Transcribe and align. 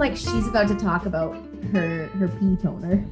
like 0.00 0.16
she's 0.16 0.48
about 0.48 0.66
to 0.66 0.74
talk 0.74 1.04
about 1.04 1.36
her 1.72 2.06
her 2.06 2.26
pee 2.26 2.56
toner. 2.56 3.04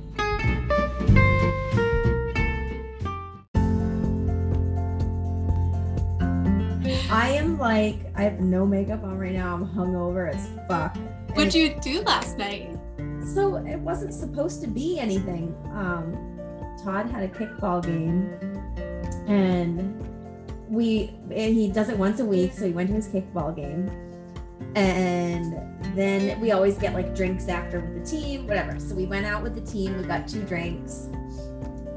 I 7.10 7.28
am 7.31 7.59
like, 7.59 8.01
I 8.17 8.22
have 8.22 8.40
no 8.40 8.67
makeup 8.67 9.04
on 9.04 9.19
right 9.19 9.32
now. 9.32 9.54
I'm 9.54 9.67
hungover 9.67 10.35
as 10.35 10.49
fuck. 10.67 10.96
What'd 11.35 11.54
you 11.54 11.74
do 11.81 12.01
last 12.03 12.38
night? 12.38 12.71
So 13.35 13.56
it 13.56 13.77
wasn't 13.77 14.14
supposed 14.14 14.63
to 14.63 14.67
be 14.67 14.99
anything. 14.99 15.55
Um, 15.74 16.16
Todd 16.82 17.10
had 17.10 17.23
a 17.23 17.28
kickball 17.28 17.84
game, 17.84 18.30
and 19.28 19.78
we 20.70 21.14
and 21.24 21.55
he 21.55 21.68
does 21.70 21.91
it 21.91 21.98
once 21.98 22.20
a 22.20 22.24
week. 22.24 22.55
So 22.55 22.64
he 22.64 22.73
went 22.73 22.88
to 22.88 22.95
his 22.95 23.09
kickball 23.09 23.55
game, 23.55 23.91
and 24.78 25.96
then 25.96 26.41
we 26.41 26.52
always 26.52 26.78
get 26.78 26.95
like 26.95 27.14
drinks 27.14 27.48
after 27.48 27.80
with 27.80 27.95
the 27.95 28.09
team, 28.09 28.46
whatever. 28.46 28.78
So 28.78 28.95
we 28.95 29.06
went 29.06 29.27
out 29.27 29.42
with 29.42 29.54
the 29.54 29.60
team. 29.60 29.96
We 29.96 30.04
got 30.04 30.28
two 30.28 30.42
drinks. 30.45 31.09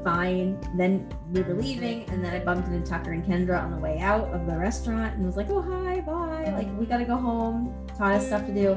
Fine. 0.02 0.58
Then 0.76 1.08
we 1.30 1.42
were 1.42 1.54
leaving, 1.54 2.10
and 2.10 2.24
then 2.24 2.34
I 2.34 2.44
bumped 2.44 2.66
into 2.66 2.84
Tucker 2.84 3.12
and 3.12 3.24
Kendra 3.24 3.62
on 3.62 3.70
the 3.70 3.78
way 3.78 4.00
out 4.00 4.34
of 4.34 4.46
the 4.46 4.56
restaurant, 4.56 5.14
and 5.14 5.24
was 5.24 5.36
like, 5.36 5.48
"Oh 5.48 5.62
hi, 5.62 6.00
bye." 6.00 6.52
Like 6.56 6.76
we 6.76 6.86
gotta 6.86 7.04
go 7.04 7.16
home. 7.16 7.72
Todd 7.96 8.14
has 8.14 8.26
stuff 8.26 8.44
to 8.46 8.54
do. 8.54 8.76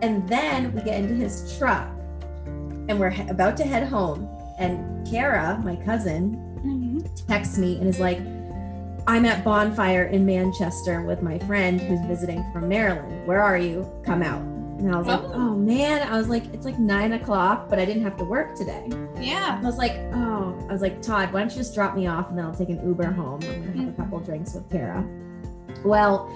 And 0.00 0.26
then 0.26 0.72
we 0.72 0.80
get 0.80 0.98
into 0.98 1.14
his 1.14 1.58
truck, 1.58 1.88
and 2.46 2.98
we're 2.98 3.14
about 3.28 3.58
to 3.58 3.64
head 3.64 3.86
home. 3.86 4.26
And 4.58 5.06
Kara, 5.06 5.60
my 5.62 5.76
cousin, 5.76 6.36
mm-hmm. 6.64 7.00
texts 7.26 7.58
me 7.58 7.76
and 7.78 7.86
is 7.86 8.00
like, 8.00 8.20
I'm 9.08 9.24
at 9.24 9.42
Bonfire 9.42 10.04
in 10.04 10.26
Manchester 10.26 11.00
with 11.00 11.22
my 11.22 11.38
friend 11.38 11.80
who's 11.80 11.98
visiting 12.04 12.44
from 12.52 12.68
Maryland. 12.68 13.26
Where 13.26 13.40
are 13.40 13.56
you? 13.56 13.90
Come 14.04 14.22
out. 14.22 14.42
And 14.42 14.94
I 14.94 14.98
was 14.98 15.06
like, 15.06 15.20
Oh. 15.20 15.32
oh 15.32 15.54
man. 15.54 16.06
I 16.06 16.18
was 16.18 16.28
like, 16.28 16.44
it's 16.52 16.66
like 16.66 16.78
nine 16.78 17.14
o'clock, 17.14 17.70
but 17.70 17.78
I 17.78 17.86
didn't 17.86 18.02
have 18.02 18.18
to 18.18 18.24
work 18.24 18.54
today. 18.54 18.86
Yeah. 19.18 19.58
I 19.62 19.64
was 19.64 19.78
like, 19.78 19.92
oh, 20.12 20.54
I 20.68 20.72
was 20.74 20.82
like, 20.82 21.00
Todd, 21.00 21.32
why 21.32 21.40
don't 21.40 21.50
you 21.50 21.56
just 21.56 21.74
drop 21.74 21.96
me 21.96 22.06
off 22.06 22.28
and 22.28 22.36
then 22.36 22.44
I'll 22.44 22.54
take 22.54 22.68
an 22.68 22.86
Uber 22.86 23.10
home. 23.10 23.40
I'm 23.44 23.48
gonna 23.48 23.54
have 23.54 23.64
a 23.64 23.78
mm-hmm. 23.78 24.02
couple 24.02 24.20
drinks 24.20 24.52
with 24.52 24.70
Kara. 24.70 25.02
Well, 25.86 26.30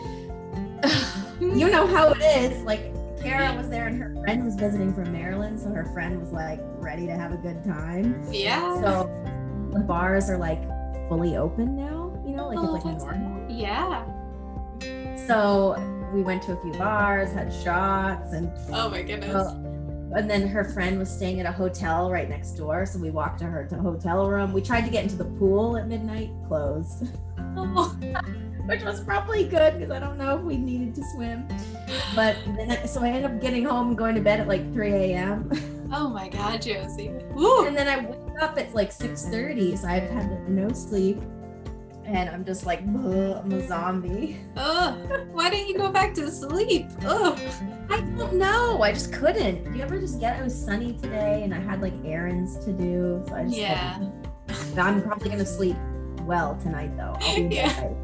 you 1.41 1.69
know 1.71 1.87
how 1.87 2.13
it 2.13 2.23
is. 2.23 2.63
Like 2.63 2.91
Kara 3.21 3.55
was 3.55 3.69
there 3.69 3.87
and 3.89 4.03
her 4.03 4.17
friend 4.23 4.47
was 4.47 4.55
visiting 4.55 4.95
from 4.95 5.13
Maryland, 5.13 5.61
so 5.61 5.69
her 5.69 5.85
friend 5.93 6.19
was 6.19 6.33
like 6.33 6.61
ready 6.79 7.05
to 7.05 7.13
have 7.13 7.33
a 7.33 7.37
good 7.37 7.63
time. 7.65 8.25
Yeah. 8.33 8.81
So 8.81 9.71
the 9.75 9.81
bars 9.81 10.31
are 10.31 10.39
like 10.39 10.67
fully 11.11 11.37
open 11.37 11.77
now, 11.77 12.12
you 12.27 12.35
know, 12.37 12.49
like 12.49 12.59
Oh, 12.61 12.75
it's 12.77 12.85
like 13.05 13.19
normal. 13.19 13.51
yeah. 13.51 14.05
So 15.27 15.77
we 16.13 16.23
went 16.23 16.43
to 16.45 16.53
a 16.53 16.61
few 16.61 16.73
bars, 16.73 17.33
had 17.33 17.53
shots, 17.53 18.33
and 18.33 18.51
Oh 18.73 18.89
my 18.89 19.03
goodness. 19.03 19.35
uh, 19.35 19.55
and 20.15 20.29
then 20.29 20.47
her 20.49 20.65
friend 20.65 20.99
was 20.99 21.11
staying 21.11 21.41
at 21.41 21.47
a 21.47 21.53
hotel 21.53 22.11
right 22.11 22.29
next 22.29 22.53
door. 22.53 22.85
So 22.87 22.99
we 22.99 23.11
walked 23.11 23.39
to 23.41 23.45
her 23.47 23.65
to 23.67 23.77
hotel 23.77 24.29
room. 24.29 24.53
We 24.53 24.61
tried 24.61 24.83
to 24.85 24.91
get 24.91 25.05
into 25.05 25.17
the 25.17 25.25
pool 25.25 25.77
at 25.77 25.89
midnight, 25.89 26.31
closed, 26.49 27.09
Oh, 27.57 27.97
which 28.67 28.83
was 28.83 29.01
probably 29.03 29.45
good 29.45 29.75
because 29.79 29.91
I 29.91 29.99
don't 29.99 30.19
know 30.19 30.37
if 30.39 30.43
we 30.43 30.57
needed 30.57 30.95
to 30.97 31.03
swim. 31.15 31.47
But 32.15 32.37
then, 32.57 32.71
I- 32.73 32.87
so 32.87 33.03
I 33.03 33.09
ended 33.09 33.25
up 33.25 33.41
getting 33.41 33.65
home 33.65 33.89
and 33.89 33.99
going 33.99 34.15
to 34.17 34.21
bed 34.21 34.41
at 34.41 34.49
like 34.49 34.71
3 34.73 34.93
a.m. 34.93 35.51
oh 35.93 36.09
my 36.11 36.29
God, 36.29 36.61
Josie. 36.61 37.11
Woo. 37.35 37.67
and 37.67 37.77
then 37.77 37.89
I 37.89 38.05
wake 38.05 38.43
up 38.43 38.59
at 38.59 38.75
like 38.75 38.91
6:30, 38.91 39.79
so 39.79 39.89
I've 39.89 40.11
had 40.11 40.49
no 40.49 40.71
sleep, 40.73 41.21
and 42.05 42.29
I'm 42.29 42.45
just 42.45 42.67
like, 42.67 42.81
I'm 42.81 43.53
a 43.53 43.67
zombie. 43.67 44.41
Oh, 44.57 44.93
why 45.33 45.51
didn't 45.51 45.69
you 45.69 45.79
go 45.79 45.91
back 45.91 46.15
to 46.15 46.31
sleep? 46.31 46.87
Oh, 47.05 47.37
I 47.91 48.01
don't 48.01 48.35
know. 48.35 48.83
I 48.83 48.93
just 48.93 49.13
couldn't. 49.13 49.65
Do 49.65 49.77
you 49.77 49.83
ever 49.83 49.99
just 49.99 50.21
get? 50.21 50.39
It 50.39 50.43
was 50.45 50.55
sunny 50.55 50.93
today, 50.95 51.43
and 51.45 51.55
I 51.55 51.61
had 51.61 51.81
like 51.81 51.95
errands 52.05 52.57
to 52.65 52.73
do, 52.73 53.23
so 53.29 53.35
I 53.35 53.45
just 53.45 53.57
Yeah. 53.57 53.95
couldn't. 53.95 54.79
I'm 54.79 55.03
probably 55.03 55.31
gonna 55.31 55.45
sleep 55.47 55.77
well 56.23 56.57
tonight, 56.63 56.97
though. 56.97 57.17
Yeah. 57.37 57.91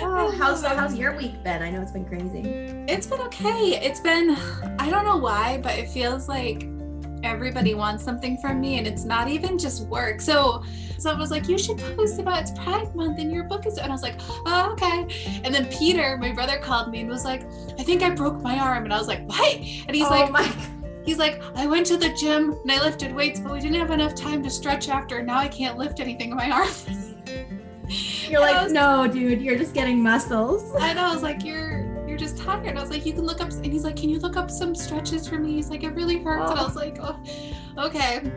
Oh, 0.00 0.30
how's 0.36 0.64
how's 0.64 0.96
your 0.96 1.16
week 1.16 1.42
been? 1.44 1.62
I 1.62 1.70
know 1.70 1.80
it's 1.80 1.92
been 1.92 2.04
crazy. 2.04 2.40
it's 2.88 3.06
been 3.06 3.20
okay. 3.22 3.78
It's 3.84 4.00
been, 4.00 4.30
I 4.78 4.88
don't 4.90 5.04
know 5.04 5.16
why, 5.16 5.60
but 5.62 5.76
it 5.78 5.88
feels 5.88 6.28
like 6.28 6.68
everybody 7.22 7.74
wants 7.74 8.02
something 8.02 8.36
from 8.38 8.60
me 8.60 8.78
and 8.78 8.86
it's 8.86 9.04
not 9.04 9.28
even 9.28 9.58
just 9.58 9.86
work. 9.86 10.20
So, 10.20 10.64
so 11.00 11.10
I 11.10 11.14
was 11.14 11.30
like, 11.30 11.48
you 11.48 11.56
should 11.56 11.78
post 11.96 12.18
about 12.18 12.42
it's 12.42 12.50
Pride 12.50 12.94
Month 12.94 13.18
and 13.18 13.32
your 13.32 13.44
book 13.44 13.66
is, 13.66 13.78
and 13.78 13.86
I 13.86 13.90
was 13.90 14.02
like, 14.02 14.16
oh, 14.46 14.70
okay. 14.72 15.40
And 15.44 15.54
then 15.54 15.66
Peter, 15.66 16.18
my 16.18 16.32
brother 16.32 16.58
called 16.58 16.90
me 16.90 17.00
and 17.00 17.08
was 17.08 17.24
like, 17.24 17.42
I 17.78 17.82
think 17.82 18.02
I 18.02 18.10
broke 18.10 18.42
my 18.42 18.58
arm. 18.58 18.84
And 18.84 18.92
I 18.92 18.98
was 18.98 19.08
like, 19.08 19.26
what? 19.26 19.56
And 19.56 19.94
he's 19.94 20.06
oh 20.06 20.10
like, 20.10 20.30
my. 20.30 20.52
He's 21.02 21.16
like, 21.16 21.42
I 21.56 21.66
went 21.66 21.86
to 21.86 21.96
the 21.96 22.10
gym 22.10 22.52
and 22.52 22.70
I 22.70 22.82
lifted 22.84 23.14
weights, 23.14 23.40
but 23.40 23.52
we 23.52 23.60
didn't 23.60 23.80
have 23.80 23.90
enough 23.90 24.14
time 24.14 24.42
to 24.42 24.50
stretch 24.50 24.90
after. 24.90 25.18
and 25.18 25.26
Now 25.26 25.38
I 25.38 25.48
can't 25.48 25.78
lift 25.78 25.98
anything 25.98 26.30
in 26.30 26.36
my 26.36 26.50
arm. 26.50 26.68
You're 28.28 28.42
And 28.42 28.52
like, 28.52 28.62
was- 28.64 28.72
no, 28.72 29.08
dude, 29.08 29.40
you're 29.40 29.56
just 29.56 29.74
getting 29.74 30.00
muscles. 30.00 30.72
I 30.78 30.92
know. 30.92 31.06
I 31.06 31.12
was 31.12 31.22
like, 31.22 31.42
you're 31.44 32.06
you're 32.06 32.18
just 32.18 32.38
tired. 32.38 32.76
I 32.76 32.80
was 32.80 32.90
like, 32.90 33.04
you 33.06 33.12
can 33.12 33.24
look 33.24 33.40
up. 33.40 33.50
And 33.50 33.72
he's 33.72 33.84
like, 33.84 33.96
can 33.96 34.08
you 34.10 34.18
look 34.18 34.36
up 34.36 34.50
some 34.50 34.74
stretches 34.74 35.26
for 35.26 35.38
me? 35.38 35.54
He's 35.54 35.70
like, 35.70 35.82
it 35.82 35.94
really 35.94 36.22
hurts. 36.22 36.50
And 36.50 36.60
I 36.60 36.62
oh. 36.62 36.66
was 36.66 36.76
like, 36.76 36.98
oh, 37.00 37.18
okay. 37.78 38.30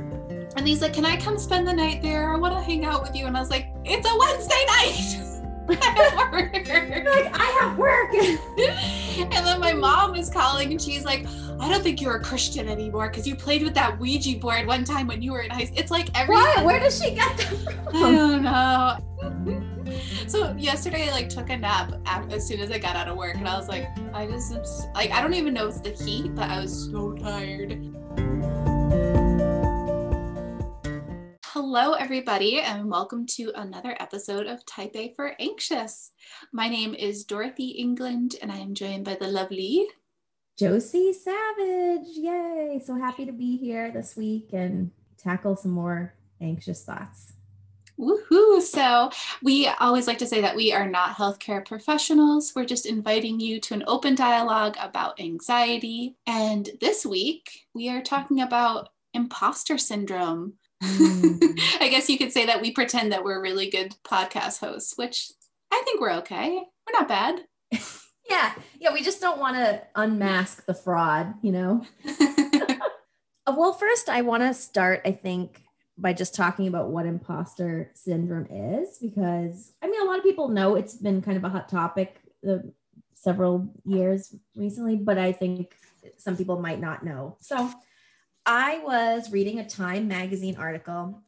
And 0.56 0.68
he's 0.68 0.81
like, 0.81 0.94
can 0.94 1.06
I 1.06 1.18
come 1.18 1.38
spend 1.38 1.68
the 1.68 1.74
night 1.74 2.02
there? 2.02 2.34
I 2.34 2.38
want 2.38 2.53
to 2.53 2.62
hang 2.62 2.86
out 2.86 3.02
with 3.02 3.16
you. 3.16 3.25
And 3.25 3.36
I 3.36 3.40
was 3.40 3.50
like, 3.50 3.68
it's 3.84 4.08
a 4.08 4.18
Wednesday 4.18 4.66
night. 4.68 5.34
I 5.69 6.09
have 6.18 6.31
work. 6.31 6.53
Like, 6.53 7.31
I 7.34 7.58
have 7.62 7.78
work. 7.78 8.14
and 9.34 9.46
then 9.46 9.59
my 9.59 9.74
mom 9.74 10.16
is 10.16 10.30
calling 10.30 10.72
and 10.72 10.81
she's 10.81 11.06
like, 11.06 11.25
I 11.59 11.69
don't 11.69 11.81
think 11.81 12.02
you're 12.02 12.16
a 12.16 12.22
Christian 12.22 12.68
anymore 12.68 13.09
because 13.09 13.25
you 13.25 13.36
played 13.36 13.64
with 13.64 13.74
that 13.75 13.97
Ouija 14.00 14.38
board 14.38 14.68
one 14.68 14.84
time 14.84 15.08
when 15.08 15.22
you 15.22 15.31
were 15.31 15.41
in 15.41 15.50
high 15.50 15.66
school. 15.66 15.80
It's 15.80 15.91
like 15.91 16.09
every 16.14 16.36
Why? 16.36 16.64
Where 16.64 16.80
does 16.80 17.02
she 17.02 17.16
get 17.16 17.38
that 17.38 17.75
I 17.94 18.12
don't 18.12 18.44
know. 18.44 19.64
so 20.28 20.53
yesterday, 20.58 21.08
I 21.09 21.12
like 21.12 21.30
took 21.30 21.50
a 21.50 21.58
nap 21.58 21.94
as 22.06 22.47
soon 22.47 22.59
as 22.59 22.72
I 22.72 22.80
got 22.80 22.96
out 22.96 23.08
of 23.08 23.16
work, 23.16 23.35
and 23.35 23.47
I 23.47 23.58
was 23.58 23.68
like, 23.68 23.88
I 24.14 24.28
just 24.28 24.53
like, 24.94 25.12
I 25.12 25.22
don't 25.22 25.34
even 25.34 25.53
know 25.53 25.68
it's 25.68 25.80
the 25.80 25.91
heat, 25.91 26.35
but 26.35 26.50
I 26.50 26.59
was 26.59 26.90
so 26.91 27.14
tired. 27.14 27.80
Hello, 31.75 31.94
everybody, 31.94 32.59
and 32.59 32.88
welcome 32.88 33.25
to 33.25 33.51
another 33.56 33.97
episode 34.00 34.45
of 34.45 34.63
Type 34.63 34.91
A 34.94 35.11
for 35.16 35.34
Anxious. 35.39 36.11
My 36.51 36.69
name 36.69 36.94
is 36.94 37.23
Dorothy 37.23 37.69
England, 37.69 38.35
and 38.44 38.51
I 38.51 38.57
am 38.57 38.75
joined 38.75 39.06
by 39.06 39.16
the 39.16 39.28
lovely. 39.28 39.88
Josie 40.56 41.11
Savage. 41.11 42.06
Yay. 42.13 42.79
So 42.85 42.94
happy 42.94 43.25
to 43.25 43.31
be 43.31 43.57
here 43.57 43.89
this 43.89 44.16
week 44.16 44.50
and 44.53 44.91
tackle 45.17 45.56
some 45.56 45.72
more 45.72 46.13
anxious 46.39 46.84
thoughts. 46.84 47.34
Woohoo! 48.00 48.61
So, 48.61 49.09
we 49.41 49.66
always 49.79 50.05
like 50.05 50.19
to 50.19 50.28
say 50.28 50.41
that 50.41 50.55
we 50.55 50.73
are 50.73 50.88
not 50.88 51.16
healthcare 51.16 51.66
professionals. 51.66 52.53
We're 52.55 52.66
just 52.66 52.85
inviting 52.85 53.40
you 53.40 53.59
to 53.61 53.73
an 53.73 53.84
open 53.88 54.13
dialogue 54.13 54.78
about 54.79 55.19
anxiety. 55.19 56.17
And 56.28 56.69
this 56.81 57.03
week, 57.03 57.66
we 57.73 57.90
are 57.90 58.03
talking 58.03 58.41
about 58.41 58.90
imposter 59.16 59.79
syndrome. 59.79 60.53
Mm. 60.83 61.59
I 61.79 61.88
guess 61.89 62.09
you 62.09 62.17
could 62.17 62.31
say 62.31 62.45
that 62.45 62.61
we 62.61 62.71
pretend 62.71 63.11
that 63.11 63.23
we're 63.23 63.41
really 63.41 63.69
good 63.69 63.95
podcast 64.03 64.59
hosts, 64.59 64.94
which 64.97 65.31
I 65.71 65.81
think 65.85 66.01
we're 66.01 66.13
okay. 66.17 66.49
We're 66.49 66.99
not 66.99 67.07
bad. 67.07 67.41
Yeah. 68.29 68.53
Yeah. 68.79 68.93
We 68.93 69.03
just 69.03 69.19
don't 69.19 69.38
want 69.38 69.57
to 69.57 69.81
unmask 69.95 70.66
the 70.66 70.73
fraud, 70.73 71.33
you 71.41 71.51
know? 71.51 71.85
Uh, 73.45 73.53
Well, 73.57 73.73
first, 73.73 74.07
I 74.07 74.22
want 74.22 74.41
to 74.43 74.53
start, 74.53 75.01
I 75.03 75.11
think, 75.11 75.61
by 75.97 76.13
just 76.13 76.33
talking 76.33 76.67
about 76.67 76.91
what 76.91 77.05
imposter 77.05 77.91
syndrome 77.93 78.47
is, 78.49 78.97
because 78.99 79.73
I 79.81 79.88
mean, 79.88 80.01
a 80.01 80.05
lot 80.05 80.17
of 80.17 80.23
people 80.23 80.47
know 80.47 80.75
it's 80.75 80.95
been 80.95 81.22
kind 81.22 81.35
of 81.35 81.43
a 81.43 81.49
hot 81.49 81.67
topic 81.67 82.22
uh, 82.49 82.59
several 83.13 83.69
years 83.84 84.34
recently, 84.55 84.96
but 84.96 85.17
I 85.17 85.34
think 85.34 85.75
some 86.17 86.37
people 86.37 86.59
might 86.61 86.79
not 86.79 87.03
know. 87.03 87.35
So, 87.41 87.69
I 88.45 88.79
was 88.79 89.31
reading 89.31 89.59
a 89.59 89.67
Time 89.67 90.07
magazine 90.07 90.57
article, 90.57 91.22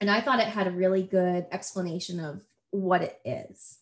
and 0.00 0.10
I 0.10 0.20
thought 0.20 0.40
it 0.40 0.46
had 0.46 0.66
a 0.66 0.72
really 0.72 1.02
good 1.02 1.46
explanation 1.52 2.20
of 2.20 2.42
what 2.70 3.02
it 3.02 3.20
is. 3.24 3.78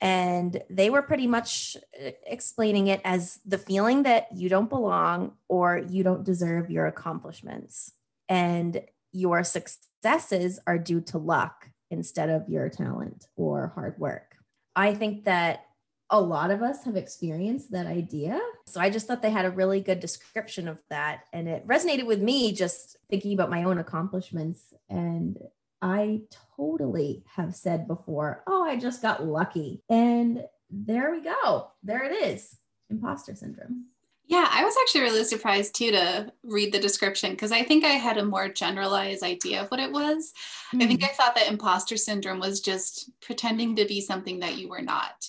And 0.00 0.62
they 0.70 0.88
were 0.88 1.02
pretty 1.02 1.26
much 1.26 1.76
uh, 1.94 2.10
explaining 2.26 2.86
it 2.86 3.00
as 3.04 3.40
the 3.44 3.58
feeling 3.58 4.04
that 4.04 4.28
you 4.34 4.48
don't 4.48 4.70
belong 4.70 5.32
or 5.48 5.78
you 5.78 6.02
don't 6.02 6.24
deserve 6.24 6.70
your 6.70 6.86
accomplishments. 6.86 7.92
And 8.28 8.82
your 9.12 9.44
successes 9.44 10.58
are 10.66 10.78
due 10.78 11.00
to 11.02 11.18
luck 11.18 11.68
instead 11.90 12.30
of 12.30 12.48
your 12.48 12.68
talent 12.68 13.26
or 13.36 13.72
hard 13.74 13.98
work. 13.98 14.36
I 14.74 14.94
think 14.94 15.24
that 15.24 15.66
a 16.10 16.20
lot 16.20 16.50
of 16.50 16.62
us 16.62 16.84
have 16.84 16.96
experienced 16.96 17.70
that 17.70 17.86
idea. 17.86 18.40
So 18.66 18.80
I 18.80 18.90
just 18.90 19.06
thought 19.06 19.22
they 19.22 19.30
had 19.30 19.44
a 19.44 19.50
really 19.50 19.80
good 19.80 20.00
description 20.00 20.66
of 20.66 20.82
that. 20.90 21.20
And 21.32 21.48
it 21.48 21.66
resonated 21.66 22.06
with 22.06 22.20
me 22.20 22.52
just 22.52 22.96
thinking 23.08 23.32
about 23.32 23.50
my 23.50 23.62
own 23.62 23.78
accomplishments. 23.78 24.74
And 24.88 25.38
I 25.80 26.22
totally 26.56 27.22
have 27.36 27.54
said 27.54 27.86
before, 27.86 28.42
oh, 28.46 28.64
I 28.64 28.76
just 28.76 29.02
got 29.02 29.24
lucky. 29.24 29.82
And 29.88 30.44
there 30.68 31.12
we 31.12 31.22
go. 31.22 31.70
There 31.82 32.04
it 32.04 32.12
is 32.12 32.56
imposter 32.90 33.34
syndrome. 33.34 33.86
Yeah, 34.26 34.46
I 34.48 34.64
was 34.64 34.74
actually 34.80 35.00
really 35.00 35.24
surprised 35.24 35.74
too 35.74 35.90
to 35.90 36.32
read 36.44 36.72
the 36.72 36.78
description 36.78 37.32
because 37.32 37.50
I 37.50 37.64
think 37.64 37.84
I 37.84 37.88
had 37.88 38.16
a 38.16 38.24
more 38.24 38.48
generalized 38.48 39.24
idea 39.24 39.62
of 39.62 39.68
what 39.72 39.80
it 39.80 39.90
was. 39.90 40.32
Mm. 40.72 40.82
I 40.82 40.86
think 40.86 41.00
hmm. 41.00 41.06
I 41.06 41.08
thought 41.08 41.34
that 41.34 41.50
imposter 41.50 41.96
syndrome 41.96 42.38
was 42.38 42.60
just 42.60 43.10
pretending 43.20 43.74
to 43.76 43.86
be 43.86 44.00
something 44.00 44.38
that 44.40 44.56
you 44.56 44.68
were 44.68 44.82
not. 44.82 45.28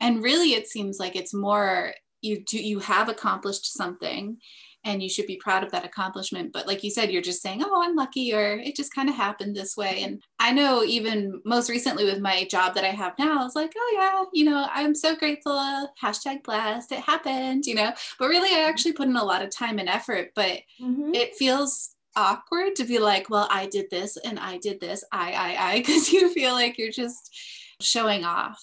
And 0.00 0.22
really 0.22 0.54
it 0.54 0.68
seems 0.68 0.98
like 0.98 1.16
it's 1.16 1.34
more 1.34 1.92
you 2.22 2.44
do 2.44 2.58
you 2.58 2.78
have 2.80 3.08
accomplished 3.08 3.72
something 3.72 4.38
and 4.86 5.02
you 5.02 5.08
should 5.08 5.26
be 5.26 5.36
proud 5.36 5.64
of 5.64 5.72
that 5.72 5.84
accomplishment. 5.84 6.52
But 6.52 6.68
like 6.68 6.84
you 6.84 6.90
said, 6.90 7.10
you're 7.10 7.20
just 7.20 7.42
saying, 7.42 7.60
oh, 7.64 7.82
I'm 7.82 7.96
lucky, 7.96 8.32
or 8.32 8.52
it 8.52 8.76
just 8.76 8.94
kind 8.94 9.08
of 9.08 9.16
happened 9.16 9.54
this 9.54 9.76
way. 9.76 10.04
And 10.04 10.22
I 10.38 10.52
know 10.52 10.84
even 10.84 11.42
most 11.44 11.68
recently 11.68 12.04
with 12.04 12.20
my 12.20 12.44
job 12.44 12.74
that 12.76 12.84
I 12.84 12.90
have 12.90 13.14
now, 13.18 13.40
I 13.40 13.44
was 13.44 13.56
like, 13.56 13.72
oh, 13.76 13.96
yeah, 13.98 14.24
you 14.32 14.48
know, 14.48 14.68
I'm 14.72 14.94
so 14.94 15.16
grateful. 15.16 15.90
Hashtag 16.00 16.44
blessed. 16.44 16.92
It 16.92 17.00
happened, 17.00 17.66
you 17.66 17.74
know. 17.74 17.92
But 18.18 18.28
really, 18.28 18.54
I 18.56 18.68
actually 18.68 18.92
put 18.92 19.08
in 19.08 19.16
a 19.16 19.24
lot 19.24 19.42
of 19.42 19.50
time 19.50 19.80
and 19.80 19.88
effort, 19.88 20.30
but 20.36 20.60
mm-hmm. 20.80 21.12
it 21.14 21.34
feels 21.34 21.96
awkward 22.14 22.76
to 22.76 22.84
be 22.84 23.00
like, 23.00 23.28
well, 23.28 23.48
I 23.50 23.66
did 23.66 23.90
this 23.90 24.16
and 24.16 24.38
I 24.38 24.58
did 24.58 24.80
this, 24.80 25.04
I, 25.12 25.32
I, 25.32 25.72
I, 25.72 25.78
because 25.78 26.12
you 26.12 26.32
feel 26.32 26.52
like 26.52 26.78
you're 26.78 26.92
just 26.92 27.36
showing 27.80 28.24
off. 28.24 28.62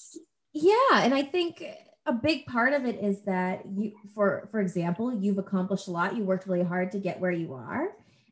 Yeah. 0.54 1.02
And 1.04 1.14
I 1.14 1.24
think 1.24 1.64
a 2.06 2.14
big 2.14 2.46
part 2.46 2.74
of 2.74 2.86
it 2.86 3.02
is 3.02 3.22
that 3.22 3.66
you 3.66 3.94
for 4.14 4.48
for 4.52 4.60
example 4.60 5.14
you've 5.14 5.38
accomplished 5.38 5.88
a 5.88 5.92
lot 5.92 6.16
you 6.16 6.24
worked 6.24 6.48
really 6.48 6.64
hard 6.64 6.92
to 6.92 7.00
get 7.00 7.20
where 7.20 7.32
you 7.32 7.54
are 7.54 7.90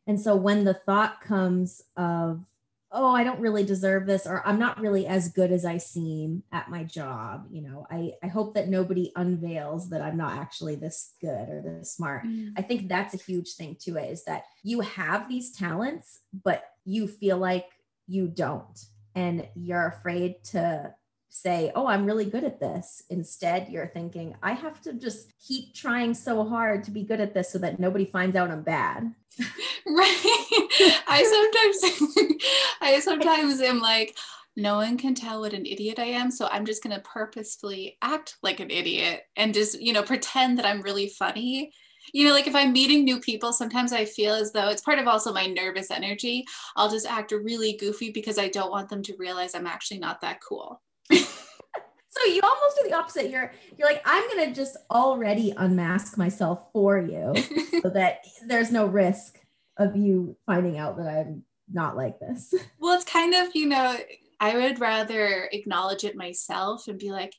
and 0.08 0.20
so 0.20 0.36
when 0.36 0.64
the 0.64 0.74
thought 0.74 1.22
comes 1.22 1.82
of 1.96 2.44
oh 2.92 3.16
i 3.16 3.24
don't 3.24 3.40
really 3.40 3.64
deserve 3.64 4.06
this 4.06 4.28
or 4.28 4.46
i'm 4.46 4.60
not 4.60 4.80
really 4.80 5.08
as 5.08 5.30
good 5.30 5.52
as 5.52 5.64
i 5.64 5.78
seem 5.78 6.44
at 6.52 6.70
my 6.70 6.84
job 6.84 7.48
you 7.50 7.62
know 7.62 7.88
i 7.90 8.12
i 8.22 8.28
hope 8.28 8.54
that 8.54 8.68
nobody 8.68 9.12
unveils 9.16 9.90
that 9.90 10.02
i'm 10.02 10.18
not 10.18 10.38
actually 10.38 10.76
this 10.76 11.14
good 11.22 11.48
or 11.48 11.62
this 11.62 11.94
smart 11.94 12.26
mm. 12.26 12.52
i 12.58 12.62
think 12.62 12.90
that's 12.90 13.14
a 13.14 13.18
huge 13.18 13.54
thing 13.54 13.76
to 13.80 13.96
it 13.96 14.12
is 14.12 14.26
that 14.26 14.44
you 14.64 14.82
have 14.82 15.30
these 15.30 15.52
talents 15.52 16.20
but 16.44 16.64
you 16.84 17.08
feel 17.08 17.38
like 17.38 17.68
you 18.08 18.28
don't 18.28 18.86
and 19.16 19.48
you're 19.56 19.88
afraid 19.88 20.36
to 20.44 20.94
say, 21.34 21.72
Oh, 21.76 21.88
I'm 21.88 22.06
really 22.06 22.26
good 22.26 22.44
at 22.44 22.60
this. 22.60 23.04
Instead, 23.10 23.70
you're 23.70 23.88
thinking, 23.88 24.36
I 24.44 24.52
have 24.52 24.82
to 24.82 24.94
just 24.94 25.32
keep 25.40 25.74
trying 25.74 26.14
so 26.14 26.44
hard 26.44 26.84
to 26.84 26.92
be 26.92 27.04
good 27.04 27.22
at 27.22 27.34
this 27.34 27.50
so 27.50 27.58
that 27.60 27.80
nobody 27.80 28.06
finds 28.06 28.36
out 28.36 28.52
I'm 28.52 28.64
bad. 28.64 29.14
Right. 29.84 31.02
I 31.08 31.24
sometimes, 31.24 32.44
I 32.82 33.00
sometimes 33.00 33.60
am 33.62 33.80
like, 33.80 34.16
no 34.56 34.76
one 34.76 34.96
can 34.96 35.16
tell 35.16 35.42
what 35.42 35.54
an 35.54 35.66
idiot 35.66 35.98
I 35.98 36.06
am. 36.06 36.30
So 36.30 36.48
I'm 36.52 36.66
just 36.66 36.84
to 36.96 37.00
purposefully 37.02 37.98
act 38.04 38.38
like 38.44 38.60
an 38.60 38.70
idiot 38.70 39.24
and 39.36 39.56
just, 39.56 39.82
you 39.82 39.92
know, 39.92 40.04
pretend 40.04 40.60
that 40.60 40.68
I'm 40.68 40.82
really 40.82 41.08
funny 41.08 41.72
you 42.14 42.28
know, 42.28 42.34
like 42.34 42.48
if 42.48 42.56
I'm 42.56 42.74
meeting 42.74 43.04
new 43.04 43.20
people, 43.20 43.54
sometimes 43.54 43.94
I 43.94 44.06
feel 44.06 44.34
as 44.34 44.52
though 44.52 44.70
it's 44.70 44.82
part 44.82 45.00
of 45.00 45.08
also 45.08 45.32
my 45.32 45.46
nervous 45.46 45.92
energy. 45.92 46.46
I'll 46.76 46.90
just 46.90 47.06
act 47.06 47.32
really 47.32 47.74
goofy 47.74 48.12
because 48.12 48.38
I 48.38 48.50
don't 48.50 48.72
want 48.72 48.90
them 48.90 49.04
to 49.04 49.16
realize 49.18 49.56
I'm 49.56 49.68
actually 49.68 50.00
not 50.00 50.22
that 50.22 50.42
cool. 50.42 50.82
So 51.12 52.26
you 52.26 52.42
almost 52.44 52.80
do 52.82 52.90
the 52.90 52.96
opposite. 52.96 53.30
You're 53.30 53.52
you're 53.78 53.88
like, 53.88 54.02
I'm 54.06 54.28
gonna 54.30 54.54
just 54.54 54.78
already 54.90 55.54
unmask 55.58 56.18
myself 56.18 56.72
for 56.74 57.00
you 57.00 57.34
so 57.82 57.90
that 57.90 58.26
there's 58.48 58.72
no 58.72 58.86
risk 58.86 59.40
of 59.78 59.96
you 59.96 60.36
finding 60.46 60.78
out 60.78 60.98
that 60.98 61.08
I'm 61.08 61.44
not 61.72 61.96
like 61.96 62.20
this. 62.20 62.54
Well, 62.80 62.96
it's 62.96 63.06
kind 63.06 63.34
of, 63.34 63.56
you 63.56 63.68
know, 63.68 63.96
I 64.40 64.56
would 64.56 64.80
rather 64.80 65.50
acknowledge 65.52 66.04
it 66.04 66.16
myself 66.16 66.88
and 66.88 67.00
be 67.00 67.12
like, 67.12 67.34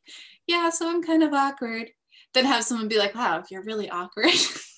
yeah, 0.47 0.71
so 0.71 0.89
I'm 0.89 1.03
kind 1.03 1.23
of 1.23 1.33
awkward, 1.33 1.91
than 2.35 2.45
have 2.45 2.65
someone 2.65 2.89
be 2.89 2.99
like, 2.99 3.15
wow, 3.15 3.43
you're 3.51 3.63
really 3.63 3.91
awkward. 3.91 4.31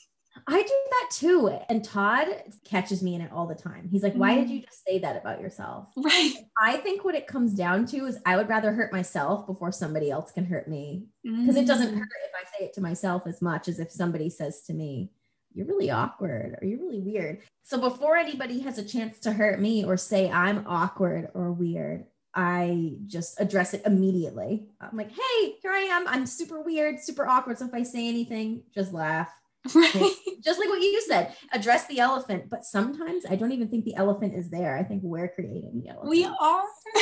I 0.47 0.63
do 0.63 0.75
that 0.91 1.11
too. 1.11 1.59
And 1.69 1.85
Todd 1.85 2.29
catches 2.65 3.03
me 3.03 3.15
in 3.15 3.21
it 3.21 3.33
all 3.33 3.47
the 3.47 3.55
time. 3.55 3.89
He's 3.91 4.03
like, 4.03 4.15
Why 4.15 4.35
did 4.35 4.51
you 4.51 4.61
mm. 4.61 4.65
just 4.65 4.85
say 4.87 4.99
that 4.99 5.17
about 5.17 5.41
yourself? 5.41 5.89
Right. 5.97 6.35
I 6.61 6.77
think 6.79 7.05
what 7.05 7.15
it 7.15 7.27
comes 7.27 7.55
down 7.55 7.87
to 7.87 8.05
is 8.07 8.19
I 8.27 8.37
would 8.37 8.49
rather 8.49 8.73
hurt 8.73 8.93
myself 8.93 9.47
before 9.47 9.73
somebody 9.73 10.11
else 10.11 10.33
can 10.33 10.45
hurt 10.45 10.69
me. 10.69 11.07
Because 11.23 11.57
mm. 11.57 11.63
it 11.63 11.67
doesn't 11.67 11.95
mm. 11.95 11.99
hurt 11.99 12.09
if 12.25 12.33
I 12.35 12.59
say 12.59 12.67
it 12.67 12.75
to 12.75 12.81
myself 12.81 13.27
as 13.27 13.41
much 13.41 13.69
as 13.69 13.79
if 13.79 13.91
somebody 13.91 14.29
says 14.29 14.63
to 14.63 14.75
me, 14.75 15.11
You're 15.55 15.67
really 15.67 15.91
awkward 15.91 16.59
or 16.61 16.67
you're 16.67 16.81
really 16.81 17.01
weird. 17.01 17.41
So 17.63 17.81
before 17.81 18.17
anybody 18.17 18.61
has 18.61 18.77
a 18.77 18.85
chance 18.85 19.19
to 19.21 19.33
hurt 19.33 19.61
me 19.61 19.85
or 19.85 19.97
say 19.97 20.31
I'm 20.31 20.67
awkward 20.67 21.31
or 21.33 21.53
weird, 21.53 22.05
I 22.35 22.97
just 23.07 23.41
address 23.41 23.73
it 23.73 23.83
immediately. 23.87 24.67
I'm 24.81 24.97
like, 24.97 25.11
Hey, 25.11 25.55
here 25.63 25.73
I 25.73 25.89
am. 25.91 26.07
I'm 26.07 26.27
super 26.27 26.61
weird, 26.61 27.01
super 27.01 27.27
awkward. 27.27 27.59
So 27.59 27.67
if 27.67 27.73
I 27.73 27.83
say 27.83 28.09
anything, 28.09 28.65
just 28.75 28.93
laugh 28.93 29.33
Right. 29.75 30.13
Just 30.43 30.59
like 30.59 30.69
what 30.69 30.83
you 30.83 31.01
said, 31.03 31.35
address 31.53 31.87
the 31.87 32.01
elephant. 32.01 32.51
But 32.51 32.65
sometimes 32.65 33.25
I 33.29 33.37
don't 33.37 33.53
even 33.53 33.69
think 33.69 33.85
the 33.85 33.97
elephant 33.97 34.35
is 34.35 34.51
there. 34.51 34.77
I 34.77 34.83
think 34.83 35.03
we're 35.03 35.29
creating 35.29 35.81
the 35.83 35.91
elephant. 35.91 36.11
We 36.11 36.25
are. 36.25 36.65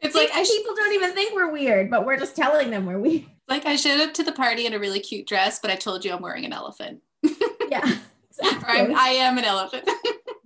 it's 0.00 0.14
like 0.14 0.30
I 0.32 0.44
people 0.44 0.74
sh- 0.74 0.78
don't 0.78 0.94
even 0.94 1.12
think 1.12 1.34
we're 1.34 1.52
weird, 1.52 1.90
but 1.90 2.06
we're 2.06 2.18
just 2.18 2.36
telling 2.36 2.70
them 2.70 2.86
we're 2.86 2.98
weird. 2.98 3.26
Like 3.50 3.66
I 3.66 3.74
showed 3.74 3.98
up 3.98 4.14
to 4.14 4.22
the 4.22 4.30
party 4.30 4.64
in 4.64 4.74
a 4.74 4.78
really 4.78 5.00
cute 5.00 5.26
dress, 5.26 5.58
but 5.58 5.72
I 5.72 5.74
told 5.74 6.04
you 6.04 6.12
I'm 6.12 6.22
wearing 6.22 6.44
an 6.44 6.52
elephant. 6.52 7.00
yeah. 7.68 7.96
Exactly. 8.28 8.94
I 8.94 9.08
am 9.08 9.38
an 9.38 9.44
elephant. 9.44 9.90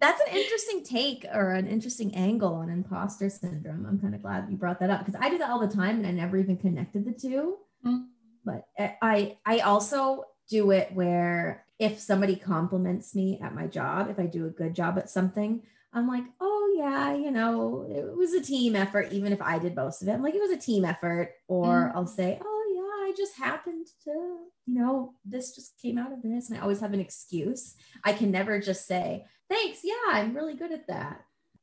That's 0.01 0.23
an 0.23 0.35
interesting 0.35 0.83
take 0.85 1.27
or 1.35 1.51
an 1.51 1.67
interesting 1.67 2.15
angle 2.15 2.55
on 2.55 2.71
imposter 2.71 3.29
syndrome. 3.29 3.85
I'm 3.87 3.99
kind 4.01 4.15
of 4.15 4.23
glad 4.23 4.47
you 4.49 4.57
brought 4.57 4.81
that 4.81 4.89
up 4.89 5.05
because 5.05 5.21
I 5.21 5.29
do 5.29 5.37
that 5.37 5.51
all 5.51 5.61
the 5.61 5.69
time 5.69 5.99
and 5.99 6.07
I 6.07 6.13
never 6.13 6.39
even 6.39 6.57
connected 6.57 7.05
the 7.05 7.13
2 7.13 7.57
mm-hmm. 7.87 8.05
But 8.45 8.65
I 8.79 9.37
I 9.47 9.59
also 9.61 10.25
do 10.49 10.71
it 10.71 10.93
where 10.93 11.65
if 11.79 11.99
somebody 11.99 12.37
compliments 12.37 13.15
me 13.15 13.41
at 13.43 13.55
my 13.55 13.67
job, 13.67 14.09
if 14.11 14.19
I 14.19 14.27
do 14.27 14.47
a 14.47 14.51
good 14.51 14.75
job 14.75 14.99
at 14.99 15.11
something, 15.11 15.63
I'm 15.93 16.09
like, 16.09 16.25
oh 16.41 16.75
yeah, 16.77 17.15
you 17.15 17.31
know, 17.31 17.87
it 17.89 18.17
was 18.17 18.33
a 18.33 18.41
team 18.41 18.75
effort, 18.75 19.13
even 19.13 19.33
if 19.33 19.41
I 19.41 19.59
did 19.59 19.77
most 19.77 20.03
of 20.03 20.09
it. 20.09 20.13
I'm 20.13 20.23
like, 20.23 20.35
it 20.35 20.41
was 20.41 20.51
a 20.51 20.57
team 20.57 20.85
effort. 20.85 21.33
Or 21.47 21.67
mm-hmm. 21.67 21.97
I'll 21.97 22.07
say, 22.07 22.39
oh 22.43 22.65
yeah, 22.75 23.09
I 23.09 23.13
just 23.17 23.37
happened 23.37 23.87
to, 24.05 24.11
you 24.11 24.75
know, 24.75 25.15
this 25.25 25.55
just 25.55 25.81
came 25.81 25.99
out 25.99 26.13
of 26.13 26.23
this. 26.23 26.49
And 26.49 26.59
I 26.59 26.63
always 26.63 26.81
have 26.81 26.93
an 26.93 27.01
excuse. 27.01 27.77
I 28.03 28.13
can 28.13 28.31
never 28.31 28.61
just 28.61 28.87
say, 28.87 29.25
thanks, 29.49 29.81
yeah, 29.85 29.95
I'm 30.09 30.35
really 30.35 30.55
good 30.55 30.73
at 30.73 30.89
that. 30.89 31.23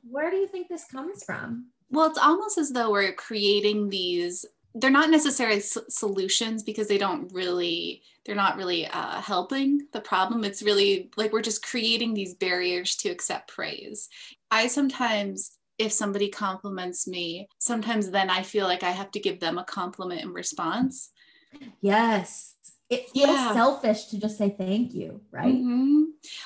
Where 0.10 0.32
do 0.32 0.38
you 0.38 0.48
think 0.48 0.68
this 0.68 0.86
comes 0.86 1.24
from? 1.24 1.68
Well, 1.90 2.10
it's 2.10 2.18
almost 2.18 2.58
as 2.58 2.72
though 2.72 2.92
we're 2.92 3.12
creating 3.14 3.90
these 3.90 4.46
they're 4.76 4.90
not 4.90 5.10
necessarily 5.10 5.58
s- 5.58 5.78
solutions 5.90 6.64
because 6.64 6.88
they 6.88 6.98
don't 6.98 7.32
really 7.34 8.04
they're 8.26 8.36
not 8.36 8.56
really 8.56 8.86
uh, 8.86 9.20
helping 9.20 9.88
the 9.94 10.00
problem. 10.00 10.44
It's 10.44 10.62
really 10.62 11.10
like 11.18 11.34
we're 11.34 11.42
just 11.42 11.66
creating 11.66 12.14
these 12.14 12.36
barriers 12.36 12.96
to 12.98 13.10
accept 13.10 13.52
praise. 13.52 14.10
I 14.52 14.68
sometimes 14.68 15.58
if 15.82 15.92
somebody 15.92 16.30
compliments 16.30 17.08
me 17.08 17.48
sometimes 17.58 18.12
then 18.12 18.30
i 18.30 18.44
feel 18.44 18.68
like 18.68 18.84
i 18.84 18.92
have 18.92 19.10
to 19.10 19.20
give 19.20 19.40
them 19.40 19.58
a 19.58 19.64
compliment 19.64 20.22
in 20.22 20.32
response. 20.32 21.10
Yes. 21.82 22.56
It 22.90 23.10
feels 23.10 23.30
yeah. 23.30 23.54
selfish 23.54 24.06
to 24.06 24.20
just 24.20 24.38
say 24.38 24.54
thank 24.56 24.94
you 24.94 25.22
right? 25.32 25.54
Mm-hmm. 25.56 26.04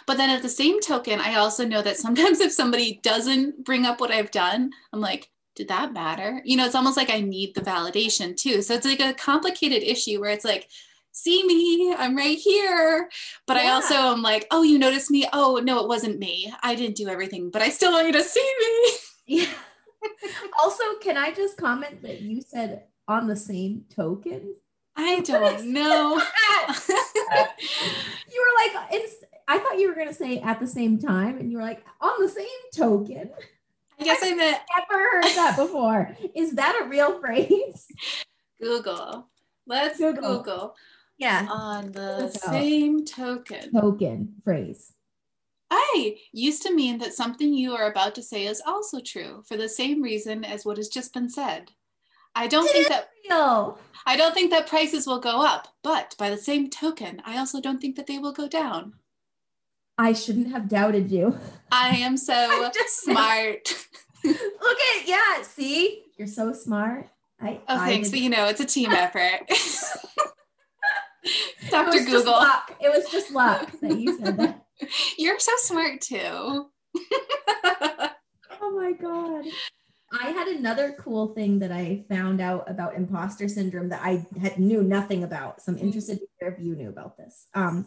but 0.07 0.17
then 0.17 0.29
at 0.29 0.41
the 0.41 0.49
same 0.49 0.79
token 0.79 1.19
i 1.19 1.35
also 1.35 1.65
know 1.65 1.81
that 1.81 1.97
sometimes 1.97 2.39
if 2.39 2.51
somebody 2.51 2.99
doesn't 3.03 3.65
bring 3.65 3.85
up 3.85 3.99
what 3.99 4.11
i've 4.11 4.31
done 4.31 4.71
i'm 4.93 5.01
like 5.01 5.29
did 5.55 5.69
that 5.69 5.93
matter? 5.93 6.41
You 6.43 6.57
know, 6.57 6.65
it's 6.65 6.75
almost 6.75 6.97
like 6.97 7.09
I 7.09 7.21
need 7.21 7.55
the 7.55 7.61
validation 7.61 8.35
too. 8.35 8.61
So 8.61 8.73
it's 8.73 8.85
like 8.85 8.99
a 8.99 9.13
complicated 9.13 9.83
issue 9.83 10.19
where 10.19 10.31
it's 10.31 10.45
like, 10.45 10.67
see 11.11 11.45
me, 11.45 11.95
I'm 11.97 12.15
right 12.15 12.37
here. 12.37 13.09
But 13.47 13.57
yeah. 13.57 13.63
I 13.63 13.67
also 13.69 13.95
am 13.95 14.21
like, 14.21 14.47
oh, 14.51 14.63
you 14.63 14.77
noticed 14.77 15.09
me? 15.09 15.27
Oh, 15.31 15.61
no, 15.63 15.81
it 15.81 15.87
wasn't 15.87 16.19
me. 16.19 16.53
I 16.61 16.75
didn't 16.75 16.97
do 16.97 17.07
everything, 17.07 17.49
but 17.49 17.61
I 17.61 17.69
still 17.69 17.93
want 17.93 18.07
you 18.07 18.13
to 18.13 18.23
see 18.23 18.53
me. 18.59 19.37
Yeah. 19.39 19.49
also, 20.61 20.83
can 21.01 21.17
I 21.17 21.31
just 21.31 21.57
comment 21.57 22.01
that 22.01 22.21
you 22.21 22.41
said 22.41 22.83
on 23.07 23.27
the 23.27 23.35
same 23.35 23.85
token? 23.89 24.55
I 24.97 25.21
don't 25.21 25.73
know. 25.73 26.15
you 26.89 28.39
were 28.39 28.55
like, 28.57 29.03
I 29.47 29.59
thought 29.59 29.79
you 29.79 29.89
were 29.89 29.95
going 29.95 30.07
to 30.07 30.13
say 30.13 30.39
at 30.39 30.59
the 30.59 30.67
same 30.67 30.97
time, 30.99 31.37
and 31.37 31.51
you 31.51 31.57
were 31.57 31.63
like, 31.63 31.83
on 32.01 32.21
the 32.21 32.29
same 32.29 32.45
token. 32.73 33.31
I 33.99 34.03
guess 34.03 34.19
I 34.21 34.33
meant 34.33 34.59
never 34.89 35.01
heard 35.01 35.23
that 35.35 35.55
before. 35.57 36.15
Is 36.35 36.51
that 36.53 36.81
a 36.81 36.87
real 36.87 37.19
phrase? 37.19 37.87
Google. 38.61 39.29
Let's 39.67 39.97
Google. 39.97 40.37
Google. 40.37 40.75
Yeah. 41.17 41.47
On 41.49 41.91
the 41.91 42.29
same 42.29 43.05
token. 43.05 43.71
Token 43.71 44.33
phrase. 44.43 44.93
I 45.71 46.17
used 46.31 46.61
to 46.63 46.73
mean 46.73 46.99
that 46.99 47.13
something 47.13 47.53
you 47.53 47.73
are 47.73 47.89
about 47.89 48.15
to 48.15 48.21
say 48.21 48.45
is 48.45 48.61
also 48.65 48.99
true 48.99 49.43
for 49.47 49.57
the 49.57 49.69
same 49.69 50.01
reason 50.01 50.45
as 50.45 50.65
what 50.65 50.77
has 50.77 50.89
just 50.89 51.13
been 51.13 51.29
said. 51.29 51.71
I 52.35 52.47
don't 52.47 52.69
it 52.69 52.73
think 52.73 52.87
that 52.89 53.09
real. 53.29 53.79
I 54.05 54.17
don't 54.17 54.33
think 54.33 54.51
that 54.51 54.67
prices 54.67 55.07
will 55.07 55.19
go 55.19 55.41
up, 55.41 55.69
but 55.83 56.15
by 56.19 56.29
the 56.29 56.37
same 56.37 56.69
token, 56.69 57.21
I 57.25 57.37
also 57.37 57.61
don't 57.61 57.79
think 57.79 57.95
that 57.95 58.07
they 58.07 58.19
will 58.19 58.33
go 58.33 58.47
down. 58.47 58.93
I 59.97 60.13
shouldn't 60.13 60.51
have 60.51 60.67
doubted 60.67 61.11
you. 61.11 61.37
I 61.71 61.97
am 61.97 62.17
so 62.17 62.71
smart. 62.87 63.73
Look 64.23 64.37
at 64.97 65.07
yeah, 65.07 65.41
see? 65.43 66.03
You're 66.17 66.27
so 66.27 66.53
smart. 66.53 67.09
I 67.39 67.59
Oh, 67.67 67.79
I 67.79 67.87
thanks, 67.89 68.09
but 68.09 68.19
you 68.19 68.29
know, 68.29 68.45
it's 68.47 68.61
a 68.61 68.65
team 68.65 68.91
effort. 68.91 69.41
Dr. 71.69 71.97
It 71.97 72.05
Google. 72.05 72.33
luck. 72.33 72.75
It 72.79 72.89
was 72.89 73.11
just 73.11 73.31
luck 73.31 73.71
that 73.81 73.97
you 73.99 74.17
said 74.17 74.37
that. 74.37 74.65
You're 75.17 75.39
so 75.39 75.51
smart 75.57 76.01
too. 76.01 76.17
oh 78.61 78.71
my 78.75 78.93
God. 78.93 79.45
I 80.21 80.29
had 80.29 80.47
another 80.47 80.95
cool 80.99 81.33
thing 81.33 81.59
that 81.59 81.71
I 81.71 82.05
found 82.07 82.39
out 82.41 82.69
about 82.69 82.95
imposter 82.95 83.47
syndrome 83.47 83.89
that 83.89 84.01
I 84.03 84.25
had 84.39 84.59
knew 84.59 84.81
nothing 84.83 85.23
about. 85.23 85.61
So 85.61 85.71
I'm 85.71 85.77
interested 85.79 86.19
to 86.19 86.27
hear 86.39 86.49
if 86.57 86.63
you 86.63 86.75
knew 86.75 86.89
about 86.89 87.17
this. 87.17 87.47
Um, 87.53 87.85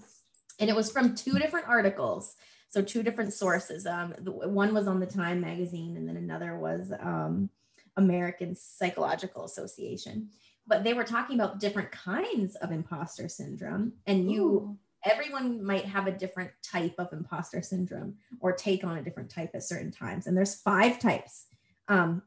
and 0.59 0.69
it 0.69 0.77
was 0.77 0.91
from 0.91 1.15
two 1.15 1.39
different 1.39 1.69
articles. 1.69 2.37
So 2.71 2.83
two 2.83 3.03
different 3.03 3.33
sources. 3.33 3.87
Um, 3.87 4.15
the, 4.19 4.31
one 4.31 4.75
was 4.75 4.87
on 4.87 5.01
the 5.01 5.07
Time 5.07 5.41
magazine, 5.41 5.97
and 5.97 6.07
then 6.09 6.17
another 6.17 6.59
was 6.59 6.93
um, 7.01 7.49
American 7.97 8.55
Psychological 8.55 9.45
Association. 9.45 10.29
But 10.67 10.85
they 10.85 10.93
were 10.93 11.05
talking 11.05 11.37
about 11.37 11.61
different 11.61 11.91
kinds 11.93 12.57
of 12.57 12.73
imposter 12.73 13.29
syndrome, 13.29 13.95
and 14.07 14.31
you. 14.31 14.45
Ooh. 14.45 14.79
Everyone 15.05 15.65
might 15.65 15.85
have 15.85 16.09
a 16.09 16.13
different 16.13 16.51
type 16.61 16.97
of 16.99 17.13
imposter 17.13 17.63
syndrome 17.63 18.17
or 18.41 18.53
take 18.53 18.83
on 18.83 18.99
a 18.99 19.03
different 19.03 19.31
type 19.31 19.53
at 19.55 19.63
certain 19.63 19.93
times. 19.93 20.27
And 20.27 20.37
there's 20.37 20.57
five 20.57 20.99
types. 20.99 21.47
Um, 21.87 22.23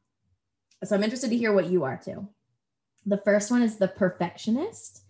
so 0.81 0.95
I'm 0.95 1.03
interested 1.03 1.31
to 1.31 1.37
hear 1.37 1.51
what 1.53 1.69
you 1.69 1.83
are 1.83 1.99
too. 2.03 2.29
The 3.05 3.17
first 3.17 3.51
one 3.51 3.61
is 3.61 3.75
the 3.75 3.89
perfectionist. 3.89 5.00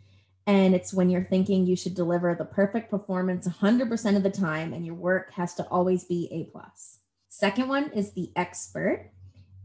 And 0.48 0.74
it's 0.74 0.94
when 0.94 1.10
you're 1.10 1.24
thinking 1.24 1.66
you 1.66 1.76
should 1.76 1.96
deliver 1.96 2.34
the 2.34 2.46
perfect 2.46 2.90
performance 2.90 3.48
100% 3.48 4.16
of 4.16 4.24
the 4.24 4.32
time 4.32 4.74
and 4.74 4.86
your 4.86 4.96
work 4.96 5.32
has 5.34 5.54
to 5.56 5.68
always 5.68 6.04
be 6.04 6.28
A 6.32 6.52
plus. 6.52 7.00
Second 7.30 7.70
one 7.70 7.92
is 7.94 8.14
the 8.14 8.32
expert. 8.36 9.12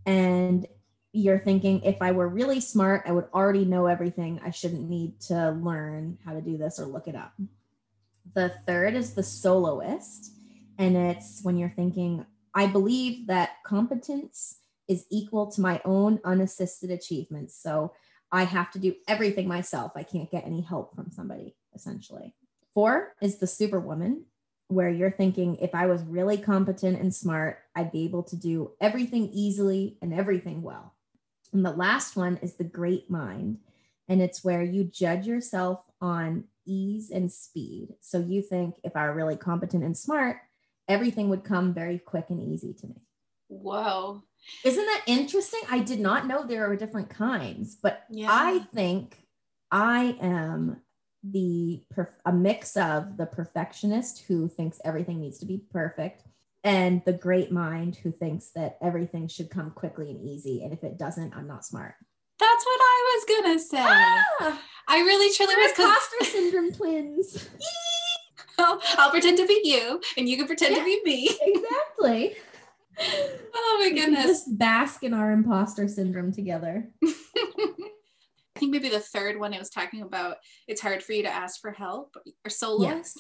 And 0.04 0.66
you're 1.12 1.38
thinking 1.38 1.83
if 1.83 2.02
I 2.02 2.12
were 2.12 2.28
really 2.28 2.61
smart, 2.61 3.02
I 3.06 3.12
would 3.12 3.28
already 3.33 3.64
know 3.64 3.87
everything. 3.87 4.38
I 4.45 4.50
shouldn't 4.50 4.88
need 4.88 5.18
to 5.23 5.50
learn 5.52 6.18
how 6.25 6.35
to 6.35 6.42
do 6.42 6.59
this 6.59 6.78
or 6.78 6.85
look 6.85 7.09
it 7.09 7.16
up. 7.16 7.33
The 8.35 8.52
third 8.66 8.95
is 8.95 9.14
the 9.14 9.23
soloist. 9.23 10.33
And 10.78 10.97
it's 10.97 11.40
when 11.42 11.56
you're 11.56 11.71
thinking, 11.71 12.26
I 12.54 12.66
believe 12.66 13.28
that 13.28 13.62
competence 13.64 14.59
is 14.88 15.06
equal 15.11 15.50
to 15.52 15.61
my 15.61 15.80
own 15.85 16.21
unassisted 16.25 16.90
achievements. 16.90 17.61
So 17.61 17.92
I 18.37 18.45
have 18.45 18.71
to 18.73 18.78
do 18.78 18.95
everything 19.09 19.49
myself. 19.49 19.93
I 19.97 20.02
can't 20.02 20.31
get 20.31 20.45
any 20.45 20.61
help 20.61 20.95
from 20.95 21.11
somebody, 21.11 21.57
essentially. 21.75 22.35
Four 22.75 23.14
is 23.23 23.38
the 23.38 23.47
superwoman, 23.47 24.26
where 24.69 24.90
you're 24.90 25.11
thinking 25.11 25.57
if 25.57 25.75
I 25.75 25.87
was 25.87 26.02
really 26.02 26.37
competent 26.37 27.00
and 27.00 27.14
smart, 27.14 27.61
I'd 27.75 27.93
be 27.93 28.05
able 28.05 28.25
to 28.25 28.37
do 28.37 28.73
everything 28.78 29.31
easily 29.33 29.97
and 30.02 30.12
everything 30.12 30.61
well. 30.61 30.95
And 31.55 31.64
the 31.64 31.71
last 31.71 32.14
one 32.14 32.38
is 32.43 32.55
the 32.55 32.64
great 32.64 33.11
mind. 33.11 33.59
And 34.09 34.21
it's 34.21 34.45
where 34.45 34.62
you 34.62 34.85
judge 34.85 35.26
yourself 35.26 35.81
on 36.02 36.45
ease 36.66 37.11
and 37.11 37.33
speed. 37.33 37.95
So 38.00 38.19
you 38.19 38.43
think 38.43 38.75
if 38.85 38.97
I 38.97 39.07
were 39.07 39.14
really 39.14 39.37
competent 39.37 39.83
and 39.83 39.97
smart, 39.97 40.37
everything 40.88 41.31
would 41.31 41.43
come 41.43 41.73
very 41.73 41.99
quick 41.99 42.26
and 42.28 42.43
easy 42.52 42.75
to 42.75 42.87
me. 42.87 43.00
Whoa. 43.49 44.23
Isn't 44.65 44.85
that 44.85 45.03
interesting? 45.07 45.61
I 45.71 45.81
did 45.81 46.00
not 46.00 46.26
know 46.26 46.45
there 46.45 46.71
are 46.71 46.76
different 46.76 47.11
kinds, 47.11 47.76
but 47.81 48.05
yeah. 48.11 48.29
I 48.31 48.61
think 48.75 49.19
I 49.71 50.17
am 50.21 50.83
the 51.23 51.83
perf- 51.95 52.21
a 52.25 52.33
mix 52.33 52.76
of 52.76 53.17
the 53.17 53.26
perfectionist 53.26 54.25
who 54.29 54.49
thinks 54.49 54.81
everything 54.85 55.21
needs 55.21 55.38
to 55.38 55.47
be 55.47 55.62
perfect 55.71 56.23
and 56.62 57.03
the 57.05 57.12
great 57.12 57.50
mind 57.53 57.97
who 57.97 58.12
thinks 58.12 58.50
that 58.50 58.79
everything 58.83 59.29
should 59.29 59.50
come 59.50 59.71
quickly 59.71 60.11
and 60.11 60.21
easy. 60.21 60.62
And 60.62 60.73
if 60.73 60.85
it 60.85 60.99
doesn't 60.99 61.35
i'm 61.35 61.49
not 61.49 61.65
smart. 61.65 61.95
That's 62.38 62.65
what 62.65 62.81
i 62.81 63.25
was 63.26 63.43
gonna 63.43 63.59
say. 63.59 63.79
Ah, 63.81 64.62
i 64.88 64.99
really 64.99 65.35
truly 65.35 65.55
was 65.57 65.71
imposter 65.79 66.25
syndrome 66.25 66.73
twins. 66.73 67.49
I'll, 68.59 68.81
I'll, 68.97 69.11
pretend 69.11 69.37
to 69.37 69.47
be 69.47 69.61
you 69.65 70.00
and 70.17 70.26
you 70.29 70.38
can 70.38 70.47
pretend 70.47 70.75
yeah, 70.75 70.83
to 70.83 70.85
be 70.85 71.00
me. 71.05 71.31
exactly 71.43 72.37
oh 72.99 73.76
my 73.81 73.91
goodness. 73.91 74.25
Just 74.25 74.59
bask 74.59 75.03
in 75.03 75.15
our 75.15 75.33
imposter 75.33 75.88
syndrome 75.88 76.33
together. 76.33 76.88
I 77.05 78.59
think 78.59 78.73
maybe 78.73 78.88
the 78.88 79.00
third 79.00 79.38
one 79.38 79.53
I 79.53 79.59
was 79.59 79.69
talking 79.69 80.03
about, 80.03 80.38
it's 80.67 80.81
hard 80.81 81.03
for 81.03 81.12
you 81.12 81.23
to 81.23 81.29
ask 81.29 81.61
for 81.61 81.73
help 81.73 82.17
or 82.45 82.50
soloist. 82.50 83.19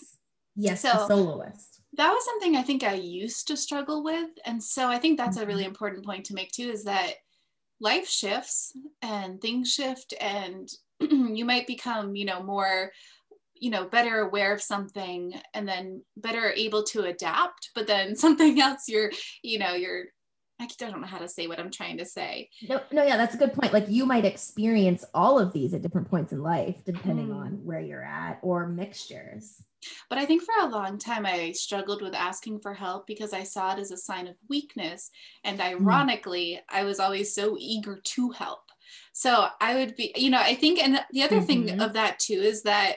Yes, 0.54 0.82
yes 0.82 0.82
so 0.82 1.06
soloist. 1.06 1.82
That 1.94 2.10
was 2.10 2.24
something 2.24 2.56
I 2.56 2.62
think 2.62 2.82
I 2.82 2.94
used 2.94 3.46
to 3.48 3.56
struggle 3.56 4.02
with. 4.02 4.30
And 4.46 4.62
so 4.62 4.88
I 4.88 4.98
think 4.98 5.18
that's 5.18 5.36
mm-hmm. 5.36 5.44
a 5.44 5.46
really 5.46 5.62
mm-hmm. 5.64 5.70
important 5.70 6.06
point 6.06 6.24
to 6.26 6.34
make 6.34 6.52
too 6.52 6.70
is 6.70 6.84
that 6.84 7.12
life 7.80 8.08
shifts 8.08 8.72
and 9.02 9.40
things 9.40 9.72
shift 9.72 10.14
and 10.20 10.68
you 11.00 11.44
might 11.44 11.66
become, 11.66 12.16
you 12.16 12.24
know, 12.24 12.42
more 12.42 12.90
you 13.60 13.70
know 13.70 13.84
better 13.84 14.20
aware 14.20 14.52
of 14.52 14.62
something 14.62 15.34
and 15.54 15.66
then 15.68 16.02
better 16.16 16.50
able 16.50 16.82
to 16.82 17.02
adapt 17.02 17.70
but 17.74 17.86
then 17.86 18.16
something 18.24 18.60
else 18.60 18.84
you're 18.88 19.10
you 19.42 19.58
know 19.58 19.74
you're 19.74 20.04
I 20.58 20.68
don't 20.78 21.02
know 21.02 21.06
how 21.06 21.18
to 21.18 21.28
say 21.28 21.48
what 21.48 21.60
I'm 21.60 21.70
trying 21.70 21.98
to 21.98 22.06
say. 22.06 22.48
No, 22.66 22.80
no, 22.90 23.04
yeah, 23.04 23.18
that's 23.18 23.34
a 23.34 23.38
good 23.38 23.52
point. 23.52 23.74
Like 23.74 23.88
you 23.88 24.06
might 24.06 24.24
experience 24.24 25.04
all 25.12 25.38
of 25.38 25.52
these 25.52 25.74
at 25.74 25.82
different 25.82 26.08
points 26.08 26.32
in 26.32 26.42
life, 26.42 26.76
depending 26.86 27.28
mm. 27.28 27.36
on 27.36 27.64
where 27.64 27.80
you're 27.80 28.02
at 28.02 28.38
or 28.40 28.66
mixtures. 28.66 29.62
But 30.08 30.18
I 30.18 30.24
think 30.24 30.42
for 30.42 30.54
a 30.58 30.70
long 30.70 30.98
time, 30.98 31.26
I 31.26 31.52
struggled 31.52 32.00
with 32.00 32.14
asking 32.14 32.60
for 32.60 32.72
help 32.72 33.06
because 33.06 33.34
I 33.34 33.42
saw 33.42 33.74
it 33.74 33.78
as 33.78 33.90
a 33.90 33.98
sign 33.98 34.28
of 34.28 34.36
weakness. 34.48 35.10
And 35.44 35.58
mm. 35.58 35.64
ironically, 35.64 36.58
mm. 36.58 36.74
I 36.74 36.84
was 36.84 37.00
always 37.00 37.34
so 37.34 37.56
eager 37.58 38.00
to 38.02 38.30
help. 38.30 38.60
So 39.12 39.48
I 39.60 39.74
would 39.74 39.94
be, 39.96 40.12
you 40.16 40.30
know, 40.30 40.40
I 40.40 40.54
think, 40.54 40.82
and 40.82 41.00
the 41.10 41.22
other 41.22 41.36
mm-hmm. 41.36 41.46
thing 41.46 41.80
of 41.80 41.94
that 41.94 42.18
too 42.18 42.34
is 42.34 42.62
that 42.62 42.96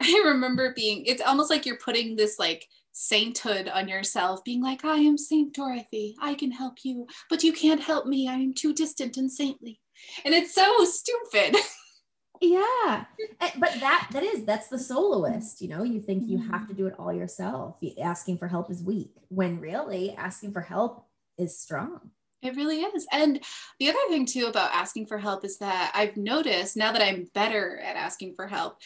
I 0.02 0.22
remember 0.26 0.72
being, 0.74 1.04
it's 1.06 1.22
almost 1.22 1.50
like 1.50 1.66
you're 1.66 1.78
putting 1.78 2.16
this 2.16 2.38
like 2.38 2.66
sainthood 2.92 3.68
on 3.68 3.88
yourself, 3.88 4.42
being 4.44 4.62
like, 4.62 4.84
I 4.84 4.96
am 4.96 5.18
Saint 5.18 5.54
Dorothy. 5.54 6.16
I 6.20 6.34
can 6.34 6.50
help 6.50 6.78
you, 6.84 7.06
but 7.28 7.42
you 7.42 7.52
can't 7.52 7.80
help 7.80 8.06
me. 8.06 8.28
I 8.28 8.34
am 8.34 8.54
too 8.54 8.72
distant 8.72 9.16
and 9.16 9.30
saintly. 9.30 9.80
And 10.24 10.34
it's 10.34 10.54
so 10.54 10.84
stupid. 10.84 11.56
yeah 12.42 13.04
eh, 13.40 13.50
but 13.58 13.70
that 13.80 14.08
that 14.12 14.22
is 14.22 14.46
that's 14.46 14.68
the 14.68 14.78
soloist 14.78 15.60
you 15.60 15.68
know 15.68 15.82
you 15.82 16.00
think 16.00 16.26
you 16.26 16.38
have 16.38 16.66
to 16.66 16.72
mm-hmm. 16.72 16.84
do 16.84 16.86
it 16.86 16.94
all 16.98 17.12
yourself 17.12 17.76
asking 18.02 18.38
for 18.38 18.48
help 18.48 18.70
is 18.70 18.82
weak 18.82 19.12
when 19.28 19.60
really 19.60 20.16
asking 20.16 20.50
for 20.50 20.62
help 20.62 21.04
is 21.36 21.58
strong 21.58 22.00
it 22.42 22.56
really 22.56 22.80
is. 22.80 23.06
And 23.12 23.40
the 23.78 23.90
other 23.90 23.98
thing, 24.08 24.24
too, 24.24 24.46
about 24.46 24.72
asking 24.72 25.06
for 25.06 25.18
help 25.18 25.44
is 25.44 25.58
that 25.58 25.92
I've 25.94 26.16
noticed 26.16 26.76
now 26.76 26.92
that 26.92 27.02
I'm 27.02 27.28
better 27.34 27.78
at 27.78 27.96
asking 27.96 28.34
for 28.34 28.46
help, 28.46 28.78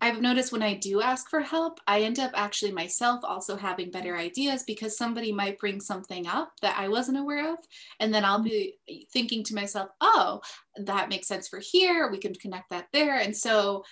I've 0.00 0.22
noticed 0.22 0.50
when 0.50 0.62
I 0.62 0.74
do 0.74 1.02
ask 1.02 1.28
for 1.28 1.40
help, 1.40 1.78
I 1.86 2.02
end 2.02 2.18
up 2.18 2.32
actually 2.34 2.72
myself 2.72 3.20
also 3.22 3.56
having 3.56 3.90
better 3.90 4.16
ideas 4.16 4.64
because 4.66 4.96
somebody 4.96 5.30
might 5.30 5.58
bring 5.58 5.80
something 5.80 6.26
up 6.26 6.52
that 6.62 6.78
I 6.78 6.88
wasn't 6.88 7.18
aware 7.18 7.52
of. 7.52 7.58
And 7.98 8.12
then 8.12 8.24
I'll 8.24 8.42
be 8.42 8.78
thinking 9.12 9.44
to 9.44 9.54
myself, 9.54 9.90
oh, 10.00 10.40
that 10.76 11.10
makes 11.10 11.28
sense 11.28 11.48
for 11.48 11.58
here. 11.58 12.10
We 12.10 12.18
can 12.18 12.34
connect 12.34 12.70
that 12.70 12.86
there. 12.92 13.16
And 13.16 13.36
so 13.36 13.84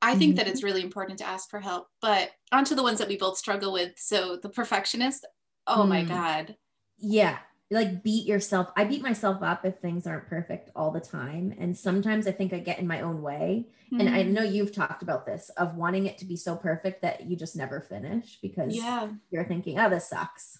I 0.00 0.14
think 0.14 0.30
mm-hmm. 0.30 0.36
that 0.38 0.48
it's 0.48 0.62
really 0.62 0.82
important 0.82 1.18
to 1.18 1.26
ask 1.26 1.50
for 1.50 1.58
help. 1.58 1.88
But 2.00 2.30
onto 2.52 2.76
the 2.76 2.84
ones 2.84 2.98
that 3.00 3.08
we 3.08 3.16
both 3.16 3.36
struggle 3.36 3.72
with. 3.72 3.92
So 3.96 4.36
the 4.36 4.50
perfectionist, 4.50 5.26
oh 5.66 5.82
mm. 5.82 5.88
my 5.88 6.04
God. 6.04 6.56
Yeah 6.98 7.38
like 7.70 8.02
beat 8.02 8.26
yourself. 8.26 8.72
I 8.76 8.84
beat 8.84 9.02
myself 9.02 9.42
up 9.42 9.64
if 9.64 9.78
things 9.78 10.06
aren't 10.06 10.28
perfect 10.28 10.70
all 10.74 10.90
the 10.90 11.00
time. 11.00 11.54
And 11.58 11.76
sometimes 11.76 12.26
I 12.26 12.32
think 12.32 12.52
I 12.52 12.58
get 12.58 12.80
in 12.80 12.86
my 12.86 13.00
own 13.00 13.22
way. 13.22 13.66
Mm-hmm. 13.86 14.00
And 14.00 14.14
I 14.14 14.24
hmm. 14.24 14.32
know 14.32 14.42
you've 14.42 14.74
talked 14.74 15.02
about 15.02 15.24
this 15.24 15.50
of 15.56 15.76
wanting 15.76 16.06
it 16.06 16.18
to 16.18 16.24
be 16.24 16.36
so 16.36 16.56
perfect 16.56 17.02
that 17.02 17.26
you 17.26 17.36
just 17.36 17.56
never 17.56 17.80
finish 17.80 18.38
because 18.42 18.74
yeah. 18.74 19.08
you're 19.30 19.44
thinking, 19.44 19.78
oh, 19.78 19.88
this 19.88 20.08
sucks. 20.08 20.58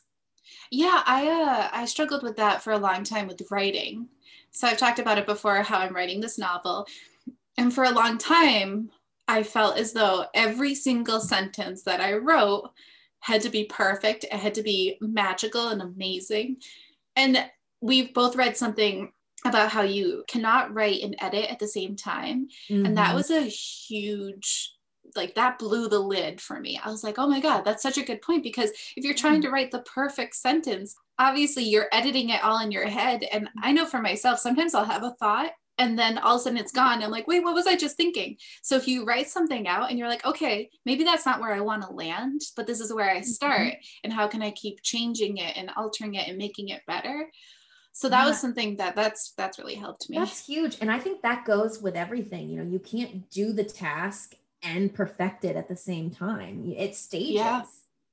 Yeah, 0.71 1.03
I 1.05 1.29
uh 1.29 1.69
I 1.73 1.85
struggled 1.85 2.23
with 2.23 2.37
that 2.37 2.63
for 2.63 2.73
a 2.73 2.79
long 2.79 3.05
time 3.05 3.27
with 3.27 3.41
writing. 3.51 4.09
So 4.53 4.67
I've 4.67 4.79
talked 4.79 4.99
about 4.99 5.19
it 5.19 5.27
before 5.27 5.63
how 5.63 5.79
I'm 5.79 5.95
writing 5.95 6.21
this 6.21 6.39
novel. 6.39 6.87
And 7.57 7.73
for 7.73 7.85
a 7.85 7.91
long 7.91 8.19
time, 8.19 8.91
I 9.29 9.43
felt 9.43 9.77
as 9.77 9.93
though 9.93 10.27
every 10.35 10.75
single 10.75 11.21
sentence 11.21 11.83
that 11.85 12.01
I 12.01 12.15
wrote 12.15 12.71
had 13.21 13.43
to 13.43 13.51
be 13.51 13.65
perfect. 13.65 14.25
It 14.25 14.33
had 14.33 14.55
to 14.55 14.63
be 14.63 14.97
magical 15.01 15.69
and 15.69 15.83
amazing. 15.83 16.57
And 17.17 17.45
we've 17.81 18.13
both 18.15 18.37
read 18.37 18.57
something 18.57 19.13
about 19.45 19.71
how 19.71 19.83
you 19.83 20.25
cannot 20.29 20.75
write 20.75 21.03
and 21.03 21.17
edit 21.21 21.51
at 21.51 21.59
the 21.59 21.69
same 21.69 21.97
time. 21.97 22.49
Mm-hmm. 22.71 22.87
And 22.87 22.97
that 22.97 23.09
mm-hmm. 23.09 23.17
was 23.17 23.31
a 23.31 23.43
huge 23.43 24.75
like 25.17 25.35
that 25.35 25.59
blew 25.59 25.89
the 25.89 25.99
lid 25.99 26.41
for 26.41 26.61
me. 26.61 26.79
I 26.83 26.89
was 26.89 27.03
like, 27.03 27.19
"Oh 27.19 27.27
my 27.27 27.41
god, 27.41 27.63
that's 27.65 27.83
such 27.83 27.99
a 27.99 28.05
good 28.05 28.23
point 28.23 28.45
because 28.45 28.71
if 28.97 29.05
you're 29.05 29.15
trying 29.15 29.41
mm-hmm. 29.41 29.43
to 29.43 29.51
write 29.51 29.71
the 29.73 29.81
perfect 29.81 30.37
sentence, 30.37 30.95
obviously 31.21 31.65
you're 31.65 31.89
editing 31.93 32.31
it 32.31 32.43
all 32.43 32.61
in 32.61 32.73
your 32.73 32.89
head 32.89 33.25
and 33.31 33.49
I 33.63 33.73
know 33.73 33.85
for 33.85 34.01
myself 34.01 34.41
sometimes 34.41 34.75
I'll 34.75 34.85
have 34.85 35.05
a 35.05 35.15
thought 35.21 35.51
and 35.81 35.99
then 35.99 36.19
all 36.19 36.37
of 36.37 36.41
a 36.41 36.45
sudden 36.45 36.59
it's 36.59 36.73
gone. 36.73 37.03
I'm 37.03 37.11
like, 37.11 37.27
wait, 37.27 37.43
what 37.43 37.55
was 37.55 37.67
I 37.67 37.75
just 37.75 37.97
thinking? 37.97 38.37
So 38.63 38.77
if 38.77 38.87
you 38.87 39.07
write 39.07 39.31
something 39.31 39.67
out 39.67 39.89
and 39.89 39.99
you're 39.99 40.09
like, 40.09 40.27
okay, 40.27 40.69
maybe 40.85 41.05
that's 41.05 41.25
not 41.25 41.41
where 41.41 41.55
I 41.55 41.61
want 41.61 41.83
to 41.83 41.93
land, 41.93 42.43
but 42.55 42.67
this 42.67 42.81
is 42.81 42.93
where 42.93 43.09
I 43.09 43.17
mm-hmm. 43.17 43.25
start. 43.25 43.61
Mm-hmm. 43.61 44.05
And 44.05 44.13
how 44.13 44.29
can 44.29 44.43
I 44.43 44.51
keep 44.51 44.83
changing 44.83 45.39
it 45.39 45.57
and 45.57 45.71
altering 45.77 46.15
it 46.15 46.29
and 46.29 46.37
making 46.37 46.69
it 46.69 46.83
better? 46.87 47.31
So 47.93 48.11
that 48.11 48.23
yeah. 48.23 48.29
was 48.29 48.39
something 48.39 48.77
that 48.77 48.95
that's 48.95 49.33
that's 49.39 49.59
really 49.59 49.75
helped 49.75 50.11
me. 50.11 50.19
That's 50.19 50.47
huge. 50.47 50.77
And 50.83 50.93
I 50.93 50.99
think 50.99 51.23
that 51.23 51.47
goes 51.47 51.81
with 51.81 51.97
everything. 51.97 52.51
You 52.51 52.59
know, 52.59 52.71
you 52.71 52.79
can't 52.79 53.29
do 53.31 53.55
the 53.55 53.65
task 53.65 54.35
and 54.63 54.95
perfect 54.95 55.47
it 55.47 55.57
at 55.57 55.69
the 55.69 55.77
same 55.77 56.11
time. 56.11 56.73
It 56.77 56.95
stages, 56.95 57.37
Yeah. 57.37 57.63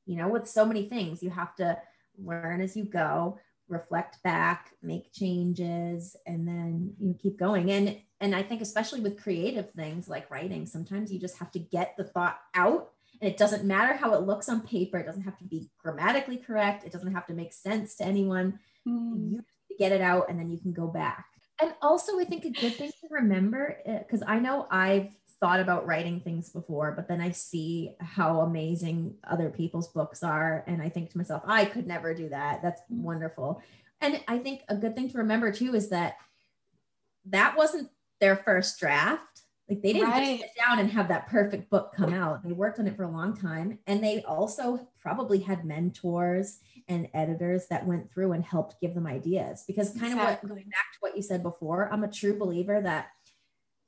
you 0.05 0.15
know, 0.15 0.29
with 0.29 0.47
so 0.47 0.65
many 0.65 0.87
things. 0.87 1.21
You 1.21 1.31
have 1.31 1.53
to 1.57 1.77
learn 2.17 2.61
as 2.61 2.77
you 2.77 2.85
go, 2.85 3.39
reflect 3.69 4.21
back, 4.23 4.71
make 4.81 5.11
changes, 5.13 6.15
and 6.25 6.47
then 6.47 6.93
you 6.99 7.15
keep 7.21 7.37
going. 7.37 7.71
And 7.71 7.97
and 8.19 8.35
I 8.35 8.41
think 8.43 8.61
especially 8.61 9.01
with 9.01 9.21
creative 9.21 9.71
things 9.71 10.07
like 10.07 10.31
writing, 10.31 10.65
sometimes 10.65 11.11
you 11.11 11.19
just 11.19 11.37
have 11.37 11.51
to 11.51 11.59
get 11.59 11.95
the 11.97 12.03
thought 12.03 12.39
out. 12.55 12.91
And 13.21 13.31
it 13.31 13.37
doesn't 13.37 13.63
matter 13.65 13.93
how 13.95 14.13
it 14.13 14.21
looks 14.21 14.49
on 14.49 14.61
paper. 14.61 14.97
It 14.97 15.05
doesn't 15.05 15.23
have 15.23 15.37
to 15.39 15.43
be 15.43 15.69
grammatically 15.79 16.37
correct. 16.37 16.83
It 16.83 16.91
doesn't 16.91 17.13
have 17.13 17.27
to 17.27 17.33
make 17.33 17.53
sense 17.53 17.95
to 17.97 18.05
anyone 18.05 18.59
Mm. 18.87 19.41
you 19.69 19.77
get 19.77 19.91
it 19.91 19.99
out 19.99 20.29
and 20.29 20.39
then 20.39 20.49
you 20.49 20.57
can 20.57 20.71
go 20.71 20.87
back. 20.87 21.25
And 21.61 21.73
also, 21.81 22.19
I 22.19 22.23
think 22.23 22.45
a 22.45 22.51
good 22.51 22.75
thing 22.75 22.89
to 22.89 23.07
remember, 23.09 23.77
because 23.85 24.23
I 24.25 24.39
know 24.39 24.65
I've 24.71 25.09
thought 25.39 25.59
about 25.59 25.85
writing 25.85 26.19
things 26.19 26.49
before, 26.49 26.91
but 26.91 27.07
then 27.07 27.21
I 27.21 27.31
see 27.31 27.95
how 27.99 28.41
amazing 28.41 29.15
other 29.23 29.49
people's 29.49 29.87
books 29.89 30.23
are. 30.23 30.63
And 30.67 30.81
I 30.81 30.89
think 30.89 31.11
to 31.11 31.17
myself, 31.17 31.43
I 31.45 31.65
could 31.65 31.87
never 31.87 32.13
do 32.13 32.29
that. 32.29 32.61
That's 32.61 32.81
mm-hmm. 32.81 33.03
wonderful. 33.03 33.61
And 34.01 34.21
I 34.27 34.39
think 34.39 34.61
a 34.69 34.75
good 34.75 34.95
thing 34.95 35.09
to 35.09 35.17
remember 35.19 35.51
too 35.51 35.75
is 35.75 35.89
that 35.89 36.17
that 37.25 37.57
wasn't 37.57 37.89
their 38.19 38.35
first 38.35 38.79
draft. 38.79 39.41
Like 39.69 39.81
they 39.81 39.93
didn't 39.93 40.09
Right. 40.09 40.39
sit 40.39 40.51
down 40.57 40.79
and 40.79 40.89
have 40.91 41.09
that 41.09 41.27
perfect 41.27 41.69
book 41.69 41.93
come 41.93 42.13
out. 42.13 42.41
They 42.43 42.53
worked 42.53 42.79
on 42.79 42.87
it 42.87 42.95
for 42.95 43.03
a 43.03 43.11
long 43.11 43.35
time. 43.35 43.79
And 43.85 44.01
they 44.01 44.23
also 44.23 44.87
probably 45.01 45.39
had 45.39 45.65
mentors 45.65 46.59
and 46.87 47.09
editors 47.13 47.67
that 47.67 47.85
went 47.85 48.09
through 48.11 48.31
and 48.31 48.45
helped 48.45 48.79
give 48.79 48.93
them 48.93 49.05
ideas. 49.05 49.65
Because 49.67 49.91
kind 49.91 50.13
of 50.13 50.19
what 50.19 50.47
going 50.47 50.69
back 50.69 50.93
to 50.93 50.99
what 51.01 51.17
you 51.17 51.21
said 51.21 51.43
before, 51.43 51.91
I'm 51.91 52.05
a 52.05 52.11
true 52.11 52.37
believer 52.37 52.79
that 52.81 53.09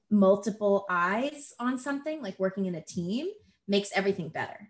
multiple 0.09 0.85
eyes 0.89 1.53
on 1.59 1.77
something, 1.77 2.21
like 2.21 2.39
working 2.39 2.65
in 2.65 2.75
a 2.75 2.81
team, 2.81 3.27
makes 3.67 3.91
everything 3.93 4.29
better. 4.29 4.69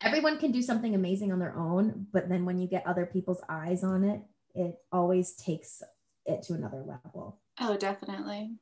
Everyone 0.00 0.38
can 0.38 0.52
do 0.52 0.62
something 0.62 0.94
amazing 0.94 1.32
on 1.32 1.38
their 1.38 1.56
own, 1.56 2.06
but 2.12 2.28
then 2.28 2.44
when 2.44 2.58
you 2.58 2.68
get 2.68 2.86
other 2.86 3.06
people's 3.06 3.42
eyes 3.48 3.82
on 3.82 4.04
it, 4.04 4.20
it 4.54 4.76
always 4.92 5.34
takes 5.34 5.82
it 6.26 6.42
to 6.44 6.54
another 6.54 6.84
level. 6.86 7.40
Oh, 7.60 7.76
definitely. 7.76 8.52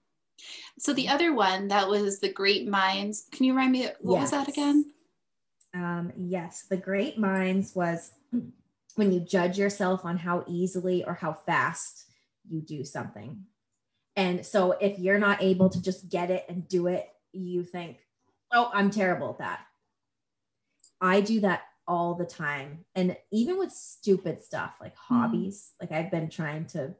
So 0.78 0.92
the 0.92 1.08
other 1.08 1.34
one 1.34 1.68
that 1.68 1.88
was 1.88 2.20
the 2.20 2.32
Great 2.32 2.68
Minds. 2.68 3.26
Can 3.32 3.44
you 3.44 3.52
remind 3.52 3.72
me 3.72 3.88
what 4.00 4.20
was 4.20 4.30
that 4.30 4.48
again? 4.48 4.92
Um, 5.74 6.12
yes, 6.16 6.66
the 6.68 6.76
great 6.76 7.18
minds 7.18 7.74
was 7.74 8.12
when 8.94 9.12
you 9.12 9.20
judge 9.20 9.58
yourself 9.58 10.04
on 10.04 10.18
how 10.18 10.44
easily 10.46 11.04
or 11.04 11.14
how 11.14 11.32
fast 11.32 12.04
you 12.48 12.60
do 12.60 12.84
something. 12.84 13.44
And 14.16 14.44
so 14.44 14.72
if 14.72 14.98
you're 14.98 15.18
not 15.18 15.42
able 15.42 15.70
to 15.70 15.80
just 15.80 16.08
get 16.08 16.30
it 16.30 16.44
and 16.48 16.68
do 16.68 16.86
it, 16.86 17.08
you 17.32 17.64
think, 17.64 17.98
oh, 18.52 18.70
I'm 18.72 18.90
terrible 18.90 19.30
at 19.30 19.38
that. 19.38 19.60
I 21.00 21.20
do 21.20 21.40
that 21.40 21.62
all 21.88 22.14
the 22.14 22.24
time. 22.24 22.84
And 22.94 23.16
even 23.30 23.58
with 23.58 23.72
stupid 23.72 24.42
stuff 24.42 24.74
like 24.80 24.94
hmm. 24.96 25.14
hobbies, 25.14 25.72
like 25.80 25.92
I've 25.92 26.10
been 26.10 26.28
trying 26.28 26.66
to, 26.66 26.94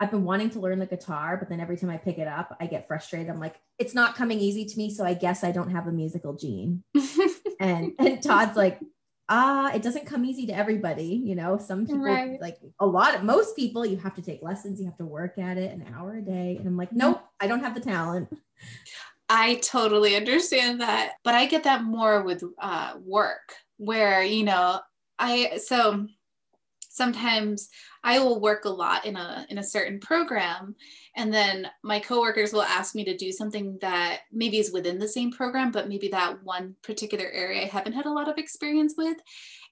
I've 0.00 0.10
been 0.10 0.24
wanting 0.24 0.50
to 0.50 0.60
learn 0.60 0.78
the 0.78 0.86
guitar, 0.86 1.36
but 1.36 1.48
then 1.48 1.60
every 1.60 1.76
time 1.76 1.90
I 1.90 1.96
pick 1.96 2.18
it 2.18 2.26
up, 2.26 2.56
I 2.60 2.66
get 2.66 2.88
frustrated. 2.88 3.28
I'm 3.28 3.40
like, 3.40 3.56
it's 3.78 3.94
not 3.94 4.16
coming 4.16 4.40
easy 4.40 4.64
to 4.64 4.78
me. 4.78 4.90
So 4.90 5.04
I 5.04 5.14
guess 5.14 5.44
I 5.44 5.52
don't 5.52 5.70
have 5.70 5.86
a 5.86 5.92
musical 5.92 6.34
gene 6.34 6.82
and 7.60 7.92
and 7.98 8.22
Todd's 8.22 8.56
like, 8.56 8.80
ah, 9.34 9.72
it 9.72 9.80
doesn't 9.82 10.04
come 10.04 10.26
easy 10.26 10.46
to 10.46 10.52
everybody, 10.54 11.04
you 11.04 11.34
know. 11.34 11.56
Some 11.56 11.86
people 11.86 12.02
Right. 12.02 12.38
like 12.38 12.58
a 12.80 12.86
lot 12.86 13.14
of 13.14 13.24
most 13.24 13.56
people, 13.56 13.86
you 13.86 13.96
have 13.96 14.14
to 14.16 14.22
take 14.22 14.42
lessons, 14.42 14.78
you 14.78 14.84
have 14.84 14.98
to 14.98 15.06
work 15.06 15.38
at 15.38 15.56
it 15.56 15.72
an 15.72 15.86
hour 15.94 16.16
a 16.16 16.20
day. 16.20 16.56
And 16.58 16.66
I'm 16.66 16.76
like, 16.76 16.92
nope, 16.92 17.22
I 17.40 17.46
don't 17.46 17.60
have 17.64 17.74
the 17.74 17.80
talent. 17.80 18.28
I 19.30 19.54
totally 19.56 20.16
understand 20.16 20.82
that, 20.82 21.14
but 21.24 21.34
I 21.34 21.46
get 21.46 21.64
that 21.64 21.82
more 21.82 22.22
with 22.22 22.44
uh, 22.58 22.96
work, 23.02 23.54
where 23.78 24.22
you 24.22 24.44
know, 24.44 24.80
I 25.18 25.56
so 25.64 26.06
sometimes 26.92 27.70
I 28.04 28.18
will 28.18 28.40
work 28.40 28.64
a 28.64 28.70
lot 28.70 29.06
in 29.06 29.16
a 29.16 29.46
in 29.48 29.58
a 29.58 29.64
certain 29.64 29.98
program, 29.98 30.76
and 31.16 31.32
then 31.32 31.68
my 31.82 31.98
coworkers 32.00 32.52
will 32.52 32.62
ask 32.62 32.94
me 32.94 33.04
to 33.04 33.16
do 33.16 33.32
something 33.32 33.78
that 33.80 34.20
maybe 34.30 34.58
is 34.58 34.72
within 34.72 34.98
the 34.98 35.08
same 35.08 35.32
program, 35.32 35.70
but 35.70 35.88
maybe 35.88 36.08
that 36.08 36.42
one 36.42 36.76
particular 36.82 37.26
area 37.26 37.62
I 37.62 37.66
haven't 37.66 37.94
had 37.94 38.06
a 38.06 38.12
lot 38.12 38.28
of 38.28 38.38
experience 38.38 38.94
with. 38.96 39.16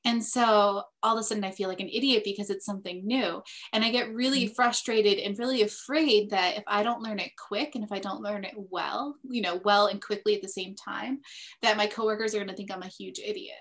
And 0.06 0.24
so 0.24 0.82
all 1.02 1.14
of 1.14 1.20
a 1.20 1.22
sudden 1.22 1.44
I 1.44 1.50
feel 1.50 1.68
like 1.68 1.80
an 1.80 1.90
idiot 1.90 2.22
because 2.24 2.48
it's 2.48 2.64
something 2.64 3.06
new. 3.06 3.42
And 3.74 3.84
I 3.84 3.90
get 3.90 4.14
really 4.14 4.44
mm-hmm. 4.44 4.54
frustrated 4.54 5.18
and 5.18 5.38
really 5.38 5.62
afraid 5.62 6.30
that 6.30 6.56
if 6.56 6.64
I 6.66 6.82
don't 6.82 7.02
learn 7.02 7.18
it 7.18 7.32
quick 7.36 7.74
and 7.74 7.84
if 7.84 7.92
I 7.92 7.98
don't 7.98 8.22
learn 8.22 8.44
it 8.44 8.54
well, 8.56 9.16
you 9.28 9.42
know, 9.42 9.60
well 9.62 9.88
and 9.88 10.00
quickly 10.00 10.34
at 10.34 10.42
the 10.42 10.48
same 10.48 10.74
time, 10.74 11.20
that 11.60 11.76
my 11.76 11.86
coworkers 11.86 12.34
are 12.34 12.38
going 12.38 12.48
to 12.48 12.54
think 12.54 12.70
I'm 12.70 12.82
a 12.82 12.88
huge 12.88 13.18
idiot. 13.18 13.56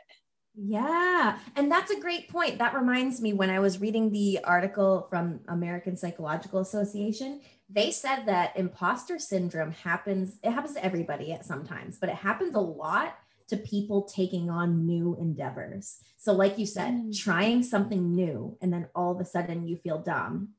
Yeah. 0.55 1.37
And 1.55 1.71
that's 1.71 1.91
a 1.91 1.99
great 1.99 2.29
point. 2.29 2.57
That 2.57 2.73
reminds 2.73 3.21
me 3.21 3.33
when 3.33 3.49
I 3.49 3.59
was 3.59 3.79
reading 3.79 4.11
the 4.11 4.39
article 4.43 5.07
from 5.09 5.39
American 5.47 5.95
Psychological 5.95 6.59
Association, 6.59 7.41
they 7.69 7.91
said 7.91 8.25
that 8.25 8.57
imposter 8.57 9.19
syndrome 9.19 9.71
happens, 9.71 10.37
it 10.43 10.51
happens 10.51 10.73
to 10.75 10.83
everybody 10.83 11.31
at 11.31 11.45
sometimes, 11.45 11.97
but 11.97 12.09
it 12.09 12.15
happens 12.15 12.55
a 12.55 12.59
lot 12.59 13.15
to 13.47 13.57
people 13.57 14.03
taking 14.03 14.49
on 14.49 14.85
new 14.85 15.15
endeavors. 15.19 15.99
So, 16.17 16.33
like 16.33 16.57
you 16.59 16.65
said, 16.65 16.93
Mm. 16.93 17.17
trying 17.17 17.63
something 17.63 18.13
new, 18.13 18.57
and 18.61 18.71
then 18.71 18.87
all 18.93 19.11
of 19.11 19.19
a 19.19 19.25
sudden 19.25 19.67
you 19.67 19.77
feel 19.77 19.99
dumb. 19.99 20.49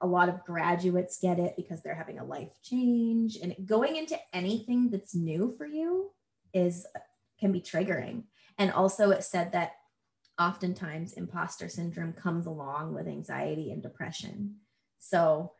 A 0.00 0.06
lot 0.06 0.28
of 0.28 0.44
graduates 0.44 1.18
get 1.20 1.38
it 1.38 1.54
because 1.56 1.82
they're 1.82 1.94
having 1.94 2.18
a 2.18 2.24
life 2.24 2.60
change, 2.62 3.36
and 3.36 3.54
going 3.66 3.96
into 3.96 4.18
anything 4.32 4.90
that's 4.90 5.14
new 5.14 5.54
for 5.58 5.66
you 5.66 6.10
is 6.52 6.86
can 7.38 7.52
be 7.52 7.60
triggering. 7.60 8.24
And 8.60 8.70
also, 8.70 9.10
it 9.10 9.24
said 9.24 9.52
that 9.52 9.76
oftentimes 10.38 11.14
imposter 11.14 11.68
syndrome 11.70 12.12
comes 12.12 12.44
along 12.44 12.94
with 12.94 13.08
anxiety 13.08 13.72
and 13.72 13.82
depression. 13.82 14.56
So 14.98 15.52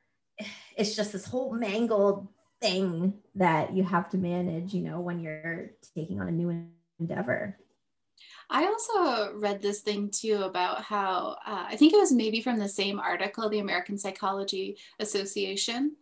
it's 0.76 0.94
just 0.94 1.12
this 1.12 1.24
whole 1.24 1.54
mangled 1.54 2.28
thing 2.60 3.14
that 3.36 3.72
you 3.74 3.84
have 3.84 4.10
to 4.10 4.18
manage, 4.18 4.74
you 4.74 4.82
know, 4.82 5.00
when 5.00 5.18
you're 5.18 5.70
taking 5.94 6.20
on 6.20 6.28
a 6.28 6.30
new 6.30 6.66
endeavor. 7.00 7.56
I 8.50 8.66
also 8.66 9.34
read 9.34 9.62
this 9.62 9.80
thing 9.80 10.10
too 10.10 10.42
about 10.42 10.82
how 10.82 11.38
uh, 11.46 11.64
I 11.68 11.76
think 11.76 11.94
it 11.94 11.98
was 11.98 12.12
maybe 12.12 12.42
from 12.42 12.58
the 12.58 12.68
same 12.68 13.00
article, 13.00 13.48
the 13.48 13.60
American 13.60 13.96
Psychology 13.96 14.76
Association. 14.98 15.96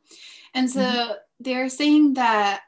And 0.55 0.69
so 0.69 1.15
they're 1.39 1.69
saying 1.69 2.15
that 2.15 2.63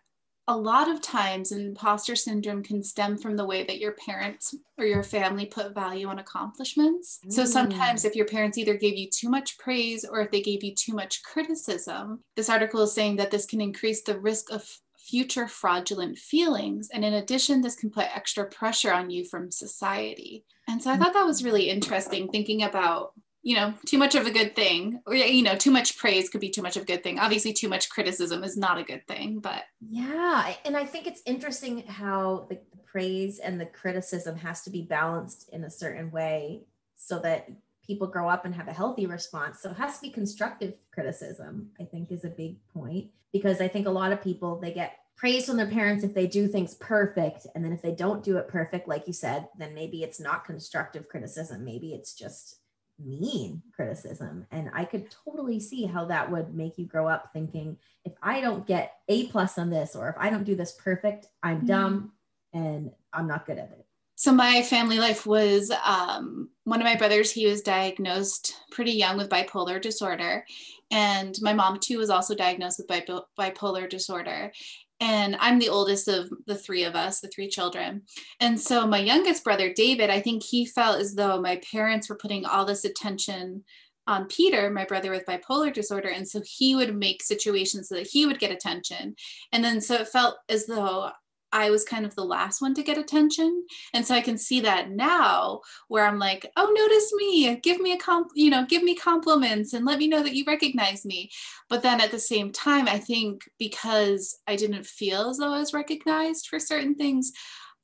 a 0.51 0.57
lot 0.57 0.91
of 0.91 1.01
times 1.01 1.53
imposter 1.53 2.17
syndrome 2.17 2.61
can 2.63 2.83
stem 2.83 3.17
from 3.17 3.37
the 3.37 3.47
way 3.47 3.63
that 3.63 3.79
your 3.79 3.93
parents 3.93 4.53
or 4.79 4.85
your 4.85 5.05
family 5.05 5.47
put 5.47 5.75
value 5.75 6.09
on 6.09 6.19
accomplishments. 6.19 7.21
So 7.29 7.45
Mm. 7.45 7.47
sometimes 7.47 8.05
if 8.05 8.17
your 8.17 8.27
parents 8.27 8.59
either 8.59 8.77
gave 8.77 8.97
you 8.97 9.09
too 9.09 9.31
much 9.31 9.57
praise 9.59 10.05
or 10.05 10.21
if 10.21 10.33
they 10.33 10.43
gave 10.43 10.65
you 10.65 10.75
too 10.75 10.93
much 10.93 11.23
criticism, 11.23 12.25
this 12.35 12.51
article 12.51 12.83
is 12.83 12.93
saying 12.93 13.15
that 13.17 13.31
this 13.31 13.47
can 13.47 13.61
increase 13.61 14.03
the 14.03 14.19
risk 14.19 14.51
of 14.51 14.69
future 14.99 15.47
fraudulent 15.47 16.19
feelings. 16.19 16.89
And 16.93 17.05
in 17.05 17.15
addition, 17.15 17.61
this 17.61 17.77
can 17.77 17.91
put 17.91 18.15
extra 18.15 18.45
pressure 18.47 18.93
on 18.93 19.09
you 19.09 19.25
from 19.25 19.51
society. 19.53 20.45
And 20.69 20.83
so 20.83 20.91
I 20.91 20.97
thought 20.97 21.13
that 21.15 21.27
was 21.27 21.45
really 21.45 21.71
interesting 21.71 22.29
thinking 22.29 22.63
about, 22.65 23.13
you 23.43 23.57
know, 23.57 23.73
too 23.87 23.99
much 23.99 24.15
of 24.15 24.27
a 24.27 24.31
good 24.31 24.55
thing, 24.55 25.01
or, 25.07 25.15
you 25.15 25.43
know, 25.43 25.55
too 25.55 25.71
much 25.71 25.97
praise 25.97 26.29
could 26.29 26.41
be 26.41 26.51
too 26.51 26.63
much 26.63 26.77
of 26.77 26.83
a 26.83 26.87
good 26.87 27.03
thing. 27.03 27.19
Obviously, 27.19 27.53
too 27.53 27.69
much 27.69 27.89
criticism 27.89 28.45
is 28.45 28.57
not 28.57 28.79
a 28.79 28.85
good 28.85 29.07
thing, 29.07 29.39
but 29.41 29.65
Yeah. 29.81 30.55
And 30.65 30.77
I 30.77 30.85
think 30.85 31.07
it's 31.07 31.23
interesting 31.25 31.87
how 31.87 32.47
the 32.51 32.59
praise 32.85 33.39
and 33.39 33.61
the 33.61 33.67
criticism 33.67 34.37
has 34.37 34.63
to 34.63 34.71
be 34.71 34.83
balanced 34.83 35.49
in 35.53 35.65
a 35.65 35.71
certain 35.71 36.11
way 36.11 36.63
so 36.97 37.19
that 37.21 37.49
people 37.87 38.07
grow 38.07 38.29
up 38.29 38.45
and 38.45 38.55
have 38.55 38.69
a 38.69 38.73
healthy 38.73 39.07
response. 39.07 39.61
So 39.61 39.71
it 39.71 39.77
has 39.77 39.97
to 39.97 40.03
be 40.03 40.11
constructive 40.11 40.75
criticism, 40.93 41.71
I 41.81 41.85
think 41.85 42.13
is 42.13 42.25
a 42.25 42.29
big 42.29 42.57
point 42.73 43.11
because 43.33 43.61
I 43.61 43.69
think 43.69 43.87
a 43.87 43.91
lot 43.91 44.13
of 44.13 44.23
people 44.23 44.61
they 44.61 44.73
get 44.73 44.99
praise 45.17 45.47
from 45.47 45.57
their 45.57 45.67
parents 45.67 46.05
if 46.05 46.15
they 46.15 46.27
do 46.27 46.49
things 46.49 46.75
perfect 46.75 47.47
and 47.55 47.65
then 47.65 47.73
if 47.73 47.83
they 47.83 47.93
don't 47.93 48.25
do 48.25 48.39
it 48.39 48.49
perfect 48.49 48.89
like 48.89 49.07
you 49.07 49.13
said, 49.13 49.49
then 49.59 49.75
maybe 49.75 50.03
it's 50.03 50.21
not 50.21 50.45
constructive 50.45 51.09
criticism, 51.09 51.65
maybe 51.65 51.93
it's 51.93 52.15
just 52.15 52.60
mean 53.05 53.63
criticism 53.75 54.47
and 54.51 54.71
i 54.75 54.85
could 54.85 55.11
totally 55.25 55.59
see 55.59 55.85
how 55.87 56.05
that 56.05 56.31
would 56.31 56.55
make 56.55 56.77
you 56.79 56.87
grow 56.87 57.07
up 57.09 57.31
thinking 57.33 57.77
if 58.05 58.13
i 58.23 58.41
don't 58.41 58.67
get 58.67 58.99
a 59.09 59.27
plus 59.29 59.59
on 59.59 59.71
this 59.71 59.97
or 59.97 60.09
if 60.09 60.17
i 60.19 60.29
don't 60.31 60.45
do 60.45 60.55
this 60.55 60.73
perfect 60.73 61.27
i'm 61.43 61.63
Mhm. 61.63 61.67
dumb 61.67 62.13
and 62.53 62.91
i'm 63.13 63.27
not 63.27 63.47
good 63.47 63.59
at 63.59 63.71
it 63.71 63.87
So 64.17 64.33
my 64.33 64.61
family 64.63 64.99
life 64.99 65.25
was 65.25 65.71
um, 65.83 66.51
one 66.65 66.79
of 66.79 66.85
my 66.85 66.95
brothers. 66.95 67.31
He 67.33 67.47
was 67.47 67.63
diagnosed 67.63 68.55
pretty 68.71 68.93
young 68.93 69.17
with 69.17 69.31
bipolar 69.31 69.81
disorder, 69.81 70.45
and 70.91 71.35
my 71.41 71.55
mom 71.55 71.79
too 71.81 71.97
was 71.97 72.11
also 72.11 72.35
diagnosed 72.35 72.79
with 72.81 72.89
bipo- 72.89 73.25
bipolar 73.39 73.89
disorder. 73.89 74.53
And 75.01 75.37
I'm 75.41 75.59
the 75.59 75.71
oldest 75.71 76.09
of 76.09 76.31
the 76.47 76.55
three 76.55 76.85
of 76.85 76.95
us, 76.95 77.21
the 77.21 77.29
three 77.29 77.49
children. 77.49 78.03
And 78.39 78.61
so 78.61 78.87
my 78.87 78.99
youngest 78.99 79.43
brother, 79.43 79.73
David, 79.73 80.11
I 80.11 80.21
think 80.21 80.43
he 80.43 80.67
felt 80.67 81.01
as 81.01 81.15
though 81.15 81.41
my 81.41 81.61
parents 81.73 82.09
were 82.09 82.17
putting 82.17 82.45
all 82.45 82.67
this 82.67 82.85
attention 82.85 83.65
on 84.07 84.27
Peter, 84.27 84.71
my 84.71 84.85
brother 84.85 85.11
with 85.11 85.25
bipolar 85.25 85.73
disorder. 85.73 86.09
And 86.09 86.29
so 86.29 86.43
he 86.45 86.75
would 86.75 86.95
make 86.95 87.23
situations 87.23 87.89
so 87.89 87.95
that 87.95 88.09
he 88.09 88.27
would 88.27 88.39
get 88.39 88.51
attention. 88.51 89.15
And 89.53 89.65
then 89.65 89.81
so 89.81 89.95
it 89.95 90.09
felt 90.09 90.37
as 90.49 90.67
though 90.67 91.11
I 91.53 91.71
was 91.71 91.85
kind 91.85 92.07
of 92.07 92.15
the 92.15 92.25
last 92.25 92.61
one 92.61 92.75
to 92.75 92.83
get 92.83 92.99
attention. 92.99 93.65
And 93.93 94.07
so 94.07 94.15
I 94.15 94.21
can 94.21 94.39
see 94.39 94.61
that 94.61 94.91
now 94.91 95.61
where 95.89 96.07
I'm 96.07 96.19
like, 96.19 96.51
oh, 96.57 96.73
notice 96.77 97.13
me, 97.15 97.57
give 97.57 97.81
me 97.81 97.93
a 97.93 97.99
comp, 97.99 98.31
you 98.35 98.51
know, 98.51 98.65
give 98.67 98.83
me 98.83 98.95
compliments 98.95 99.73
and 99.73 99.85
let 99.85 99.99
me 99.99 100.09
know 100.09 100.23
that 100.23 100.35
you 100.35 100.45
recognize 100.47 101.05
me. 101.05 101.31
But 101.69 101.83
then 101.83 102.01
at 102.01 102.11
the 102.11 102.19
same 102.19 102.53
time, 102.53 102.87
I 102.87 102.99
think 102.99 103.43
because 103.59 104.39
I 104.47 104.57
didn't 104.57 104.87
feel 104.87 105.31
as 105.31 105.39
though 105.39 105.53
I 105.53 105.59
was 105.59 105.75
recognized 105.75 106.47
for 106.47 106.61
certain 106.61 106.95
things, 106.95 107.33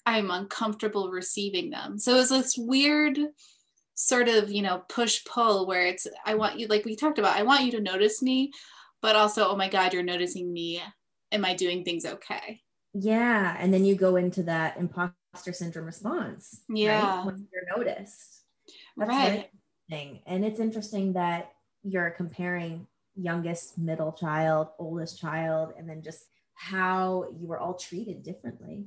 I'm 0.04 0.30
uncomfortable 0.30 1.10
receiving 1.10 1.70
them. 1.70 1.98
So 1.98 2.14
it 2.14 2.18
was 2.18 2.28
this 2.28 2.56
weird 2.56 3.18
sort 3.96 4.28
of, 4.28 4.50
you 4.50 4.62
know, 4.62 4.84
push 4.88 5.24
pull 5.24 5.66
where 5.66 5.86
it's, 5.86 6.06
I 6.24 6.34
want 6.34 6.58
you, 6.58 6.68
like 6.68 6.84
we 6.84 6.94
talked 6.94 7.18
about, 7.18 7.36
I 7.36 7.42
want 7.42 7.64
you 7.64 7.72
to 7.72 7.80
notice 7.80 8.22
me, 8.22 8.52
but 9.02 9.16
also, 9.16 9.48
oh 9.48 9.56
my 9.56 9.68
God, 9.68 9.92
you're 9.92 10.02
noticing 10.02 10.52
me. 10.52 10.80
Am 11.32 11.44
I 11.44 11.54
doing 11.54 11.82
things 11.82 12.04
okay? 12.04 12.60
Yeah. 12.98 13.56
And 13.58 13.72
then 13.74 13.84
you 13.84 13.94
go 13.94 14.16
into 14.16 14.42
that 14.44 14.78
imposter 14.78 15.52
syndrome 15.52 15.86
response. 15.86 16.62
Yeah. 16.68 17.18
Right? 17.18 17.26
When 17.26 17.46
you're 17.52 17.76
noticed. 17.76 18.42
That's 18.96 19.10
right. 19.10 19.50
Interesting. 19.90 20.20
And 20.26 20.44
it's 20.44 20.60
interesting 20.60 21.12
that 21.12 21.52
you're 21.82 22.10
comparing 22.10 22.86
youngest, 23.14 23.76
middle 23.76 24.12
child, 24.12 24.68
oldest 24.78 25.20
child, 25.20 25.74
and 25.78 25.88
then 25.88 26.02
just 26.02 26.24
how 26.54 27.26
you 27.38 27.46
were 27.46 27.58
all 27.58 27.74
treated 27.74 28.22
differently. 28.22 28.86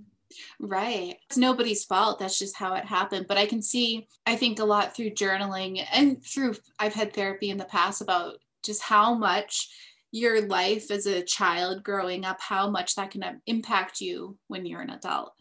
Right. 0.59 1.17
It's 1.27 1.37
nobody's 1.37 1.85
fault. 1.85 2.19
That's 2.19 2.37
just 2.37 2.55
how 2.55 2.73
it 2.73 2.85
happened. 2.85 3.27
But 3.27 3.37
I 3.37 3.45
can 3.45 3.61
see, 3.61 4.07
I 4.25 4.35
think 4.35 4.59
a 4.59 4.65
lot 4.65 4.95
through 4.95 5.11
journaling 5.11 5.85
and 5.93 6.23
through, 6.23 6.55
I've 6.79 6.93
had 6.93 7.13
therapy 7.13 7.51
in 7.51 7.57
the 7.57 7.65
past 7.65 8.01
about 8.01 8.37
just 8.63 8.81
how 8.81 9.13
much 9.13 9.69
your 10.11 10.47
life 10.47 10.91
as 10.91 11.05
a 11.05 11.23
child 11.23 11.83
growing 11.83 12.25
up, 12.25 12.41
how 12.41 12.69
much 12.69 12.95
that 12.95 13.11
can 13.11 13.41
impact 13.45 14.01
you 14.01 14.37
when 14.47 14.65
you're 14.65 14.81
an 14.81 14.89
adult. 14.89 15.33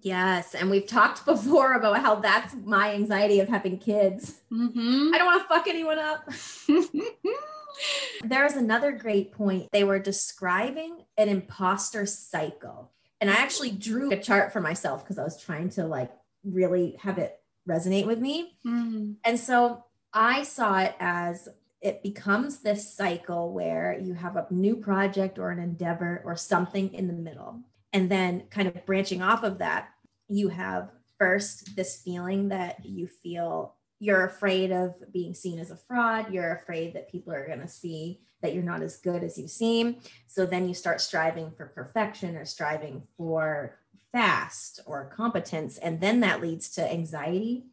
Yes. 0.00 0.54
And 0.54 0.70
we've 0.70 0.86
talked 0.86 1.24
before 1.26 1.74
about 1.74 2.00
how 2.00 2.16
that's 2.16 2.54
my 2.64 2.94
anxiety 2.94 3.40
of 3.40 3.48
having 3.48 3.78
kids. 3.78 4.40
Mm-hmm. 4.52 5.14
I 5.14 5.18
don't 5.18 5.26
want 5.26 5.42
to 5.42 5.48
fuck 5.48 5.66
anyone 5.66 5.98
up. 5.98 6.30
There's 8.24 8.52
another 8.52 8.92
great 8.92 9.32
point. 9.32 9.68
They 9.72 9.84
were 9.84 9.98
describing 9.98 10.98
an 11.16 11.28
imposter 11.28 12.06
cycle. 12.06 12.92
And 13.20 13.30
I 13.30 13.34
actually 13.34 13.70
drew 13.70 14.12
a 14.12 14.20
chart 14.20 14.52
for 14.52 14.60
myself 14.60 15.02
because 15.02 15.18
I 15.18 15.24
was 15.24 15.40
trying 15.40 15.70
to 15.70 15.86
like 15.86 16.10
really 16.44 16.96
have 17.00 17.18
it 17.18 17.38
resonate 17.68 18.06
with 18.06 18.18
me. 18.18 18.58
Mm-hmm. 18.66 19.12
And 19.24 19.40
so 19.40 19.84
I 20.12 20.42
saw 20.42 20.78
it 20.78 20.94
as 21.00 21.48
it 21.84 22.02
becomes 22.02 22.60
this 22.60 22.92
cycle 22.94 23.52
where 23.52 24.00
you 24.02 24.14
have 24.14 24.36
a 24.36 24.46
new 24.50 24.74
project 24.74 25.38
or 25.38 25.50
an 25.50 25.58
endeavor 25.58 26.22
or 26.24 26.34
something 26.34 26.92
in 26.94 27.06
the 27.06 27.12
middle. 27.12 27.60
And 27.92 28.10
then, 28.10 28.44
kind 28.50 28.66
of 28.66 28.86
branching 28.86 29.20
off 29.20 29.44
of 29.44 29.58
that, 29.58 29.90
you 30.26 30.48
have 30.48 30.90
first 31.18 31.76
this 31.76 32.00
feeling 32.02 32.48
that 32.48 32.84
you 32.84 33.06
feel 33.06 33.74
you're 34.00 34.24
afraid 34.24 34.72
of 34.72 34.94
being 35.12 35.34
seen 35.34 35.58
as 35.58 35.70
a 35.70 35.76
fraud. 35.76 36.32
You're 36.32 36.56
afraid 36.56 36.94
that 36.94 37.12
people 37.12 37.34
are 37.34 37.46
going 37.46 37.60
to 37.60 37.68
see 37.68 38.20
that 38.40 38.54
you're 38.54 38.62
not 38.62 38.82
as 38.82 38.96
good 38.96 39.22
as 39.22 39.38
you 39.38 39.46
seem. 39.46 39.96
So 40.26 40.46
then 40.46 40.66
you 40.66 40.74
start 40.74 41.02
striving 41.02 41.52
for 41.56 41.66
perfection 41.66 42.36
or 42.36 42.46
striving 42.46 43.02
for 43.16 43.78
fast 44.10 44.80
or 44.86 45.12
competence. 45.14 45.76
And 45.78 46.00
then 46.00 46.20
that 46.20 46.40
leads 46.40 46.70
to 46.70 46.92
anxiety 46.92 47.66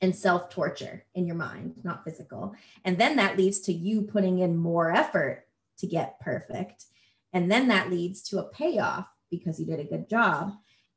and 0.00 0.14
self 0.14 0.50
torture 0.50 1.04
in 1.14 1.26
your 1.26 1.36
mind, 1.36 1.74
not 1.82 2.04
physical. 2.04 2.54
And 2.84 2.98
then 2.98 3.16
that 3.16 3.36
leads 3.36 3.60
to 3.60 3.72
you 3.72 4.02
putting 4.02 4.38
in 4.38 4.56
more 4.56 4.92
effort 4.92 5.44
to 5.78 5.86
get 5.86 6.20
perfect. 6.20 6.84
And 7.32 7.50
then 7.50 7.68
that 7.68 7.90
leads 7.90 8.22
to 8.28 8.38
a 8.38 8.48
payoff 8.48 9.06
because 9.30 9.58
you 9.58 9.66
did 9.66 9.80
a 9.80 9.84
good 9.84 10.08
job. 10.08 10.52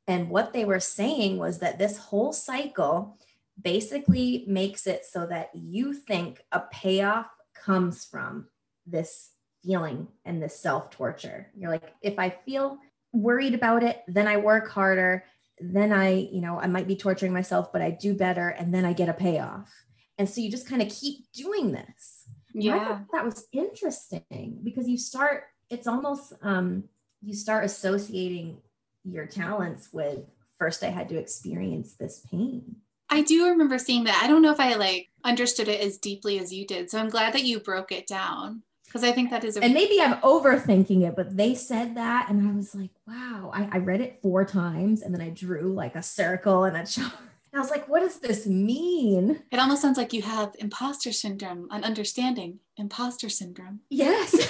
And 0.06 0.28
what 0.28 0.52
they 0.52 0.64
were 0.64 0.80
saying 0.80 1.38
was 1.38 1.58
that 1.58 1.78
this 1.78 1.98
whole 1.98 2.32
cycle 2.32 3.18
basically 3.60 4.44
makes 4.48 4.86
it 4.86 5.04
so 5.04 5.26
that 5.26 5.50
you 5.54 5.92
think 5.92 6.44
a 6.52 6.60
payoff 6.72 7.26
comes 7.54 8.04
from 8.04 8.48
this 8.86 9.30
feeling 9.62 10.08
and 10.24 10.42
this 10.42 10.58
self 10.58 10.90
torture. 10.90 11.48
You're 11.56 11.70
like, 11.70 11.94
if 12.02 12.18
I 12.18 12.30
feel 12.30 12.78
worried 13.12 13.54
about 13.54 13.82
it, 13.82 14.02
then 14.08 14.26
I 14.26 14.38
work 14.38 14.70
harder 14.70 15.24
then 15.62 15.92
I, 15.92 16.28
you 16.32 16.40
know, 16.40 16.58
I 16.58 16.66
might 16.66 16.88
be 16.88 16.96
torturing 16.96 17.32
myself, 17.32 17.72
but 17.72 17.82
I 17.82 17.90
do 17.90 18.14
better 18.14 18.48
and 18.48 18.74
then 18.74 18.84
I 18.84 18.92
get 18.92 19.08
a 19.08 19.14
payoff. 19.14 19.70
And 20.18 20.28
so 20.28 20.40
you 20.40 20.50
just 20.50 20.68
kind 20.68 20.82
of 20.82 20.88
keep 20.88 21.30
doing 21.32 21.72
this. 21.72 22.24
Yeah. 22.54 23.00
that 23.12 23.24
was 23.24 23.46
interesting 23.52 24.58
because 24.62 24.88
you 24.88 24.98
start, 24.98 25.44
it's 25.70 25.86
almost, 25.86 26.32
um, 26.42 26.84
you 27.22 27.34
start 27.34 27.64
associating 27.64 28.58
your 29.04 29.26
talents 29.26 29.88
with 29.92 30.20
first 30.58 30.82
I 30.82 30.88
had 30.88 31.08
to 31.08 31.18
experience 31.18 31.94
this 31.94 32.24
pain. 32.30 32.76
I 33.08 33.22
do 33.22 33.48
remember 33.48 33.78
seeing 33.78 34.04
that. 34.04 34.20
I 34.22 34.26
don't 34.26 34.42
know 34.42 34.52
if 34.52 34.60
I 34.60 34.74
like 34.74 35.08
understood 35.24 35.68
it 35.68 35.80
as 35.80 35.98
deeply 35.98 36.38
as 36.38 36.52
you 36.52 36.66
did. 36.66 36.90
So 36.90 36.98
I'm 36.98 37.08
glad 37.08 37.34
that 37.34 37.44
you 37.44 37.60
broke 37.60 37.92
it 37.92 38.06
down 38.06 38.62
because 38.92 39.08
I 39.08 39.12
think 39.12 39.30
that 39.30 39.42
is 39.42 39.56
a- 39.56 39.64
and 39.64 39.72
maybe 39.72 40.02
I'm 40.02 40.20
overthinking 40.20 41.08
it, 41.08 41.16
but 41.16 41.34
they 41.34 41.54
said 41.54 41.94
that, 41.94 42.28
and 42.28 42.46
I 42.46 42.52
was 42.52 42.74
like, 42.74 42.90
wow. 43.08 43.50
I, 43.54 43.66
I 43.72 43.78
read 43.78 44.02
it 44.02 44.18
four 44.20 44.44
times, 44.44 45.00
and 45.00 45.14
then 45.14 45.22
I 45.22 45.30
drew 45.30 45.72
like 45.72 45.96
a 45.96 46.02
circle 46.02 46.64
and 46.64 46.76
a 46.76 46.84
chart. 46.86 47.14
And 47.52 47.58
I 47.58 47.60
was 47.60 47.70
like, 47.70 47.88
what 47.88 48.00
does 48.00 48.18
this 48.18 48.46
mean? 48.46 49.42
It 49.50 49.58
almost 49.58 49.80
sounds 49.80 49.96
like 49.96 50.12
you 50.12 50.20
have 50.20 50.54
imposter 50.58 51.10
syndrome, 51.10 51.68
an 51.70 51.84
understanding 51.84 52.58
imposter 52.76 53.30
syndrome. 53.30 53.80
Yes. 53.88 54.34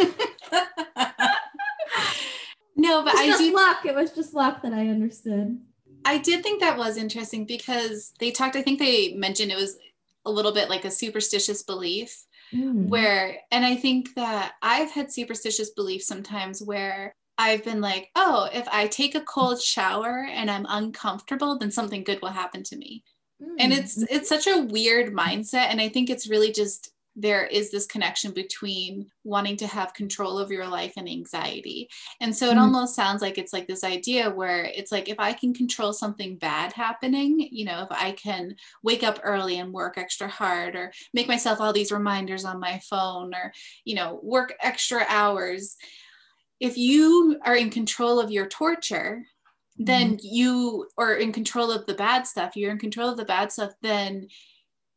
no, 2.76 3.04
but 3.04 3.14
I 3.14 3.26
just 3.26 3.38
do 3.38 3.54
luck. 3.54 3.86
It 3.86 3.94
was 3.94 4.10
just 4.10 4.34
luck 4.34 4.62
that 4.62 4.72
I 4.72 4.88
understood. 4.88 5.60
I 6.04 6.18
did 6.18 6.42
think 6.42 6.60
that 6.60 6.76
was 6.76 6.96
interesting 6.96 7.44
because 7.44 8.12
they 8.18 8.32
talked, 8.32 8.56
I 8.56 8.62
think 8.62 8.80
they 8.80 9.14
mentioned 9.14 9.52
it 9.52 9.56
was 9.56 9.78
a 10.24 10.30
little 10.30 10.52
bit 10.52 10.68
like 10.68 10.84
a 10.84 10.90
superstitious 10.90 11.62
belief 11.62 12.24
Mm. 12.54 12.88
where 12.88 13.38
and 13.50 13.64
i 13.64 13.74
think 13.74 14.14
that 14.14 14.52
i've 14.60 14.90
had 14.90 15.10
superstitious 15.10 15.70
beliefs 15.70 16.06
sometimes 16.06 16.62
where 16.62 17.14
i've 17.38 17.64
been 17.64 17.80
like 17.80 18.10
oh 18.14 18.48
if 18.52 18.68
i 18.68 18.86
take 18.86 19.14
a 19.14 19.22
cold 19.22 19.60
shower 19.60 20.26
and 20.30 20.50
i'm 20.50 20.66
uncomfortable 20.68 21.58
then 21.58 21.70
something 21.70 22.04
good 22.04 22.20
will 22.20 22.28
happen 22.28 22.62
to 22.64 22.76
me 22.76 23.02
Mm. 23.42 23.56
and 23.58 23.72
it's 23.72 24.00
it's 24.02 24.28
such 24.28 24.46
a 24.46 24.66
weird 24.70 25.12
mindset 25.12 25.66
and 25.70 25.80
i 25.80 25.88
think 25.88 26.10
it's 26.10 26.28
really 26.28 26.52
just 26.52 26.92
there 27.14 27.44
is 27.46 27.70
this 27.70 27.86
connection 27.86 28.32
between 28.32 29.10
wanting 29.24 29.56
to 29.58 29.66
have 29.66 29.92
control 29.92 30.38
of 30.38 30.50
your 30.50 30.66
life 30.66 30.94
and 30.96 31.08
anxiety. 31.08 31.88
And 32.20 32.34
so 32.34 32.48
it 32.50 32.56
Mhm. 32.56 32.58
almost 32.58 32.94
sounds 32.96 33.20
like 33.20 33.36
it's 33.36 33.52
like 33.52 33.66
this 33.66 33.84
idea 33.84 34.30
where 34.30 34.64
it's 34.64 34.90
like 34.90 35.08
if 35.10 35.20
I 35.20 35.34
can 35.34 35.52
control 35.52 35.92
something 35.92 36.38
bad 36.38 36.72
happening, 36.72 37.48
you 37.52 37.66
know, 37.66 37.82
if 37.82 37.88
I 37.90 38.12
can 38.12 38.56
wake 38.82 39.02
up 39.02 39.20
early 39.22 39.58
and 39.58 39.72
work 39.72 39.98
extra 39.98 40.26
hard 40.28 40.74
or 40.74 40.92
make 41.12 41.28
myself 41.28 41.60
all 41.60 41.72
these 41.72 41.92
reminders 41.92 42.44
on 42.46 42.58
my 42.60 42.80
phone 42.88 43.34
or, 43.34 43.52
you 43.84 43.94
know, 43.94 44.18
work 44.22 44.54
extra 44.62 45.04
hours, 45.08 45.76
if 46.60 46.76
you 46.78 47.38
are 47.44 47.56
in 47.56 47.70
control 47.70 48.20
of 48.20 48.30
your 48.30 48.46
torture, 48.46 49.24
then 49.78 50.18
you 50.22 50.88
are 50.98 51.14
in 51.14 51.32
control 51.32 51.70
of 51.70 51.86
the 51.86 51.94
bad 51.94 52.26
stuff, 52.26 52.56
you're 52.56 52.70
in 52.70 52.78
control 52.78 53.08
of 53.10 53.16
the 53.16 53.24
bad 53.24 53.52
stuff, 53.52 53.72
then 53.82 54.28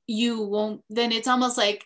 you 0.08 0.42
won't 0.42 0.84
then 0.90 1.12
it's 1.12 1.28
almost 1.28 1.58
like 1.58 1.86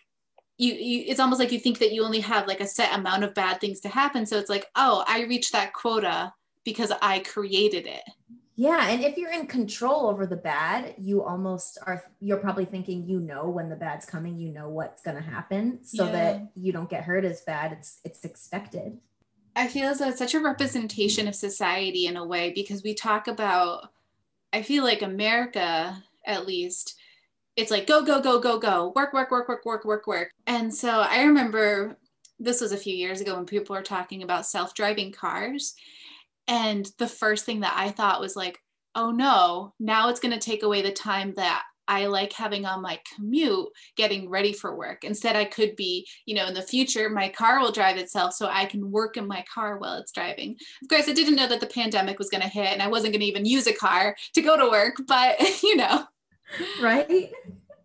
you, 0.60 0.74
you 0.74 1.04
it's 1.08 1.20
almost 1.20 1.40
like 1.40 1.52
you 1.52 1.58
think 1.58 1.78
that 1.78 1.92
you 1.92 2.04
only 2.04 2.20
have 2.20 2.46
like 2.46 2.60
a 2.60 2.66
set 2.66 2.92
amount 2.98 3.24
of 3.24 3.34
bad 3.34 3.60
things 3.60 3.80
to 3.80 3.88
happen 3.88 4.26
so 4.26 4.38
it's 4.38 4.50
like 4.50 4.66
oh 4.76 5.04
i 5.08 5.22
reached 5.22 5.52
that 5.52 5.72
quota 5.72 6.32
because 6.64 6.92
i 7.02 7.18
created 7.20 7.86
it 7.86 8.02
Yeah, 8.56 8.88
and 8.90 9.02
if 9.02 9.16
you're 9.16 9.32
in 9.32 9.46
control 9.46 10.06
over 10.10 10.26
the 10.26 10.36
bad, 10.36 10.94
you 10.98 11.22
almost 11.24 11.78
are 11.86 12.04
you're 12.20 12.36
probably 12.46 12.66
thinking 12.66 13.08
you 13.08 13.18
know 13.20 13.48
when 13.48 13.70
the 13.70 13.76
bad's 13.84 14.04
coming, 14.04 14.36
you 14.38 14.50
know 14.52 14.68
what's 14.68 15.00
going 15.02 15.16
to 15.16 15.22
happen 15.36 15.78
so 15.82 16.04
Yeah. 16.04 16.12
that 16.12 16.34
you 16.56 16.70
don't 16.76 16.90
get 16.90 17.04
hurt 17.04 17.24
as 17.24 17.40
bad. 17.40 17.72
It's 17.72 18.00
it's 18.04 18.22
expected. 18.30 18.98
i 19.56 19.66
feel 19.66 19.88
as 19.88 19.98
though 19.98 20.10
it's 20.10 20.18
such 20.18 20.34
a 20.34 20.40
representation 20.52 21.26
of 21.26 21.34
society 21.34 22.04
in 22.06 22.16
a 22.18 22.26
way 22.32 22.52
because 22.54 22.82
we 22.82 22.92
talk 22.94 23.28
about 23.28 23.88
i 24.52 24.60
feel 24.62 24.84
like 24.84 25.02
america 25.02 26.02
at 26.26 26.46
least 26.46 26.99
it's 27.56 27.70
like 27.70 27.86
go 27.86 28.02
go 28.02 28.20
go 28.20 28.40
go 28.40 28.58
go. 28.58 28.92
Work 28.94 29.12
work 29.12 29.30
work 29.30 29.48
work 29.48 29.64
work 29.64 29.84
work 29.84 30.06
work. 30.06 30.30
And 30.46 30.74
so 30.74 31.00
i 31.00 31.22
remember 31.22 31.96
this 32.38 32.60
was 32.60 32.72
a 32.72 32.76
few 32.76 32.94
years 32.94 33.20
ago 33.20 33.36
when 33.36 33.44
people 33.44 33.76
were 33.76 33.82
talking 33.82 34.22
about 34.22 34.46
self-driving 34.46 35.12
cars. 35.12 35.74
And 36.48 36.90
the 36.98 37.08
first 37.08 37.44
thing 37.44 37.60
that 37.60 37.74
i 37.76 37.90
thought 37.90 38.20
was 38.20 38.36
like 38.36 38.58
oh 38.96 39.10
no 39.10 39.72
now 39.78 40.08
it's 40.08 40.20
going 40.20 40.32
to 40.32 40.40
take 40.40 40.64
away 40.64 40.82
the 40.82 40.90
time 40.90 41.32
that 41.36 41.62
i 41.86 42.06
like 42.06 42.32
having 42.32 42.66
on 42.66 42.82
my 42.82 42.98
commute 43.14 43.68
getting 43.96 44.28
ready 44.28 44.52
for 44.52 44.76
work. 44.76 45.04
Instead 45.04 45.36
i 45.36 45.44
could 45.44 45.76
be 45.76 46.06
you 46.26 46.34
know 46.34 46.46
in 46.46 46.54
the 46.54 46.62
future 46.62 47.08
my 47.08 47.28
car 47.28 47.60
will 47.60 47.70
drive 47.72 47.98
itself 47.98 48.32
so 48.32 48.48
i 48.48 48.64
can 48.64 48.90
work 48.90 49.16
in 49.16 49.28
my 49.28 49.44
car 49.52 49.78
while 49.78 49.98
it's 49.98 50.12
driving. 50.12 50.56
Of 50.82 50.88
course 50.88 51.08
i 51.08 51.12
didn't 51.12 51.36
know 51.36 51.46
that 51.46 51.60
the 51.60 51.66
pandemic 51.66 52.18
was 52.18 52.30
going 52.30 52.42
to 52.42 52.48
hit 52.48 52.72
and 52.72 52.82
i 52.82 52.88
wasn't 52.88 53.12
going 53.12 53.20
to 53.20 53.26
even 53.26 53.44
use 53.44 53.66
a 53.66 53.72
car 53.72 54.16
to 54.34 54.42
go 54.42 54.56
to 54.56 54.70
work 54.70 54.96
but 55.06 55.38
you 55.62 55.76
know 55.76 56.04
right 56.80 57.32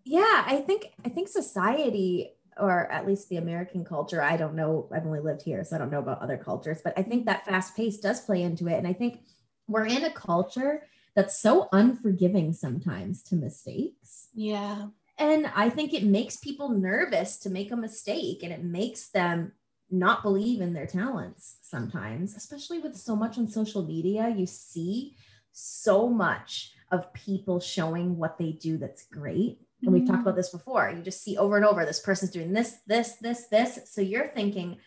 yeah 0.04 0.44
i 0.48 0.64
think 0.66 0.94
i 1.06 1.10
think 1.10 1.28
society 1.28 2.32
or 2.58 2.92
at 2.92 3.06
least 3.06 3.30
the 3.30 3.38
american 3.38 3.84
culture 3.84 4.22
i 4.22 4.38
don't 4.38 4.56
know 4.56 4.88
i've 4.94 5.06
only 5.06 5.20
lived 5.20 5.42
here 5.42 5.64
so 5.64 5.76
i 5.76 5.80
don't 5.80 5.92
know 5.92 6.00
about 6.00 6.22
other 6.22 6.38
cultures 6.38 6.82
but 6.84 6.94
i 6.98 7.02
think 7.02 7.26
that 7.26 7.46
fast 7.46 7.76
pace 7.76 7.98
does 7.98 8.22
play 8.22 8.42
into 8.44 8.68
it 8.68 8.78
and 8.78 8.88
i 8.88 8.94
think 8.94 9.22
we're 9.68 9.86
in 9.86 10.04
a 10.04 10.12
culture 10.12 10.84
that's 11.16 11.40
so 11.40 11.70
unforgiving 11.72 12.54
sometimes 12.54 13.24
to 13.24 13.36
mistakes. 13.36 14.28
Yeah. 14.34 14.88
And 15.18 15.50
I 15.56 15.70
think 15.70 15.94
it 15.94 16.04
makes 16.04 16.38
people 16.38 16.70
nervous 16.70 17.38
to 17.38 17.50
make 17.50 17.72
a 17.72 17.78
mistake 17.78 18.44
and 18.44 18.52
it 18.52 18.64
makes 18.64 19.08
them 19.08 19.54
not 19.90 20.24
believe 20.24 20.60
in 20.60 20.74
their 20.74 20.86
talents 20.88 21.58
sometimes, 21.62 22.36
especially 22.36 22.80
with 22.80 22.98
so 22.98 23.16
much 23.16 23.38
on 23.38 23.48
social 23.48 23.86
media. 23.86 24.34
You 24.36 24.46
see 24.46 25.16
so 25.54 26.10
much 26.10 26.74
of 26.92 27.12
people 27.14 27.60
showing 27.60 28.18
what 28.18 28.38
they 28.38 28.52
do 28.52 28.78
that's 28.78 29.06
great. 29.06 29.60
And 29.82 29.94
we've 29.94 30.04
talked 30.04 30.20
mm-hmm. 30.20 30.28
about 30.28 30.36
this 30.36 30.50
before. 30.50 30.92
You 30.96 31.04
just 31.04 31.24
see 31.24 31.38
over 31.38 31.58
and 31.58 31.66
over 31.66 31.86
this 31.86 32.00
person's 32.00 32.32
doing 32.32 32.54
this, 32.54 32.78
this, 32.88 33.16
this, 33.16 33.48
this. 33.48 33.80
So 33.86 34.02
you're 34.02 34.30
thinking, 34.30 34.78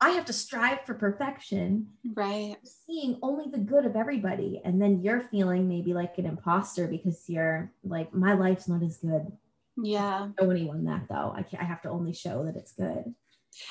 I 0.00 0.10
have 0.10 0.24
to 0.26 0.32
strive 0.32 0.84
for 0.84 0.94
perfection. 0.94 1.86
Right. 2.14 2.56
Seeing 2.64 3.18
only 3.22 3.46
the 3.50 3.58
good 3.58 3.86
of 3.86 3.94
everybody. 3.94 4.60
And 4.64 4.82
then 4.82 5.00
you're 5.00 5.20
feeling 5.20 5.68
maybe 5.68 5.94
like 5.94 6.18
an 6.18 6.26
imposter 6.26 6.88
because 6.88 7.24
you're 7.28 7.72
like, 7.84 8.12
my 8.12 8.34
life's 8.34 8.68
not 8.68 8.82
as 8.82 8.96
good. 8.96 9.30
Yeah. 9.76 10.28
show 10.38 10.50
anyone 10.50 10.84
that 10.86 11.04
though. 11.08 11.32
I 11.34 11.42
can't, 11.42 11.62
I 11.62 11.66
have 11.66 11.82
to 11.82 11.90
only 11.90 12.12
show 12.12 12.44
that 12.44 12.56
it's 12.56 12.72
good. 12.72 13.14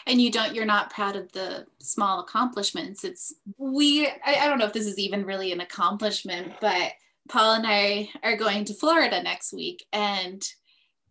And 0.07 0.21
you 0.21 0.31
don't, 0.31 0.55
you're 0.55 0.65
not 0.65 0.91
proud 0.91 1.15
of 1.15 1.31
the 1.31 1.65
small 1.79 2.21
accomplishments. 2.21 3.03
It's, 3.03 3.33
we, 3.57 4.07
I, 4.07 4.35
I 4.41 4.47
don't 4.47 4.57
know 4.57 4.65
if 4.65 4.73
this 4.73 4.85
is 4.85 4.99
even 4.99 5.25
really 5.25 5.51
an 5.51 5.59
accomplishment, 5.59 6.53
but 6.61 6.93
Paul 7.29 7.53
and 7.53 7.65
I 7.67 8.09
are 8.23 8.35
going 8.35 8.65
to 8.65 8.73
Florida 8.73 9.21
next 9.21 9.53
week. 9.53 9.85
And 9.93 10.43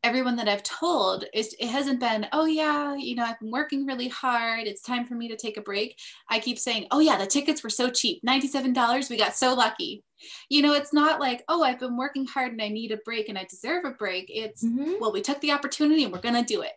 everyone 0.02 0.36
that 0.36 0.48
I've 0.48 0.62
told, 0.62 1.24
it, 1.34 1.46
it 1.58 1.68
hasn't 1.68 2.00
been, 2.00 2.26
oh 2.32 2.46
yeah, 2.46 2.94
you 2.96 3.14
know, 3.14 3.24
I've 3.24 3.38
been 3.38 3.50
working 3.50 3.86
really 3.86 4.08
hard. 4.08 4.66
It's 4.66 4.82
time 4.82 5.04
for 5.04 5.14
me 5.14 5.28
to 5.28 5.36
take 5.36 5.56
a 5.56 5.62
break. 5.62 5.98
I 6.28 6.38
keep 6.38 6.58
saying, 6.58 6.86
oh 6.90 7.00
yeah, 7.00 7.18
the 7.18 7.26
tickets 7.26 7.62
were 7.62 7.70
so 7.70 7.90
cheap, 7.90 8.22
$97. 8.26 9.10
We 9.10 9.18
got 9.18 9.36
so 9.36 9.54
lucky. 9.54 10.02
You 10.48 10.62
know, 10.62 10.74
it's 10.74 10.92
not 10.92 11.20
like, 11.20 11.44
oh, 11.48 11.62
I've 11.62 11.78
been 11.78 11.96
working 11.96 12.26
hard 12.26 12.52
and 12.52 12.62
I 12.62 12.68
need 12.68 12.92
a 12.92 12.98
break 12.98 13.28
and 13.28 13.38
I 13.38 13.44
deserve 13.44 13.84
a 13.84 13.90
break. 13.90 14.26
It's, 14.28 14.64
mm-hmm. 14.64 14.94
well, 15.00 15.12
we 15.12 15.22
took 15.22 15.40
the 15.40 15.52
opportunity 15.52 16.04
and 16.04 16.12
we're 16.12 16.20
going 16.20 16.34
to 16.34 16.42
do 16.42 16.62
it. 16.62 16.72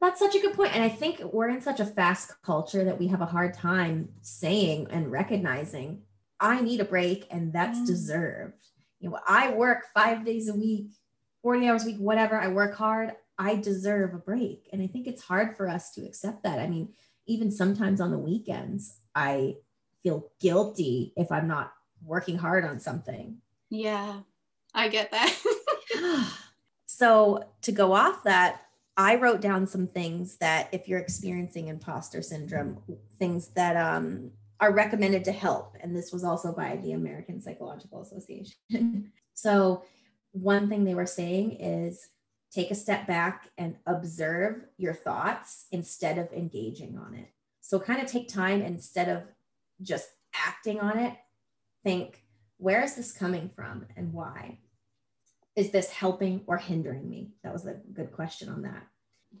That's 0.00 0.20
such 0.20 0.36
a 0.36 0.40
good 0.40 0.54
point. 0.54 0.74
And 0.74 0.84
I 0.84 0.88
think 0.88 1.20
we're 1.24 1.48
in 1.48 1.60
such 1.60 1.80
a 1.80 1.86
fast 1.86 2.32
culture 2.44 2.84
that 2.84 2.98
we 2.98 3.08
have 3.08 3.20
a 3.20 3.26
hard 3.26 3.52
time 3.52 4.10
saying 4.22 4.86
and 4.90 5.10
recognizing, 5.10 6.02
I 6.40 6.60
need 6.60 6.80
a 6.80 6.84
break 6.84 7.26
and 7.30 7.52
that's 7.52 7.78
mm. 7.78 7.86
deserved. 7.86 8.64
You 9.00 9.10
know, 9.10 9.18
I 9.26 9.52
work 9.52 9.84
five 9.94 10.24
days 10.24 10.48
a 10.48 10.54
week 10.54 10.90
40 11.42 11.68
hours 11.68 11.84
a 11.84 11.86
week, 11.86 11.98
whatever, 11.98 12.38
I 12.38 12.48
work 12.48 12.76
hard, 12.76 13.12
I 13.38 13.54
deserve 13.56 14.14
a 14.14 14.18
break. 14.18 14.68
And 14.72 14.82
I 14.82 14.86
think 14.86 15.06
it's 15.06 15.22
hard 15.22 15.56
for 15.56 15.68
us 15.68 15.92
to 15.92 16.04
accept 16.04 16.42
that. 16.42 16.58
I 16.58 16.66
mean, 16.66 16.90
even 17.26 17.50
sometimes 17.50 18.00
on 18.00 18.10
the 18.10 18.18
weekends, 18.18 18.98
I 19.14 19.56
feel 20.02 20.30
guilty 20.40 21.12
if 21.16 21.30
I'm 21.30 21.48
not 21.48 21.72
working 22.04 22.38
hard 22.38 22.64
on 22.64 22.80
something. 22.80 23.38
Yeah, 23.70 24.20
I 24.74 24.88
get 24.88 25.10
that. 25.12 25.34
so, 26.86 27.44
to 27.62 27.72
go 27.72 27.92
off 27.92 28.24
that, 28.24 28.62
I 28.96 29.14
wrote 29.14 29.40
down 29.40 29.66
some 29.66 29.86
things 29.86 30.38
that 30.38 30.68
if 30.72 30.88
you're 30.88 30.98
experiencing 30.98 31.68
imposter 31.68 32.22
syndrome, 32.22 32.82
things 33.18 33.48
that 33.54 33.76
um, 33.76 34.32
are 34.60 34.72
recommended 34.72 35.24
to 35.24 35.32
help. 35.32 35.76
And 35.80 35.94
this 35.94 36.12
was 36.12 36.24
also 36.24 36.52
by 36.52 36.76
the 36.76 36.92
American 36.92 37.40
Psychological 37.40 38.02
Association. 38.02 39.12
so, 39.34 39.84
one 40.32 40.68
thing 40.68 40.84
they 40.84 40.94
were 40.94 41.06
saying 41.06 41.52
is 41.52 42.08
take 42.52 42.70
a 42.70 42.74
step 42.74 43.06
back 43.06 43.50
and 43.56 43.76
observe 43.86 44.64
your 44.76 44.94
thoughts 44.94 45.66
instead 45.72 46.18
of 46.18 46.32
engaging 46.32 46.98
on 46.98 47.14
it. 47.14 47.28
So, 47.60 47.78
kind 47.78 48.02
of 48.02 48.10
take 48.10 48.28
time 48.28 48.62
instead 48.62 49.08
of 49.08 49.22
just 49.82 50.08
acting 50.34 50.80
on 50.80 50.98
it, 50.98 51.14
think, 51.84 52.24
where 52.58 52.82
is 52.82 52.94
this 52.94 53.12
coming 53.12 53.50
from 53.54 53.86
and 53.96 54.12
why? 54.12 54.58
Is 55.54 55.70
this 55.70 55.90
helping 55.90 56.42
or 56.46 56.56
hindering 56.56 57.08
me? 57.08 57.32
That 57.42 57.52
was 57.52 57.66
a 57.66 57.80
good 57.92 58.12
question 58.12 58.48
on 58.48 58.62
that. 58.62 58.86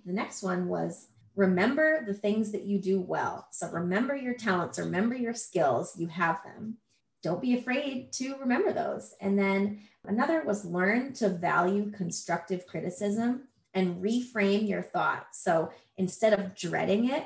The 0.04 0.12
next 0.12 0.42
one 0.42 0.68
was 0.68 1.08
remember 1.38 2.04
the 2.04 2.12
things 2.14 2.52
that 2.52 2.64
you 2.64 2.78
do 2.78 3.00
well. 3.00 3.48
So, 3.52 3.70
remember 3.70 4.14
your 4.14 4.34
talents, 4.34 4.78
remember 4.78 5.14
your 5.14 5.34
skills, 5.34 5.94
you 5.96 6.08
have 6.08 6.42
them. 6.42 6.76
Don't 7.22 7.40
be 7.40 7.58
afraid 7.58 8.12
to 8.12 8.36
remember 8.36 8.72
those. 8.72 9.14
And 9.20 9.38
then 9.38 9.80
Another 10.08 10.42
was 10.42 10.64
learn 10.64 11.12
to 11.14 11.28
value 11.28 11.90
constructive 11.90 12.66
criticism 12.66 13.42
and 13.74 14.02
reframe 14.02 14.66
your 14.66 14.82
thought. 14.82 15.28
So 15.32 15.70
instead 15.98 16.32
of 16.32 16.54
dreading 16.54 17.10
it, 17.10 17.24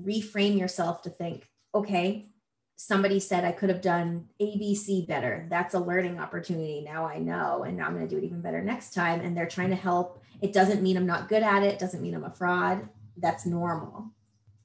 reframe 0.00 0.58
yourself 0.58 1.02
to 1.02 1.10
think, 1.10 1.50
okay, 1.74 2.30
somebody 2.76 3.20
said 3.20 3.44
I 3.44 3.52
could 3.52 3.68
have 3.68 3.82
done 3.82 4.28
ABC 4.40 5.06
better. 5.06 5.46
That's 5.50 5.74
a 5.74 5.78
learning 5.78 6.18
opportunity. 6.18 6.80
Now 6.80 7.04
I 7.04 7.18
know, 7.18 7.62
and 7.64 7.76
now 7.76 7.86
I'm 7.86 7.94
going 7.94 8.08
to 8.08 8.12
do 8.12 8.18
it 8.18 8.26
even 8.26 8.40
better 8.40 8.62
next 8.62 8.94
time. 8.94 9.20
And 9.20 9.36
they're 9.36 9.46
trying 9.46 9.70
to 9.70 9.76
help. 9.76 10.22
It 10.40 10.54
doesn't 10.54 10.82
mean 10.82 10.96
I'm 10.96 11.06
not 11.06 11.28
good 11.28 11.42
at 11.42 11.62
it, 11.62 11.78
doesn't 11.78 12.02
mean 12.02 12.14
I'm 12.14 12.24
a 12.24 12.30
fraud. 12.30 12.88
That's 13.16 13.46
normal 13.46 14.12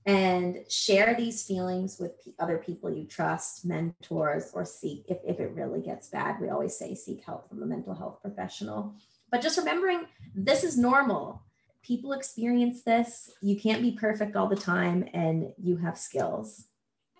and 0.09 0.59
share 0.69 1.13
these 1.13 1.45
feelings 1.45 1.99
with 1.99 2.13
other 2.39 2.57
people 2.57 2.91
you 2.91 3.05
trust, 3.05 3.63
mentors, 3.63 4.49
or 4.53 4.65
seek. 4.65 5.05
If, 5.07 5.19
if 5.23 5.39
it 5.39 5.51
really 5.53 5.81
gets 5.81 6.07
bad, 6.07 6.39
we 6.41 6.49
always 6.49 6.75
say 6.75 6.95
seek 6.95 7.23
help 7.23 7.47
from 7.47 7.61
a 7.61 7.65
mental 7.65 7.93
health 7.93 8.19
professional. 8.19 8.95
But 9.29 9.41
just 9.41 9.59
remembering 9.59 10.05
this 10.33 10.63
is 10.63 10.79
normal. 10.79 11.43
People 11.83 12.13
experience 12.13 12.81
this. 12.81 13.29
You 13.41 13.59
can't 13.59 13.83
be 13.83 13.91
perfect 13.91 14.35
all 14.35 14.47
the 14.47 14.55
time, 14.55 15.07
and 15.13 15.53
you 15.61 15.77
have 15.77 15.95
skills. 15.95 16.65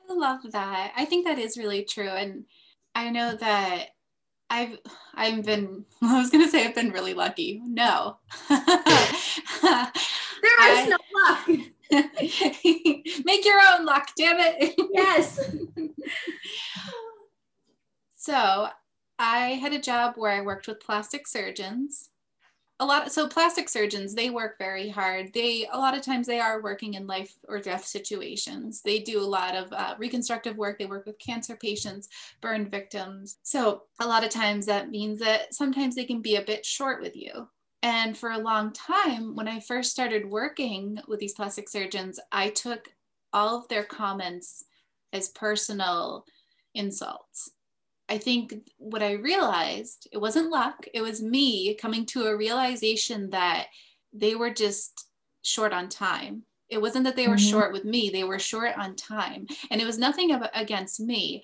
I 0.10 0.14
love 0.14 0.40
that. 0.52 0.92
I 0.98 1.06
think 1.06 1.28
that 1.28 1.38
is 1.38 1.58
really 1.58 1.84
true. 1.84 2.10
And 2.10 2.46
I 2.96 3.12
know 3.12 3.36
that 3.36 3.90
I've 4.50 4.80
I've 5.14 5.46
been 5.46 5.86
I 6.02 6.20
was 6.20 6.32
gonna 6.32 6.50
say 6.50 6.66
I've 6.66 6.76
been 6.76 6.92
really 6.92 7.14
lucky. 7.14 7.62
No. 7.64 8.18
there 8.50 8.60
is 8.64 9.92
I, 10.42 10.88
no 10.90 10.98
luck. 11.28 11.48
Make 13.26 13.46
your 13.46 13.60
own 13.74 13.86
luck, 13.86 14.10
damn 14.18 14.38
it. 14.40 14.76
Yes. 14.94 15.40
so 18.16 18.68
I 19.18 19.38
had 19.50 19.74
a 19.74 19.80
job 19.80 20.14
where 20.16 20.32
I 20.32 20.42
worked 20.42 20.68
with 20.68 20.80
plastic 20.80 21.28
surgeons. 21.28 22.10
A 22.82 22.86
lot, 22.86 23.08
of, 23.08 23.12
so 23.12 23.28
plastic 23.28 23.68
surgeons, 23.68 24.16
they 24.16 24.30
work 24.30 24.58
very 24.58 24.88
hard. 24.88 25.34
They, 25.34 25.68
a 25.70 25.78
lot 25.78 25.98
of 25.98 26.02
times, 26.02 26.26
they 26.26 26.40
are 26.40 26.62
working 26.62 26.94
in 26.94 27.08
life 27.08 27.36
or 27.50 27.60
death 27.60 27.86
situations. 27.86 28.82
They 28.82 29.00
do 29.00 29.20
a 29.20 29.28
lot 29.28 29.54
of 29.54 29.74
uh, 29.74 29.96
reconstructive 29.98 30.56
work. 30.56 30.80
They 30.80 30.86
work 30.86 31.06
with 31.06 31.20
cancer 31.20 31.58
patients, 31.58 32.08
burn 32.40 32.70
victims. 32.70 33.40
So, 33.44 33.84
a 34.00 34.08
lot 34.08 34.24
of 34.24 34.30
times, 34.30 34.66
that 34.68 34.90
means 34.90 35.20
that 35.20 35.54
sometimes 35.54 35.94
they 35.96 36.06
can 36.06 36.22
be 36.22 36.38
a 36.38 36.42
bit 36.42 36.66
short 36.66 37.02
with 37.02 37.18
you. 37.18 37.50
And 37.82 38.18
for 38.18 38.32
a 38.32 38.40
long 38.40 38.74
time, 38.74 39.36
when 39.36 39.48
I 39.48 39.62
first 39.62 39.92
started 39.92 40.30
working 40.30 41.00
with 41.08 41.20
these 41.20 41.34
plastic 41.34 41.70
surgeons, 41.70 42.20
I 42.32 42.50
took 42.50 42.90
all 43.32 43.58
of 43.58 43.68
their 43.70 43.86
comments 43.86 44.66
as 45.14 45.30
personal 45.30 46.26
insults. 46.76 47.52
I 48.10 48.18
think 48.18 48.56
what 48.78 49.04
I 49.04 49.14
realized, 49.14 50.08
it 50.12 50.18
wasn't 50.18 50.50
luck, 50.50 50.86
it 50.94 51.02
was 51.02 51.22
me 51.22 51.76
coming 51.76 52.06
to 52.08 52.26
a 52.26 52.36
realization 52.36 53.30
that 53.30 53.68
they 54.12 54.36
were 54.36 54.50
just 54.50 55.08
short 55.44 55.74
on 55.74 55.90
time. 55.90 56.44
It 56.70 56.82
wasn't 56.82 57.06
that 57.06 57.16
they 57.16 57.28
were 57.28 57.36
mm-hmm. 57.36 57.50
short 57.50 57.74
with 57.74 57.86
me, 57.86 58.10
they 58.10 58.24
were 58.24 58.40
short 58.40 58.78
on 58.78 58.96
time. 58.96 59.48
And 59.72 59.80
it 59.80 59.86
was 59.86 59.98
nothing 59.98 60.38
against 60.54 61.00
me. 61.00 61.44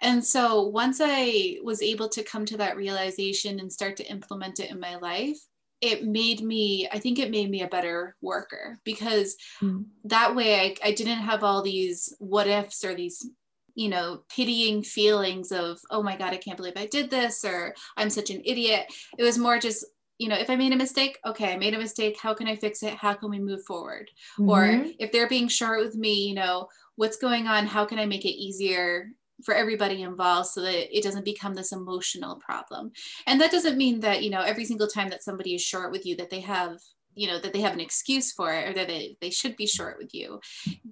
And 0.00 0.24
so 0.24 0.62
once 0.62 1.00
I 1.02 1.58
was 1.62 1.80
able 1.80 2.08
to 2.10 2.22
come 2.22 2.44
to 2.46 2.56
that 2.58 2.76
realization 2.76 3.60
and 3.60 3.72
start 3.72 3.96
to 3.96 4.10
implement 4.10 4.60
it 4.60 4.70
in 4.70 4.80
my 4.80 4.96
life, 4.96 5.38
it 5.80 6.04
made 6.04 6.40
me 6.40 6.88
i 6.92 6.98
think 6.98 7.18
it 7.18 7.30
made 7.30 7.50
me 7.50 7.62
a 7.62 7.68
better 7.68 8.16
worker 8.20 8.78
because 8.84 9.36
mm. 9.60 9.84
that 10.04 10.34
way 10.34 10.60
I, 10.60 10.88
I 10.88 10.92
didn't 10.92 11.18
have 11.18 11.44
all 11.44 11.62
these 11.62 12.14
what 12.18 12.46
ifs 12.46 12.84
or 12.84 12.94
these 12.94 13.28
you 13.74 13.88
know 13.88 14.22
pitying 14.28 14.82
feelings 14.82 15.52
of 15.52 15.78
oh 15.90 16.02
my 16.02 16.16
god 16.16 16.32
i 16.32 16.38
can't 16.38 16.56
believe 16.56 16.76
i 16.76 16.86
did 16.86 17.10
this 17.10 17.44
or 17.44 17.74
i'm 17.96 18.10
such 18.10 18.30
an 18.30 18.42
idiot. 18.44 18.86
It 19.18 19.22
was 19.22 19.38
more 19.38 19.58
just 19.58 19.84
you 20.18 20.28
know 20.28 20.36
if 20.36 20.48
i 20.48 20.56
made 20.56 20.72
a 20.72 20.76
mistake 20.76 21.18
okay 21.26 21.52
i 21.52 21.58
made 21.58 21.74
a 21.74 21.78
mistake 21.78 22.18
how 22.18 22.32
can 22.32 22.48
i 22.48 22.56
fix 22.56 22.82
it? 22.82 22.94
How 22.94 23.12
can 23.12 23.30
we 23.30 23.38
move 23.38 23.62
forward? 23.64 24.10
Mm-hmm. 24.38 24.48
or 24.48 24.86
if 24.98 25.12
they're 25.12 25.28
being 25.28 25.48
short 25.48 25.80
with 25.80 25.94
me 25.94 26.26
you 26.26 26.34
know 26.34 26.68
what's 26.96 27.18
going 27.18 27.46
on? 27.46 27.66
How 27.66 27.84
can 27.84 27.98
i 27.98 28.06
make 28.06 28.24
it 28.24 28.30
easier 28.30 29.10
for 29.44 29.54
everybody 29.54 30.02
involved 30.02 30.48
so 30.48 30.62
that 30.62 30.96
it 30.96 31.02
doesn't 31.02 31.24
become 31.24 31.54
this 31.54 31.72
emotional 31.72 32.36
problem. 32.36 32.92
And 33.26 33.40
that 33.40 33.50
doesn't 33.50 33.76
mean 33.76 34.00
that 34.00 34.22
you 34.22 34.30
know 34.30 34.40
every 34.40 34.64
single 34.64 34.88
time 34.88 35.08
that 35.10 35.22
somebody 35.22 35.54
is 35.54 35.62
short 35.62 35.92
with 35.92 36.06
you 36.06 36.16
that 36.16 36.30
they 36.30 36.40
have 36.40 36.78
you 37.14 37.26
know 37.26 37.38
that 37.38 37.52
they 37.52 37.62
have 37.62 37.72
an 37.72 37.80
excuse 37.80 38.32
for 38.32 38.52
it 38.52 38.68
or 38.68 38.74
that 38.74 38.88
they, 38.88 39.16
they 39.20 39.30
should 39.30 39.56
be 39.56 39.66
short 39.66 39.96
with 39.98 40.14
you. 40.14 40.40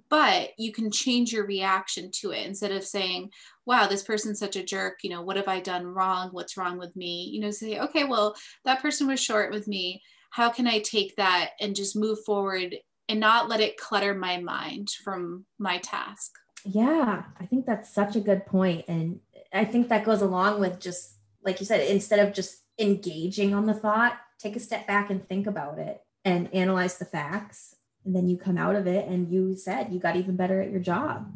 But 0.09 0.49
you 0.57 0.71
can 0.73 0.91
change 0.91 1.31
your 1.31 1.45
reaction 1.45 2.11
to 2.21 2.31
it 2.31 2.45
instead 2.45 2.71
of 2.71 2.83
saying 2.83 3.29
wow 3.65 3.87
this 3.87 4.03
person's 4.03 4.39
such 4.39 4.55
a 4.55 4.63
jerk. 4.63 4.99
You 5.03 5.11
know 5.11 5.21
what 5.21 5.37
have 5.37 5.47
i 5.47 5.59
done 5.59 5.85
wrong? 5.85 6.29
What's 6.31 6.57
wrong 6.57 6.77
with 6.77 6.95
me? 6.95 7.29
You 7.31 7.41
know 7.41 7.51
say 7.51 7.79
okay 7.79 8.03
well 8.03 8.35
that 8.65 8.81
person 8.81 9.07
was 9.07 9.19
short 9.19 9.51
with 9.51 9.67
me. 9.67 10.01
How 10.31 10.49
can 10.49 10.67
i 10.67 10.79
take 10.79 11.15
that 11.15 11.51
and 11.61 11.75
just 11.75 11.95
move 11.95 12.19
forward 12.25 12.75
and 13.07 13.19
not 13.19 13.49
let 13.49 13.61
it 13.61 13.77
clutter 13.77 14.15
my 14.15 14.37
mind 14.37 14.89
from 15.03 15.45
my 15.59 15.77
task 15.77 16.31
yeah, 16.65 17.23
I 17.39 17.45
think 17.45 17.65
that's 17.65 17.93
such 17.93 18.15
a 18.15 18.21
good 18.21 18.45
point. 18.45 18.85
And 18.87 19.19
I 19.53 19.65
think 19.65 19.89
that 19.89 20.05
goes 20.05 20.21
along 20.21 20.59
with 20.59 20.79
just 20.79 21.15
like 21.45 21.59
you 21.59 21.65
said, 21.65 21.87
instead 21.87 22.19
of 22.19 22.33
just 22.33 22.63
engaging 22.79 23.53
on 23.53 23.67
the 23.67 23.73
thought, 23.73 24.17
take 24.39 24.55
a 24.55 24.59
step 24.59 24.87
back 24.87 25.09
and 25.09 25.25
think 25.27 25.47
about 25.47 25.77
it 25.79 26.01
and 26.25 26.53
analyze 26.53 26.97
the 26.97 27.05
facts. 27.05 27.75
And 28.03 28.15
then 28.15 28.27
you 28.27 28.37
come 28.37 28.57
out 28.57 28.75
of 28.75 28.87
it 28.87 29.07
and 29.07 29.31
you 29.31 29.55
said 29.55 29.93
you 29.93 29.99
got 29.99 30.15
even 30.15 30.35
better 30.35 30.59
at 30.59 30.71
your 30.71 30.79
job. 30.79 31.31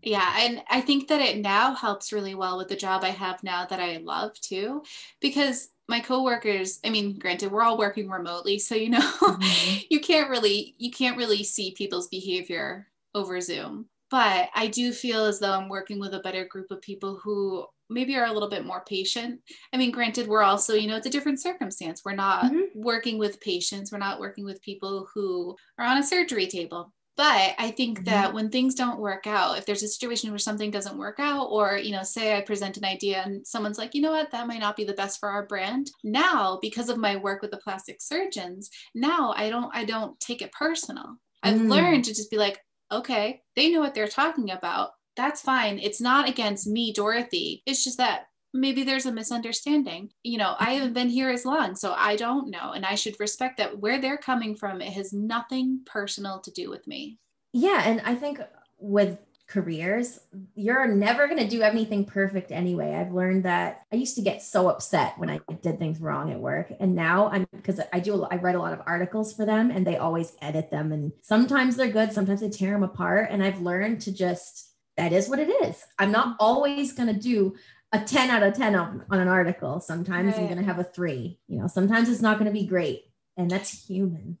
Yeah, 0.00 0.32
and 0.38 0.62
I 0.70 0.80
think 0.80 1.08
that 1.08 1.20
it 1.20 1.38
now 1.38 1.74
helps 1.74 2.12
really 2.12 2.36
well 2.36 2.56
with 2.56 2.68
the 2.68 2.76
job 2.76 3.02
I 3.02 3.08
have 3.08 3.42
now 3.42 3.66
that 3.66 3.80
I 3.80 3.96
love 3.96 4.40
too, 4.40 4.84
because 5.20 5.68
my 5.88 5.98
coworkers, 5.98 6.78
I 6.84 6.90
mean, 6.90 7.18
granted, 7.18 7.50
we're 7.50 7.62
all 7.62 7.78
working 7.78 8.08
remotely, 8.08 8.60
so 8.60 8.76
you 8.76 8.90
know, 8.90 9.00
mm-hmm. 9.00 9.78
you 9.90 9.98
can't 10.00 10.30
really 10.30 10.76
you 10.78 10.92
can't 10.92 11.16
really 11.16 11.42
see 11.42 11.72
people's 11.72 12.06
behavior 12.06 12.86
over 13.12 13.40
Zoom. 13.40 13.86
But 14.10 14.48
I 14.54 14.68
do 14.68 14.92
feel 14.92 15.24
as 15.24 15.38
though 15.38 15.52
I'm 15.52 15.68
working 15.68 16.00
with 16.00 16.14
a 16.14 16.20
better 16.20 16.44
group 16.46 16.70
of 16.70 16.80
people 16.80 17.20
who 17.22 17.66
maybe 17.90 18.16
are 18.16 18.26
a 18.26 18.32
little 18.32 18.50
bit 18.50 18.64
more 18.64 18.84
patient. 18.86 19.40
I 19.72 19.76
mean, 19.76 19.90
granted, 19.90 20.28
we're 20.28 20.42
also, 20.42 20.74
you 20.74 20.86
know, 20.88 20.96
it's 20.96 21.06
a 21.06 21.10
different 21.10 21.40
circumstance. 21.40 22.02
We're 22.04 22.14
not 22.14 22.44
mm-hmm. 22.44 22.60
working 22.74 23.18
with 23.18 23.40
patients, 23.40 23.90
we're 23.90 23.98
not 23.98 24.20
working 24.20 24.44
with 24.44 24.62
people 24.62 25.08
who 25.14 25.56
are 25.78 25.86
on 25.86 25.98
a 25.98 26.02
surgery 26.02 26.46
table. 26.46 26.92
But 27.16 27.56
I 27.58 27.72
think 27.72 27.98
mm-hmm. 27.98 28.04
that 28.04 28.32
when 28.32 28.48
things 28.48 28.76
don't 28.76 29.00
work 29.00 29.26
out, 29.26 29.58
if 29.58 29.66
there's 29.66 29.82
a 29.82 29.88
situation 29.88 30.30
where 30.30 30.38
something 30.38 30.70
doesn't 30.70 30.98
work 30.98 31.16
out, 31.18 31.46
or, 31.46 31.76
you 31.76 31.90
know, 31.90 32.04
say 32.04 32.36
I 32.36 32.42
present 32.42 32.76
an 32.76 32.84
idea 32.84 33.22
and 33.24 33.44
someone's 33.44 33.76
like, 33.76 33.94
you 33.94 34.02
know 34.02 34.12
what, 34.12 34.30
that 34.30 34.46
might 34.46 34.60
not 34.60 34.76
be 34.76 34.84
the 34.84 34.92
best 34.92 35.18
for 35.18 35.28
our 35.28 35.44
brand. 35.46 35.90
Now, 36.04 36.58
because 36.62 36.88
of 36.88 36.96
my 36.96 37.16
work 37.16 37.42
with 37.42 37.50
the 37.50 37.56
plastic 37.56 38.00
surgeons, 38.00 38.70
now 38.94 39.34
I 39.36 39.50
don't, 39.50 39.70
I 39.74 39.84
don't 39.84 40.18
take 40.20 40.42
it 40.42 40.52
personal. 40.52 41.16
I've 41.42 41.58
mm. 41.58 41.68
learned 41.68 42.04
to 42.04 42.14
just 42.14 42.30
be 42.30 42.36
like, 42.36 42.60
okay, 42.90 43.42
they 43.56 43.70
know 43.70 43.80
what 43.80 43.94
they're 43.94 44.08
talking 44.08 44.50
about. 44.50 44.90
That's 45.16 45.40
fine. 45.40 45.78
It's 45.78 46.00
not 46.00 46.28
against 46.28 46.66
me, 46.66 46.92
Dorothy. 46.92 47.62
It's 47.66 47.82
just 47.82 47.98
that 47.98 48.28
maybe 48.54 48.84
there's 48.84 49.06
a 49.06 49.12
misunderstanding. 49.12 50.10
You 50.22 50.38
know, 50.38 50.54
I 50.58 50.72
haven't 50.72 50.88
mm-hmm. 50.88 50.94
been 50.94 51.08
here 51.08 51.30
as 51.30 51.44
long, 51.44 51.74
so 51.74 51.92
I 51.96 52.16
don't 52.16 52.50
know. 52.50 52.72
And 52.72 52.84
I 52.86 52.94
should 52.94 53.18
respect 53.20 53.58
that 53.58 53.78
where 53.78 54.00
they're 54.00 54.18
coming 54.18 54.54
from, 54.54 54.80
it 54.80 54.92
has 54.92 55.12
nothing 55.12 55.80
personal 55.86 56.40
to 56.40 56.50
do 56.50 56.70
with 56.70 56.86
me. 56.86 57.18
Yeah. 57.52 57.82
And 57.84 58.00
I 58.04 58.14
think 58.14 58.40
with 58.78 59.18
careers, 59.48 60.20
you're 60.54 60.86
never 60.86 61.26
going 61.26 61.38
to 61.38 61.48
do 61.48 61.62
anything 61.62 62.04
perfect 62.04 62.52
anyway. 62.52 62.94
I've 62.94 63.14
learned 63.14 63.44
that 63.44 63.82
I 63.90 63.96
used 63.96 64.14
to 64.16 64.22
get 64.22 64.42
so 64.42 64.68
upset 64.68 65.14
when 65.18 65.30
I 65.30 65.40
did 65.62 65.78
things 65.78 66.00
wrong 66.00 66.30
at 66.30 66.38
work. 66.38 66.70
And 66.78 66.94
now 66.94 67.28
I'm 67.30 67.46
because 67.50 67.80
I 67.92 68.00
do, 68.00 68.24
I 68.24 68.36
write 68.36 68.56
a 68.56 68.60
lot 68.60 68.74
of 68.74 68.82
articles 68.86 69.32
for 69.32 69.46
them 69.46 69.70
and 69.70 69.86
they 69.86 69.96
always 69.96 70.34
edit 70.42 70.70
them. 70.70 70.92
And 70.92 71.12
sometimes 71.22 71.76
they're 71.76 71.88
good, 71.88 72.12
sometimes 72.12 72.42
they 72.42 72.50
tear 72.50 72.72
them 72.72 72.82
apart. 72.82 73.28
And 73.30 73.42
I've 73.42 73.62
learned 73.62 74.02
to 74.02 74.12
just, 74.12 74.74
that 74.98 75.14
is 75.14 75.30
what 75.30 75.38
it 75.38 75.48
is. 75.64 75.82
I'm 75.98 76.12
not 76.12 76.36
always 76.38 76.92
going 76.92 77.12
to 77.12 77.18
do 77.18 77.56
a 77.92 78.00
10 78.00 78.28
out 78.28 78.42
of 78.42 78.54
10 78.54 78.74
on, 78.74 79.04
on 79.10 79.18
an 79.18 79.28
article. 79.28 79.80
Sometimes 79.80 80.32
right. 80.32 80.40
I'm 80.40 80.46
going 80.46 80.58
to 80.58 80.64
have 80.64 80.78
a 80.78 80.84
three. 80.84 81.38
You 81.48 81.60
know, 81.60 81.68
sometimes 81.68 82.10
it's 82.10 82.20
not 82.20 82.38
going 82.38 82.52
to 82.52 82.58
be 82.58 82.66
great, 82.66 83.04
and 83.36 83.50
that's 83.50 83.86
human. 83.86 84.38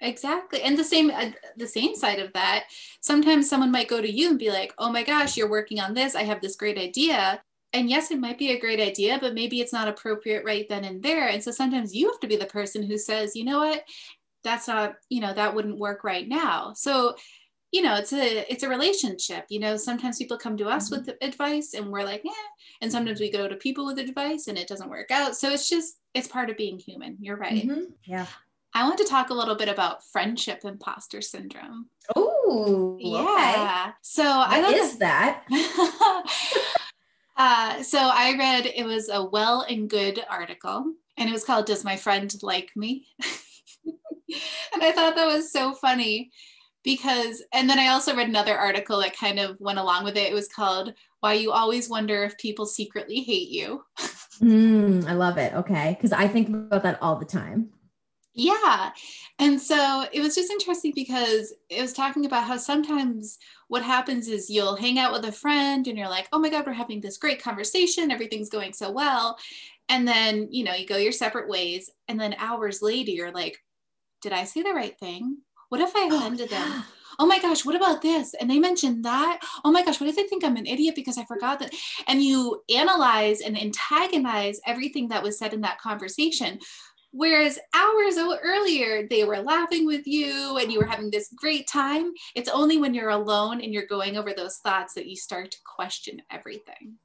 Exactly. 0.00 0.62
And 0.62 0.78
the 0.78 0.84
same 0.84 1.10
uh, 1.10 1.30
the 1.56 1.66
same 1.66 1.94
side 1.96 2.20
of 2.20 2.32
that, 2.32 2.64
sometimes 3.00 3.48
someone 3.48 3.72
might 3.72 3.88
go 3.88 4.00
to 4.00 4.10
you 4.10 4.30
and 4.30 4.38
be 4.38 4.50
like, 4.50 4.72
"Oh 4.78 4.92
my 4.92 5.02
gosh, 5.02 5.36
you're 5.36 5.50
working 5.50 5.80
on 5.80 5.94
this. 5.94 6.14
I 6.14 6.22
have 6.22 6.40
this 6.40 6.56
great 6.56 6.78
idea." 6.78 7.42
And 7.72 7.90
yes, 7.90 8.10
it 8.10 8.18
might 8.18 8.38
be 8.38 8.52
a 8.52 8.60
great 8.60 8.80
idea, 8.80 9.18
but 9.20 9.34
maybe 9.34 9.60
it's 9.60 9.72
not 9.72 9.88
appropriate 9.88 10.44
right 10.44 10.66
then 10.68 10.84
and 10.84 11.02
there. 11.02 11.28
And 11.28 11.42
so 11.42 11.50
sometimes 11.50 11.94
you 11.94 12.08
have 12.10 12.20
to 12.20 12.28
be 12.28 12.36
the 12.36 12.46
person 12.46 12.82
who 12.82 12.96
says, 12.96 13.34
"You 13.34 13.44
know 13.44 13.58
what? 13.58 13.84
That's 14.44 14.68
not, 14.68 14.94
you 15.10 15.20
know, 15.20 15.34
that 15.34 15.54
wouldn't 15.54 15.78
work 15.78 16.04
right 16.04 16.28
now." 16.28 16.72
So 16.74 17.16
you 17.70 17.82
know 17.82 17.96
it's 17.96 18.12
a 18.12 18.50
it's 18.50 18.62
a 18.62 18.68
relationship 18.68 19.44
you 19.50 19.60
know 19.60 19.76
sometimes 19.76 20.16
people 20.16 20.38
come 20.38 20.56
to 20.56 20.66
us 20.66 20.90
mm-hmm. 20.90 21.04
with 21.04 21.16
advice 21.20 21.74
and 21.74 21.88
we're 21.88 22.02
like 22.02 22.22
yeah 22.24 22.32
and 22.80 22.90
sometimes 22.90 23.20
we 23.20 23.30
go 23.30 23.46
to 23.46 23.56
people 23.56 23.84
with 23.84 23.98
advice 23.98 24.46
and 24.46 24.56
it 24.56 24.66
doesn't 24.66 24.88
work 24.88 25.10
out 25.10 25.36
so 25.36 25.50
it's 25.50 25.68
just 25.68 25.98
it's 26.14 26.28
part 26.28 26.48
of 26.48 26.56
being 26.56 26.78
human 26.78 27.16
you're 27.20 27.36
right 27.36 27.66
mm-hmm. 27.66 27.82
yeah 28.04 28.26
i 28.74 28.84
want 28.84 28.98
to 28.98 29.04
talk 29.04 29.30
a 29.30 29.34
little 29.34 29.54
bit 29.54 29.68
about 29.68 30.04
friendship 30.04 30.64
imposter 30.64 31.20
syndrome. 31.20 31.88
Oh 32.16 32.96
yeah. 33.00 33.86
Okay. 33.86 33.94
so 34.02 34.22
what 34.22 34.50
i 34.50 34.70
is 34.72 34.98
that 34.98 35.44
uh, 37.36 37.82
so 37.82 37.98
i 37.98 38.36
read 38.38 38.66
it 38.66 38.84
was 38.84 39.08
a 39.08 39.24
well 39.24 39.62
and 39.68 39.88
good 39.90 40.24
article 40.30 40.92
and 41.16 41.28
it 41.28 41.32
was 41.32 41.44
called 41.44 41.66
does 41.66 41.84
my 41.84 41.96
friend 41.96 42.32
like 42.42 42.70
me? 42.76 43.06
And 44.74 44.82
i 44.82 44.92
thought 44.92 45.16
that 45.16 45.26
was 45.26 45.50
so 45.50 45.72
funny 45.72 46.30
because 46.84 47.42
and 47.54 47.68
then 47.68 47.78
i 47.78 47.88
also 47.88 48.14
read 48.14 48.28
another 48.28 48.56
article 48.56 49.00
that 49.00 49.16
kind 49.16 49.38
of 49.38 49.58
went 49.58 49.78
along 49.78 50.04
with 50.04 50.18
it. 50.18 50.30
It 50.30 50.34
was 50.34 50.48
called 50.48 50.92
why 51.20 51.32
you 51.32 51.50
always 51.50 51.88
wonder 51.88 52.24
if 52.24 52.36
people 52.38 52.66
secretly 52.66 53.20
hate 53.20 53.48
you. 53.48 53.84
Mm, 54.38 55.04
i 55.08 55.14
love 55.14 55.36
it. 55.36 55.52
Okay. 55.52 55.96
Because 55.96 56.12
i 56.12 56.28
think 56.28 56.48
about 56.48 56.84
that 56.84 57.02
all 57.02 57.16
the 57.16 57.24
time 57.24 57.70
yeah 58.38 58.90
and 59.40 59.60
so 59.60 60.06
it 60.12 60.20
was 60.20 60.34
just 60.34 60.50
interesting 60.50 60.92
because 60.94 61.52
it 61.68 61.80
was 61.80 61.92
talking 61.92 62.24
about 62.24 62.44
how 62.44 62.56
sometimes 62.56 63.38
what 63.66 63.82
happens 63.82 64.28
is 64.28 64.48
you'll 64.48 64.76
hang 64.76 64.98
out 64.98 65.12
with 65.12 65.24
a 65.24 65.32
friend 65.32 65.88
and 65.88 65.98
you're 65.98 66.08
like 66.08 66.28
oh 66.32 66.38
my 66.38 66.48
god 66.48 66.64
we're 66.64 66.72
having 66.72 67.00
this 67.00 67.18
great 67.18 67.42
conversation 67.42 68.12
everything's 68.12 68.48
going 68.48 68.72
so 68.72 68.90
well 68.90 69.36
and 69.88 70.06
then 70.06 70.46
you 70.52 70.62
know 70.62 70.72
you 70.72 70.86
go 70.86 70.96
your 70.96 71.12
separate 71.12 71.48
ways 71.48 71.90
and 72.06 72.20
then 72.20 72.34
hours 72.38 72.80
later 72.80 73.10
you're 73.10 73.32
like 73.32 73.58
did 74.22 74.32
i 74.32 74.44
say 74.44 74.62
the 74.62 74.70
right 74.70 74.98
thing 75.00 75.38
what 75.68 75.80
if 75.80 75.94
I 75.94 76.08
oh 76.10 76.16
offended 76.16 76.50
them? 76.50 76.84
Oh 77.20 77.26
my 77.26 77.40
gosh, 77.40 77.64
what 77.64 77.74
about 77.74 78.00
this? 78.00 78.32
And 78.34 78.48
they 78.48 78.60
mentioned 78.60 79.04
that. 79.04 79.40
Oh 79.64 79.72
my 79.72 79.84
gosh, 79.84 80.00
what 80.00 80.08
if 80.08 80.14
they 80.14 80.22
think 80.22 80.44
I'm 80.44 80.56
an 80.56 80.66
idiot 80.66 80.94
because 80.94 81.18
I 81.18 81.24
forgot 81.24 81.58
that? 81.58 81.74
And 82.06 82.22
you 82.22 82.62
analyze 82.72 83.40
and 83.40 83.60
antagonize 83.60 84.60
everything 84.64 85.08
that 85.08 85.22
was 85.22 85.36
said 85.36 85.52
in 85.52 85.62
that 85.62 85.80
conversation. 85.80 86.60
Whereas 87.12 87.58
hours 87.74 88.16
earlier, 88.18 89.06
they 89.08 89.24
were 89.24 89.38
laughing 89.38 89.86
with 89.86 90.06
you 90.06 90.58
and 90.58 90.70
you 90.70 90.78
were 90.78 90.86
having 90.86 91.10
this 91.10 91.32
great 91.34 91.66
time. 91.66 92.12
It's 92.34 92.50
only 92.50 92.78
when 92.78 92.94
you're 92.94 93.08
alone 93.08 93.60
and 93.60 93.72
you're 93.72 93.86
going 93.86 94.16
over 94.16 94.32
those 94.32 94.58
thoughts 94.58 94.94
that 94.94 95.06
you 95.06 95.16
start 95.16 95.50
to 95.52 95.58
question 95.64 96.20
everything. 96.30 96.98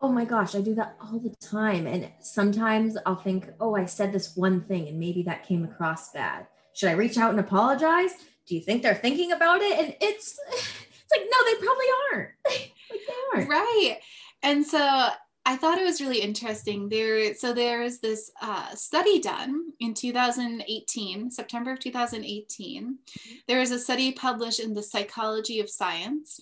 Oh 0.00 0.10
my 0.10 0.24
gosh, 0.24 0.54
I 0.54 0.60
do 0.60 0.74
that 0.74 0.96
all 1.00 1.18
the 1.18 1.34
time. 1.46 1.86
And 1.86 2.10
sometimes 2.20 2.96
I'll 3.06 3.16
think, 3.16 3.48
oh, 3.60 3.76
I 3.76 3.84
said 3.84 4.12
this 4.12 4.36
one 4.36 4.62
thing 4.62 4.88
and 4.88 4.98
maybe 4.98 5.22
that 5.24 5.46
came 5.46 5.64
across 5.64 6.10
bad 6.12 6.46
should 6.74 6.88
I 6.88 6.92
reach 6.92 7.16
out 7.16 7.30
and 7.30 7.40
apologize? 7.40 8.12
Do 8.46 8.54
you 8.54 8.60
think 8.60 8.82
they're 8.82 8.94
thinking 8.94 9.32
about 9.32 9.62
it? 9.62 9.78
And 9.78 9.94
it's 10.00 10.38
it's 10.50 11.10
like, 11.10 11.22
no, 11.22 11.44
they 11.46 11.64
probably 11.64 11.86
aren't. 12.12 12.30
like 12.46 12.72
they 12.90 13.38
aren't. 13.38 13.48
Right. 13.48 13.98
And 14.42 14.66
so 14.66 15.08
I 15.46 15.56
thought 15.56 15.78
it 15.78 15.84
was 15.84 16.00
really 16.00 16.20
interesting. 16.20 16.88
There, 16.88 17.34
so 17.34 17.52
there 17.52 17.82
is 17.82 18.00
this 18.00 18.30
uh, 18.40 18.74
study 18.74 19.20
done 19.20 19.72
in 19.78 19.92
2018, 19.92 21.30
September 21.30 21.72
of 21.72 21.80
2018. 21.80 22.98
There 23.46 23.60
was 23.60 23.70
a 23.70 23.78
study 23.78 24.12
published 24.12 24.60
in 24.60 24.72
the 24.72 24.82
Psychology 24.82 25.60
of 25.60 25.68
Science, 25.68 26.40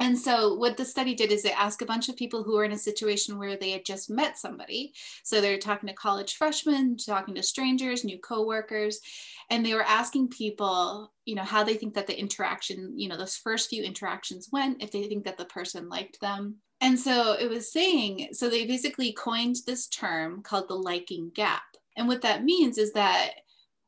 and 0.00 0.18
so 0.18 0.54
what 0.54 0.78
the 0.78 0.84
study 0.84 1.14
did 1.14 1.30
is 1.30 1.42
they 1.42 1.52
asked 1.52 1.82
a 1.82 1.86
bunch 1.86 2.08
of 2.08 2.16
people 2.16 2.42
who 2.42 2.56
were 2.56 2.64
in 2.64 2.72
a 2.72 2.78
situation 2.78 3.38
where 3.38 3.56
they 3.56 3.70
had 3.70 3.84
just 3.84 4.08
met 4.08 4.38
somebody. 4.38 4.94
So 5.24 5.40
they're 5.40 5.58
talking 5.58 5.88
to 5.88 5.94
college 5.94 6.36
freshmen, 6.36 6.96
talking 6.96 7.34
to 7.34 7.42
strangers, 7.42 8.02
new 8.02 8.18
coworkers, 8.18 9.00
and 9.50 9.64
they 9.64 9.74
were 9.74 9.82
asking 9.82 10.28
people, 10.28 11.12
you 11.26 11.34
know, 11.34 11.42
how 11.42 11.64
they 11.64 11.74
think 11.74 11.92
that 11.94 12.06
the 12.06 12.18
interaction, 12.18 12.98
you 12.98 13.08
know, 13.08 13.18
those 13.18 13.36
first 13.36 13.68
few 13.68 13.82
interactions 13.82 14.48
went, 14.50 14.82
if 14.82 14.90
they 14.90 15.02
think 15.02 15.26
that 15.26 15.36
the 15.36 15.44
person 15.44 15.90
liked 15.90 16.18
them. 16.20 16.56
And 16.80 16.98
so 16.98 17.36
it 17.38 17.48
was 17.48 17.72
saying, 17.72 18.28
so 18.32 18.48
they 18.48 18.66
basically 18.66 19.12
coined 19.12 19.56
this 19.66 19.86
term 19.88 20.42
called 20.42 20.68
the 20.68 20.74
liking 20.74 21.30
gap. 21.34 21.62
And 21.96 22.08
what 22.08 22.22
that 22.22 22.44
means 22.44 22.78
is 22.78 22.92
that 22.92 23.32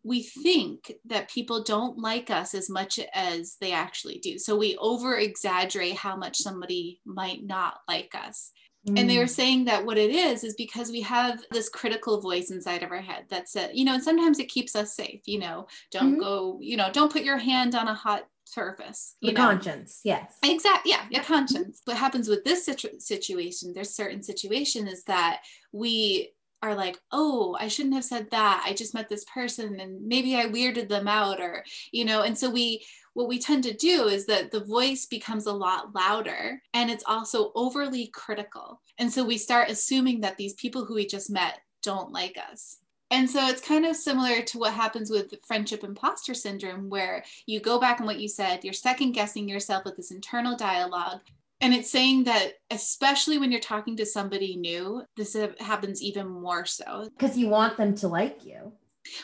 we 0.05 0.22
think 0.22 0.92
that 1.07 1.31
people 1.31 1.62
don't 1.62 1.99
like 1.99 2.28
us 2.28 2.55
as 2.55 2.68
much 2.68 2.99
as 3.14 3.57
they 3.61 3.72
actually 3.72 4.18
do. 4.18 4.38
So 4.38 4.57
we 4.57 4.76
over 4.76 5.16
exaggerate 5.16 5.95
how 5.95 6.16
much 6.16 6.36
somebody 6.36 7.01
might 7.07 7.45
not 7.45 7.78
like 7.88 8.14
us. 8.14 8.51
Mm. 8.89 8.99
And 8.99 9.11
they 9.11 9.18
were 9.18 9.24
mm. 9.24 9.30
saying 9.30 9.64
that 9.66 9.85
what 9.85 9.99
it 9.99 10.11
is 10.11 10.43
is 10.43 10.55
because 10.55 10.91
we 10.91 11.01
have 11.03 11.45
this 11.53 11.68
critical 11.68 12.20
voice 12.20 12.51
inside 12.51 12.83
of 12.83 12.91
our 12.91 13.01
head 13.01 13.26
that 13.30 13.49
says, 13.49 13.70
you 13.74 13.85
know, 13.85 13.95
and 13.95 14.03
sometimes 14.03 14.39
it 14.39 14.49
keeps 14.49 14.74
us 14.74 14.95
safe, 14.95 15.20
you 15.26 15.39
know, 15.39 15.68
don't 15.91 16.12
mm-hmm. 16.12 16.20
go, 16.20 16.59
you 16.61 16.76
know, 16.76 16.91
don't 16.93 17.12
put 17.12 17.22
your 17.22 17.39
hand 17.39 17.74
on 17.74 17.87
a 17.87 17.95
hot 17.95 18.26
surface. 18.45 19.16
the 19.22 19.33
know? 19.33 19.41
conscience, 19.41 20.01
yes. 20.05 20.37
Exactly. 20.43 20.91
Yeah, 20.91 21.05
your 21.11 21.22
conscience. 21.22 21.80
What 21.85 21.97
happens 21.97 22.28
with 22.28 22.45
this 22.45 22.64
situ- 22.64 22.99
situation, 22.99 23.72
there's 23.72 23.95
certain 23.95 24.22
situation 24.22 24.89
is 24.89 25.05
that 25.05 25.43
we 25.72 26.33
are 26.63 26.75
like, 26.75 26.99
oh, 27.11 27.57
I 27.59 27.69
shouldn't 27.69 27.95
have 27.95 28.05
said 28.05 28.31
that. 28.31 28.63
I 28.65 28.73
just 28.73 28.95
met 28.95 29.09
this 29.09 29.25
person 29.25 29.81
and 29.81 30.07
maybe 30.07 30.37
I 30.37 30.47
weirded 30.47 30.89
them 30.89 31.09
out 31.09 31.41
or, 31.41 31.65
you 31.91 32.05
know, 32.05 32.23
and 32.23 32.39
so 32.39 32.49
we, 32.49 32.85
what 33.15 33.29
we 33.29 33.39
tend 33.39 33.65
to 33.65 33.75
do 33.75 34.07
is 34.07 34.27
that 34.27 34.51
the 34.51 34.65
voice 34.65 35.07
becomes 35.07 35.47
a 35.47 35.53
lot 35.53 35.95
louder 35.95 36.63
and 36.73 36.91
it's 36.91 37.05
also 37.07 37.53
overly 37.55 38.07
critical. 38.09 38.81
And 38.99 39.13
so 39.13 39.25
we 39.25 39.39
start 39.39 39.71
assuming 39.71 40.21
that 40.21 40.37
these 40.37 40.55
people 40.55 40.85
who 40.85 40.95
we 40.95 41.07
just 41.07 41.31
met 41.31 41.59
don't 41.83 42.13
like 42.13 42.39
us. 42.51 42.79
And 43.11 43.29
so 43.29 43.47
it's 43.49 43.61
kind 43.61 43.85
of 43.85 43.95
similar 43.95 44.41
to 44.41 44.59
what 44.59 44.73
happens 44.73 45.11
with 45.11 45.35
friendship 45.47 45.85
imposter 45.85 46.33
syndrome, 46.33 46.89
where 46.89 47.23
you 47.45 47.61
go 47.61 47.79
back 47.79 48.01
on 48.01 48.07
what 48.07 48.19
you 48.19 48.29
said, 48.29 48.65
you're 48.65 48.73
second 48.73 49.13
guessing 49.13 49.47
yourself 49.47 49.85
with 49.85 49.97
this 49.97 50.13
internal 50.13 50.57
dialogue, 50.57 51.21
And 51.63 51.73
it's 51.73 51.91
saying 51.91 52.25
that, 52.25 52.55
especially 52.71 53.39
when 53.39 53.53
you're 53.53 53.61
talking 53.61 53.97
to 53.97 54.05
somebody 54.05 54.57
new, 54.57 55.05
this 55.17 55.37
happens 55.61 56.03
even 56.03 56.29
more 56.29 56.67
so. 56.67 57.09
Because 57.17 57.39
you 57.39 57.49
want 57.49 57.77
them 57.77 57.95
to 57.97 58.09
like 58.09 58.45
you. 58.45 58.73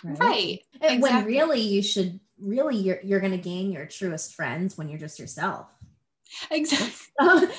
Right. 0.05 0.19
right. 0.19 0.61
And 0.81 0.99
exactly. 0.99 1.01
when 1.01 1.25
really 1.25 1.61
you 1.61 1.83
should, 1.83 2.21
really, 2.41 2.77
you're, 2.77 3.01
you're 3.03 3.21
going 3.21 3.33
to 3.33 3.39
gain 3.39 3.73
your 3.73 3.87
truest 3.87 4.35
friends 4.35 4.79
when 4.79 4.89
you're 4.89 5.01
just 5.01 5.19
yourself. 5.19 5.67
Exactly. 6.51 6.89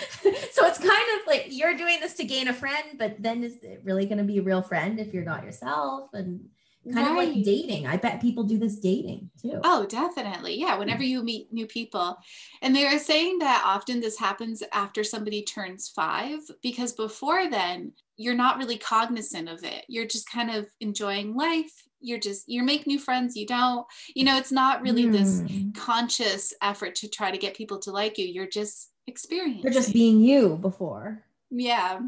so 0.51 0.65
it's 0.65 0.77
kind 0.77 1.19
of 1.19 1.27
like 1.27 1.47
you're 1.49 1.75
doing 1.75 1.99
this 1.99 2.13
to 2.13 2.23
gain 2.23 2.47
a 2.47 2.53
friend, 2.53 2.97
but 2.97 3.21
then 3.21 3.43
is 3.43 3.57
it 3.61 3.81
really 3.83 4.05
going 4.05 4.19
to 4.19 4.23
be 4.23 4.37
a 4.37 4.43
real 4.43 4.61
friend 4.61 4.99
if 4.99 5.13
you're 5.13 5.23
not 5.25 5.43
yourself? 5.43 6.09
And 6.13 6.47
kind 6.93 7.07
right. 7.07 7.29
of 7.29 7.35
like 7.35 7.43
dating. 7.43 7.87
I 7.87 7.97
bet 7.97 8.21
people 8.21 8.43
do 8.43 8.57
this 8.57 8.77
dating 8.77 9.29
too. 9.41 9.59
Oh, 9.63 9.85
definitely. 9.85 10.59
Yeah. 10.59 10.77
Whenever 10.77 11.03
you 11.03 11.23
meet 11.23 11.51
new 11.51 11.67
people. 11.67 12.17
And 12.61 12.75
they 12.75 12.85
are 12.85 12.99
saying 12.99 13.39
that 13.39 13.63
often 13.65 13.99
this 13.99 14.19
happens 14.19 14.63
after 14.73 15.03
somebody 15.03 15.43
turns 15.43 15.89
five, 15.89 16.39
because 16.61 16.93
before 16.93 17.49
then, 17.49 17.93
you're 18.17 18.35
not 18.35 18.57
really 18.57 18.77
cognizant 18.77 19.47
of 19.47 19.63
it. 19.63 19.85
You're 19.87 20.05
just 20.05 20.29
kind 20.29 20.51
of 20.51 20.67
enjoying 20.81 21.35
life. 21.35 21.71
You're 22.01 22.19
just, 22.19 22.47
you 22.47 22.63
make 22.63 22.87
new 22.87 22.99
friends, 22.99 23.35
you 23.35 23.45
don't, 23.45 23.85
you 24.15 24.23
know, 24.23 24.37
it's 24.37 24.51
not 24.51 24.81
really 24.81 25.05
mm. 25.05 25.11
this 25.11 25.41
hmm. 25.41 25.71
conscious 25.71 26.53
effort 26.61 26.95
to 26.95 27.09
try 27.09 27.29
to 27.29 27.37
get 27.37 27.55
people 27.55 27.79
to 27.79 27.91
like 27.91 28.17
you. 28.17 28.25
You're 28.25 28.47
just 28.47 28.91
experiencing. 29.07 29.63
You're 29.63 29.73
just 29.73 29.93
being 29.93 30.21
you 30.21 30.57
before. 30.57 31.23
Yeah. 31.49 31.99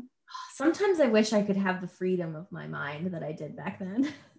Sometimes 0.53 0.99
I 0.99 1.07
wish 1.07 1.33
I 1.33 1.41
could 1.41 1.57
have 1.57 1.81
the 1.81 1.87
freedom 1.87 2.35
of 2.35 2.51
my 2.51 2.67
mind 2.67 3.13
that 3.13 3.23
I 3.23 3.31
did 3.31 3.55
back 3.55 3.79
then. 3.79 4.13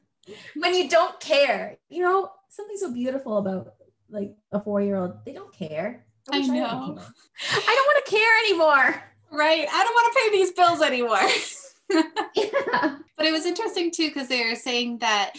when 0.56 0.74
you 0.74 0.88
don't 0.88 1.18
care. 1.20 1.78
You 1.88 2.02
know, 2.02 2.30
something 2.48 2.76
so 2.76 2.92
beautiful 2.92 3.38
about 3.38 3.74
like 4.10 4.34
a 4.52 4.60
four 4.60 4.80
year 4.80 4.96
old. 4.96 5.24
They 5.24 5.32
don't 5.32 5.52
care. 5.52 6.04
I, 6.30 6.38
I 6.38 6.40
know. 6.40 6.64
I 6.64 7.74
don't 7.74 7.86
want 7.86 8.04
to 8.04 8.10
care 8.10 8.38
anymore. 8.46 9.02
Right. 9.30 9.66
I 9.70 9.84
don't 9.84 9.94
want 9.94 10.12
to 10.12 10.20
pay 10.20 10.30
these 10.30 10.52
bills 10.52 10.82
anymore. 10.82 11.18
yeah. 12.36 12.98
But 13.16 13.26
it 13.26 13.32
was 13.32 13.46
interesting 13.46 13.90
too 13.90 14.08
because 14.08 14.28
they 14.28 14.44
were 14.44 14.54
saying 14.54 14.98
that 14.98 15.32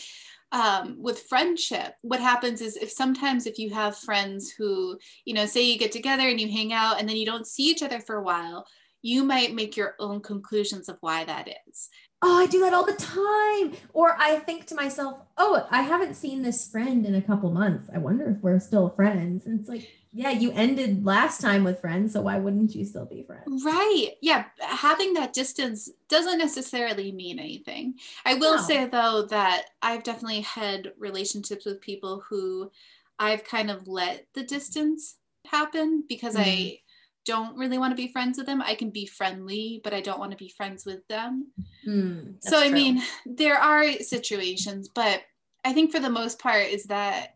um, 0.52 0.98
with 1.02 1.24
friendship, 1.24 1.96
what 2.02 2.20
happens 2.20 2.62
is 2.62 2.76
if 2.76 2.92
sometimes 2.92 3.46
if 3.46 3.58
you 3.58 3.72
have 3.72 3.98
friends 3.98 4.52
who, 4.52 4.98
you 5.26 5.34
know, 5.34 5.46
say 5.46 5.64
you 5.64 5.80
get 5.80 5.92
together 5.92 6.28
and 6.28 6.40
you 6.40 6.50
hang 6.52 6.74
out 6.74 7.00
and 7.00 7.08
then 7.08 7.16
you 7.16 7.26
don't 7.26 7.48
see 7.48 7.64
each 7.64 7.82
other 7.82 8.00
for 8.00 8.18
a 8.18 8.24
while, 8.24 8.66
you 9.02 9.24
might 9.24 9.54
make 9.54 9.76
your 9.76 9.96
own 10.00 10.22
conclusions 10.22 10.90
of 10.90 10.98
why 11.02 11.24
that 11.26 11.50
is 11.68 11.90
oh, 12.24 12.40
I 12.40 12.48
do 12.48 12.62
that 12.62 12.74
all 12.74 12.86
the 12.86 12.94
time. 12.94 13.74
Or 13.92 14.16
I 14.18 14.40
think 14.40 14.66
to 14.68 14.76
myself, 14.76 15.20
oh, 15.38 15.68
I 15.70 15.82
haven't 15.82 16.16
seen 16.16 16.42
this 16.42 16.68
friend 16.68 17.06
in 17.06 17.16
a 17.16 17.22
couple 17.22 17.52
months. 17.52 17.90
I 17.94 17.98
wonder 17.98 18.30
if 18.30 18.42
we're 18.42 18.60
still 18.60 18.90
friends. 18.90 19.46
And 19.46 19.60
it's 19.60 19.70
like, 19.70 19.92
yeah, 20.14 20.30
you 20.30 20.52
ended 20.54 21.06
last 21.06 21.42
time 21.42 21.64
with 21.64 21.82
friends, 21.82 22.14
so 22.14 22.22
why 22.22 22.38
wouldn't 22.38 22.76
you 22.76 22.86
still 22.86 23.06
be 23.06 23.24
friends? 23.24 23.64
Right. 23.66 24.12
Yeah. 24.22 24.46
Having 24.60 25.16
that 25.16 25.34
distance 25.34 25.90
doesn't 26.08 26.38
necessarily 26.38 27.12
mean 27.12 27.40
anything. 27.40 27.96
I 28.24 28.36
will 28.36 28.56
no. 28.56 28.62
say, 28.62 28.86
though, 28.86 29.26
that 29.30 29.66
I've 29.82 30.04
definitely 30.04 30.42
had 30.42 30.94
relationships 30.98 31.66
with 31.66 31.82
people 31.82 32.24
who 32.30 32.72
I've 33.20 33.44
kind 33.44 33.70
of 33.70 33.88
let 33.88 34.28
the 34.34 34.44
distance 34.44 35.16
happen 35.46 36.04
because 36.08 36.36
mm-hmm. 36.36 36.50
I 36.50 36.80
don't 37.26 37.58
really 37.58 37.78
want 37.78 37.92
to 37.92 38.02
be 38.02 38.12
friends 38.12 38.38
with 38.38 38.48
them. 38.48 38.62
I 38.62 38.76
can 38.76 38.90
be 38.90 39.06
friendly, 39.06 39.82
but 39.84 39.94
I 39.94 40.02
don't 40.02 40.20
want 40.20 40.32
to 40.32 40.38
be 40.38 40.54
friends 40.56 40.86
with 40.86 41.08
them. 41.08 41.52
Mm, 41.88 42.36
so, 42.42 42.60
I 42.60 42.68
true. 42.68 42.74
mean, 42.74 43.02
there 43.26 43.58
are 43.58 43.92
situations, 43.94 44.90
but 44.94 45.22
I 45.64 45.74
think 45.74 45.92
for 45.92 46.00
the 46.00 46.10
most 46.10 46.40
part 46.40 46.68
is 46.68 46.86
that 46.86 47.36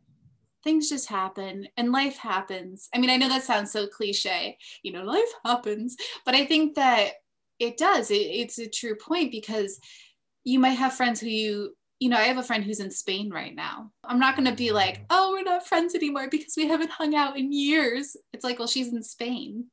things 0.64 0.90
just 0.90 1.08
happen 1.08 1.68
and 1.78 1.92
life 1.92 2.18
happens. 2.18 2.90
I 2.94 3.00
mean, 3.00 3.10
I 3.10 3.18
know 3.18 3.30
that 3.30 3.44
sounds 3.44 3.72
so 3.72 3.88
cliche, 3.88 4.58
you 4.84 4.92
know, 4.92 5.04
life 5.04 5.32
happens, 5.46 5.96
but 6.26 6.36
I 6.36 6.46
think 6.46 6.76
that 6.76 7.12
it 7.60 7.78
does. 7.78 8.12
It, 8.12 8.16
it's 8.16 8.60
a 8.60 8.70
true 8.70 8.96
point 8.96 9.32
because 9.32 9.80
you 10.44 10.60
might 10.60 10.72
have 10.72 10.94
friends 10.94 11.20
who 11.20 11.28
you 11.28 11.74
you 12.00 12.10
know, 12.10 12.18
I 12.18 12.24
have 12.24 12.38
a 12.38 12.44
friend 12.44 12.64
who's 12.64 12.80
in 12.80 12.92
Spain 12.92 13.32
right 13.32 13.56
now. 13.56 13.92
I'm 14.04 14.20
not 14.20 14.36
going 14.36 14.48
to 14.48 14.56
be 14.56 14.72
like, 14.72 15.06
oh, 15.10 15.32
we're 15.32 15.44
not 15.44 15.68
friends 15.68 15.96
anymore 15.96 16.28
because 16.30 16.54
we 16.56 16.68
haven't 16.68 16.92
hung 16.92 17.16
out 17.16 17.38
in 17.38 17.52
years. 17.52 18.16
It's 18.34 18.44
like, 18.44 18.60
well, 18.60 18.68
she's 18.68 18.94
in 18.94 19.02
Spain. 19.02 19.66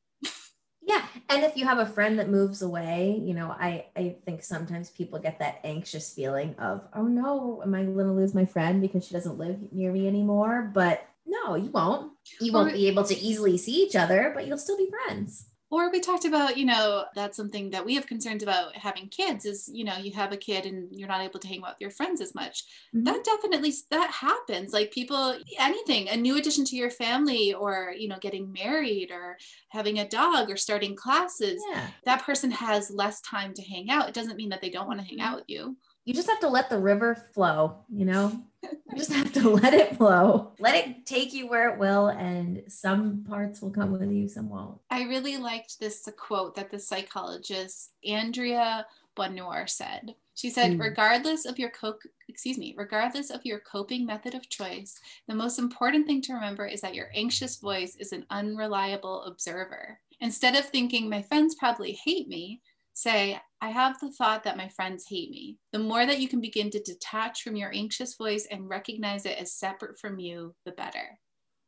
Yeah. 0.86 1.04
And 1.30 1.44
if 1.44 1.56
you 1.56 1.64
have 1.64 1.78
a 1.78 1.86
friend 1.86 2.18
that 2.18 2.28
moves 2.28 2.60
away, 2.60 3.18
you 3.22 3.34
know, 3.34 3.48
I, 3.50 3.86
I 3.96 4.16
think 4.24 4.42
sometimes 4.42 4.90
people 4.90 5.18
get 5.18 5.38
that 5.38 5.60
anxious 5.64 6.12
feeling 6.12 6.54
of, 6.58 6.82
oh 6.94 7.04
no, 7.04 7.62
am 7.62 7.74
I 7.74 7.84
going 7.84 8.06
to 8.06 8.12
lose 8.12 8.34
my 8.34 8.44
friend 8.44 8.82
because 8.82 9.06
she 9.06 9.14
doesn't 9.14 9.38
live 9.38 9.72
near 9.72 9.92
me 9.92 10.06
anymore? 10.06 10.70
But 10.74 11.06
no, 11.26 11.54
you 11.54 11.70
won't. 11.70 12.12
You 12.40 12.52
won't 12.52 12.74
be 12.74 12.86
able 12.88 13.04
to 13.04 13.18
easily 13.18 13.56
see 13.56 13.82
each 13.82 13.96
other, 13.96 14.30
but 14.34 14.46
you'll 14.46 14.58
still 14.58 14.76
be 14.76 14.90
friends 14.90 15.46
or 15.74 15.90
we 15.90 15.98
talked 15.98 16.24
about 16.24 16.56
you 16.56 16.64
know 16.64 17.04
that's 17.16 17.36
something 17.36 17.68
that 17.70 17.84
we 17.84 17.96
have 17.96 18.06
concerns 18.06 18.44
about 18.44 18.76
having 18.76 19.08
kids 19.08 19.44
is 19.44 19.68
you 19.72 19.84
know 19.84 19.96
you 19.96 20.12
have 20.12 20.32
a 20.32 20.36
kid 20.36 20.66
and 20.66 20.88
you're 20.92 21.08
not 21.08 21.20
able 21.20 21.40
to 21.40 21.48
hang 21.48 21.58
out 21.64 21.70
with 21.70 21.80
your 21.80 21.90
friends 21.90 22.20
as 22.20 22.32
much 22.34 22.62
mm-hmm. 22.94 23.02
that 23.02 23.24
definitely 23.24 23.72
that 23.90 24.10
happens 24.10 24.72
like 24.72 24.92
people 24.92 25.36
anything 25.58 26.08
a 26.08 26.16
new 26.16 26.36
addition 26.38 26.64
to 26.64 26.76
your 26.76 26.90
family 26.90 27.52
or 27.52 27.92
you 27.98 28.06
know 28.06 28.18
getting 28.20 28.52
married 28.52 29.10
or 29.10 29.36
having 29.68 29.98
a 29.98 30.08
dog 30.08 30.48
or 30.48 30.56
starting 30.56 30.94
classes 30.94 31.60
yeah. 31.72 31.88
that 32.04 32.22
person 32.22 32.52
has 32.52 32.90
less 32.90 33.20
time 33.22 33.52
to 33.52 33.62
hang 33.62 33.90
out 33.90 34.08
it 34.08 34.14
doesn't 34.14 34.36
mean 34.36 34.50
that 34.50 34.60
they 34.60 34.70
don't 34.70 34.86
want 34.86 35.00
to 35.00 35.06
hang 35.06 35.18
mm-hmm. 35.18 35.26
out 35.26 35.36
with 35.36 35.48
you 35.48 35.76
you 36.04 36.14
just 36.14 36.28
have 36.28 36.40
to 36.40 36.48
let 36.48 36.68
the 36.68 36.78
river 36.78 37.14
flow, 37.32 37.78
you 37.88 38.04
know? 38.04 38.42
you 38.62 38.96
just 38.96 39.12
have 39.12 39.32
to 39.32 39.48
let 39.62 39.74
it 39.74 39.96
flow. 39.96 40.52
Let 40.58 40.74
it 40.74 41.06
take 41.06 41.32
you 41.32 41.48
where 41.48 41.70
it 41.70 41.78
will, 41.78 42.08
and 42.08 42.62
some 42.68 43.24
parts 43.24 43.60
will 43.60 43.70
come 43.70 43.92
with 43.92 44.10
you, 44.10 44.28
some 44.28 44.48
won't. 44.48 44.78
I 44.90 45.02
really 45.04 45.36
liked 45.36 45.80
this 45.80 46.08
quote 46.16 46.54
that 46.56 46.70
the 46.70 46.78
psychologist 46.78 47.92
Andrea 48.06 48.86
Bonior 49.16 49.68
said. 49.68 50.14
She 50.34 50.50
said, 50.50 50.72
mm. 50.72 50.80
regardless 50.80 51.46
of 51.46 51.58
your 51.58 51.70
co- 51.70 51.98
excuse 52.28 52.58
me, 52.58 52.74
regardless 52.76 53.30
of 53.30 53.44
your 53.44 53.60
coping 53.60 54.04
method 54.04 54.34
of 54.34 54.48
choice, 54.48 54.98
the 55.28 55.34
most 55.34 55.58
important 55.58 56.06
thing 56.06 56.20
to 56.22 56.34
remember 56.34 56.66
is 56.66 56.80
that 56.80 56.94
your 56.94 57.08
anxious 57.14 57.56
voice 57.56 57.96
is 58.00 58.12
an 58.12 58.26
unreliable 58.30 59.22
observer. 59.24 60.00
Instead 60.20 60.56
of 60.56 60.64
thinking 60.64 61.08
my 61.08 61.22
friends 61.22 61.54
probably 61.54 61.92
hate 62.04 62.28
me, 62.28 62.60
say, 62.94 63.40
I 63.60 63.70
have 63.70 63.98
the 64.00 64.10
thought 64.10 64.44
that 64.44 64.56
my 64.56 64.68
friends 64.68 65.06
hate 65.08 65.30
me. 65.30 65.58
The 65.72 65.78
more 65.78 66.06
that 66.06 66.20
you 66.20 66.28
can 66.28 66.40
begin 66.40 66.70
to 66.70 66.82
detach 66.82 67.42
from 67.42 67.56
your 67.56 67.72
anxious 67.74 68.14
voice 68.14 68.46
and 68.50 68.68
recognize 68.68 69.26
it 69.26 69.38
as 69.38 69.52
separate 69.52 69.98
from 69.98 70.18
you, 70.18 70.54
the 70.64 70.72
better. 70.72 71.18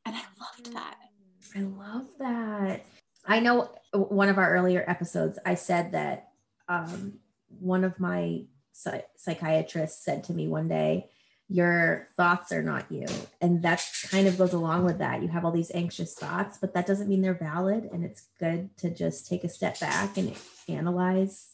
And 0.05 0.15
I 0.15 0.23
loved 0.41 0.73
that. 0.73 0.97
I 1.55 1.61
love 1.61 2.07
that. 2.19 2.87
I 3.25 3.41
know 3.41 3.73
one 3.93 4.29
of 4.29 4.39
our 4.39 4.55
earlier 4.55 4.85
episodes, 4.87 5.39
I 5.45 5.57
said 5.57 5.93
that 5.93 6.29
um, 6.69 7.15
one 7.61 7.83
of 7.83 7.99
my 7.99 8.43
psychiatrists 9.17 10.05
said 10.05 10.23
to 10.25 10.33
me 10.33 10.49
one 10.49 10.69
day, 10.69 11.09
your 11.49 12.09
thoughts 12.17 12.51
are 12.51 12.63
not 12.63 12.91
you. 12.91 13.07
And 13.41 13.63
that 13.63 13.85
kind 14.11 14.27
of 14.27 14.37
goes 14.37 14.53
along 14.53 14.85
with 14.85 14.99
that. 14.99 15.23
You 15.23 15.29
have 15.29 15.45
all 15.45 15.53
these 15.53 15.71
anxious 15.75 16.15
thoughts, 16.15 16.59
but 16.59 16.75
that 16.75 16.87
doesn't 16.87 17.09
mean 17.09 17.23
they're 17.23 17.35
valid. 17.35 17.89
And 17.93 18.05
it's 18.05 18.27
good 18.41 18.77
to 18.79 18.91
just 18.91 19.29
take 19.29 19.45
a 19.45 19.49
step 19.49 19.79
back 19.79 20.17
and 20.17 20.35
analyze 20.69 21.51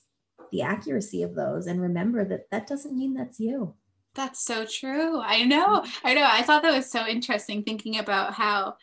the 0.51 0.63
accuracy 0.63 1.23
of 1.23 1.35
those 1.35 1.67
and 1.67 1.81
remember 1.81 2.25
that 2.25 2.51
that 2.51 2.67
doesn't 2.67 2.97
mean 2.97 3.15
that's 3.15 3.41
you. 3.41 3.75
That's 4.15 4.45
so 4.45 4.67
true. 4.67 5.21
I 5.21 5.45
know. 5.45 5.85
I 6.05 6.15
know. 6.15 6.27
I 6.27 6.43
thought 6.43 6.63
that 6.63 6.75
was 6.75 6.91
so 6.91 7.07
interesting 7.07 7.63
thinking 7.63 7.99
about 7.99 8.35
how 8.35 8.77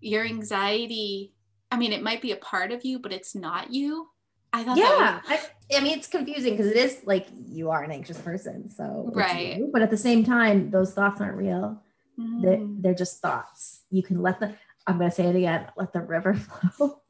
your 0.00 0.24
anxiety, 0.24 1.32
I 1.70 1.76
mean, 1.76 1.92
it 1.92 2.02
might 2.02 2.20
be 2.20 2.32
a 2.32 2.36
part 2.36 2.72
of 2.72 2.84
you, 2.84 2.98
but 2.98 3.12
it's 3.12 3.34
not 3.34 3.72
you. 3.72 4.08
I 4.52 4.64
thought 4.64 4.76
yeah, 4.76 5.20
was- 5.28 5.40
I, 5.70 5.76
I, 5.76 5.80
mean 5.80 5.98
it's 5.98 6.08
confusing 6.08 6.56
because 6.56 6.70
it 6.70 6.76
is 6.76 7.00
like 7.04 7.26
you 7.46 7.70
are 7.70 7.82
an 7.82 7.90
anxious 7.90 8.18
person, 8.18 8.70
so 8.70 9.10
right. 9.14 9.62
But 9.72 9.82
at 9.82 9.90
the 9.90 9.96
same 9.96 10.24
time, 10.24 10.70
those 10.70 10.92
thoughts 10.92 11.20
aren't 11.20 11.36
real. 11.36 11.82
Mm. 12.18 12.42
They're, 12.42 12.60
they're 12.60 12.94
just 12.94 13.20
thoughts. 13.20 13.80
You 13.90 14.02
can 14.02 14.20
let 14.20 14.40
the 14.40 14.54
I'm 14.86 14.98
gonna 14.98 15.10
say 15.10 15.26
it 15.26 15.36
again. 15.36 15.66
Let 15.76 15.92
the 15.92 16.00
river 16.00 16.34
flow. 16.76 17.00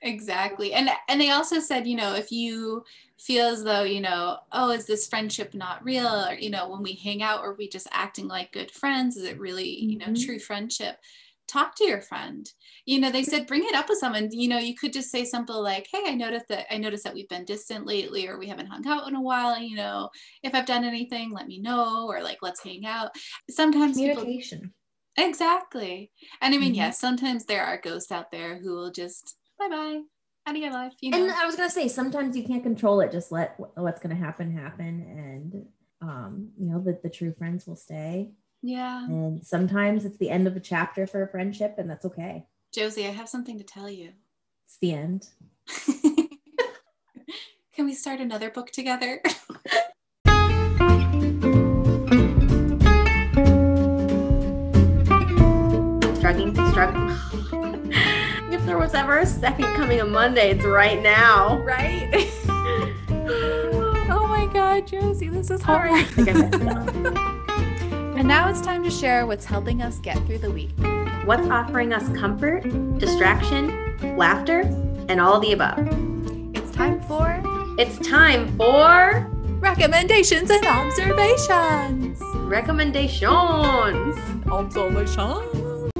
exactly, 0.00 0.72
and 0.72 0.90
and 1.08 1.20
they 1.20 1.30
also 1.30 1.60
said, 1.60 1.86
you 1.86 1.96
know, 1.96 2.14
if 2.14 2.32
you 2.32 2.84
feel 3.18 3.46
as 3.46 3.62
though 3.62 3.82
you 3.82 4.00
know, 4.00 4.38
oh, 4.52 4.70
is 4.70 4.86
this 4.86 5.06
friendship 5.06 5.54
not 5.54 5.84
real, 5.84 6.06
or 6.06 6.34
you 6.34 6.50
know, 6.50 6.68
when 6.68 6.82
we 6.82 6.94
hang 6.94 7.22
out, 7.22 7.40
are 7.40 7.54
we 7.54 7.68
just 7.68 7.88
acting 7.92 8.28
like 8.28 8.52
good 8.52 8.70
friends? 8.70 9.16
Is 9.16 9.24
it 9.24 9.38
really 9.38 9.68
you 9.68 9.98
know 9.98 10.06
mm-hmm. 10.06 10.24
true 10.24 10.38
friendship? 10.38 10.98
Talk 11.48 11.74
to 11.76 11.84
your 11.84 12.00
friend. 12.00 12.48
You 12.84 13.00
know 13.00 13.10
they 13.10 13.24
said 13.24 13.46
bring 13.46 13.64
it 13.64 13.74
up 13.74 13.88
with 13.88 13.98
someone. 13.98 14.28
You 14.30 14.48
know 14.48 14.58
you 14.58 14.74
could 14.74 14.92
just 14.92 15.10
say 15.10 15.24
something 15.24 15.54
like 15.56 15.88
hey 15.92 16.02
i 16.06 16.14
noticed 16.14 16.48
that 16.48 16.72
i 16.72 16.76
noticed 16.76 17.04
that 17.04 17.14
we've 17.14 17.28
been 17.28 17.44
distant 17.44 17.86
lately 17.86 18.28
or 18.28 18.38
we 18.38 18.46
haven't 18.46 18.66
hung 18.66 18.86
out 18.86 19.08
in 19.08 19.14
a 19.14 19.20
while 19.20 19.58
you 19.58 19.76
know 19.76 20.08
if 20.42 20.54
i've 20.54 20.66
done 20.66 20.84
anything 20.84 21.32
let 21.32 21.46
me 21.46 21.58
know 21.58 22.06
or 22.08 22.22
like 22.22 22.38
let's 22.42 22.62
hang 22.62 22.84
out. 22.86 23.10
Sometimes 23.50 23.96
communication. 23.96 24.72
People, 25.16 25.28
exactly. 25.28 26.10
And 26.40 26.54
i 26.54 26.58
mean 26.58 26.70
mm-hmm. 26.70 26.76
yes 26.76 26.86
yeah, 26.96 27.08
sometimes 27.08 27.44
there 27.44 27.64
are 27.64 27.80
ghosts 27.80 28.12
out 28.12 28.30
there 28.30 28.58
who 28.58 28.74
will 28.74 28.90
just 28.90 29.36
bye 29.58 29.68
bye 29.68 30.00
out 30.46 30.56
of 30.56 30.62
your 30.62 30.72
life 30.72 30.94
you 31.00 31.10
know? 31.10 31.22
and 31.22 31.30
i 31.32 31.44
was 31.44 31.56
gonna 31.56 31.68
say 31.68 31.88
sometimes 31.88 32.36
you 32.36 32.42
can't 32.42 32.62
control 32.62 33.00
it 33.00 33.12
just 33.12 33.30
let 33.30 33.56
what's 33.74 34.00
gonna 34.00 34.14
happen 34.14 34.50
happen 34.50 35.04
and 35.10 35.66
um 36.00 36.48
you 36.58 36.70
know 36.70 36.80
that 36.80 37.02
the 37.02 37.10
true 37.10 37.34
friends 37.36 37.66
will 37.66 37.76
stay 37.76 38.30
yeah. 38.62 39.06
And 39.06 39.46
sometimes 39.46 40.04
it's 40.04 40.18
the 40.18 40.30
end 40.30 40.46
of 40.46 40.56
a 40.56 40.60
chapter 40.60 41.06
for 41.06 41.22
a 41.22 41.28
friendship, 41.28 41.76
and 41.78 41.88
that's 41.88 42.04
okay. 42.04 42.46
Josie, 42.72 43.06
I 43.06 43.10
have 43.10 43.28
something 43.28 43.58
to 43.58 43.64
tell 43.64 43.88
you. 43.88 44.12
It's 44.66 44.78
the 44.78 44.92
end. 44.92 45.28
Can 47.74 47.86
we 47.86 47.94
start 47.94 48.20
another 48.20 48.50
book 48.50 48.70
together? 48.70 49.22
Struggling, 56.16 56.54
struggling. 56.70 57.92
if 58.52 58.66
there 58.66 58.76
was 58.76 58.94
ever 58.94 59.18
a 59.18 59.26
second 59.26 59.64
coming 59.76 60.00
of 60.00 60.08
Monday, 60.08 60.50
it's 60.50 60.64
right 60.64 61.00
now. 61.00 61.58
right? 61.62 62.10
oh 64.10 64.26
my 64.28 64.50
God, 64.52 64.86
Josie, 64.86 65.28
this 65.28 65.50
is 65.50 65.62
hard. 65.62 66.04
And 68.18 68.26
now 68.26 68.48
it's 68.48 68.60
time 68.60 68.82
to 68.82 68.90
share 68.90 69.26
what's 69.26 69.44
helping 69.44 69.80
us 69.80 70.00
get 70.00 70.16
through 70.26 70.38
the 70.38 70.50
week. 70.50 70.72
What's 71.24 71.48
offering 71.50 71.92
us 71.92 72.08
comfort, 72.18 72.62
distraction, 72.98 74.16
laughter, 74.16 74.62
and 75.08 75.20
all 75.20 75.38
the 75.38 75.52
above? 75.52 75.78
It's 76.52 76.68
time 76.72 77.00
for 77.02 77.40
It's 77.78 77.96
time 78.04 78.48
for 78.56 79.24
recommendations 79.60 80.50
and 80.50 80.66
observations. 80.66 82.20
recommendations. 82.48 84.18
Observations. 84.48 85.92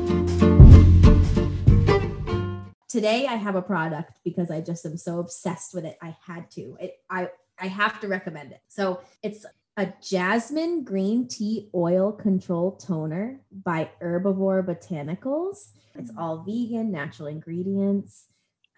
Today 2.88 3.28
I 3.28 3.36
have 3.36 3.54
a 3.54 3.62
product 3.62 4.18
because 4.24 4.50
I 4.50 4.60
just 4.60 4.84
am 4.84 4.96
so 4.96 5.20
obsessed 5.20 5.72
with 5.72 5.84
it. 5.84 5.96
I 6.02 6.16
had 6.26 6.50
to. 6.52 6.78
It, 6.80 6.98
I 7.08 7.28
I 7.60 7.68
have 7.68 8.00
to 8.00 8.08
recommend 8.08 8.50
it. 8.50 8.60
So 8.66 9.02
it's 9.22 9.46
a 9.78 9.94
jasmine 10.02 10.82
green 10.82 11.28
tea 11.28 11.70
oil 11.72 12.10
control 12.10 12.72
toner 12.72 13.40
by 13.64 13.88
Herbivore 14.02 14.66
Botanicals. 14.66 15.68
It's 15.94 16.10
all 16.18 16.42
vegan, 16.42 16.90
natural 16.90 17.28
ingredients, 17.28 18.26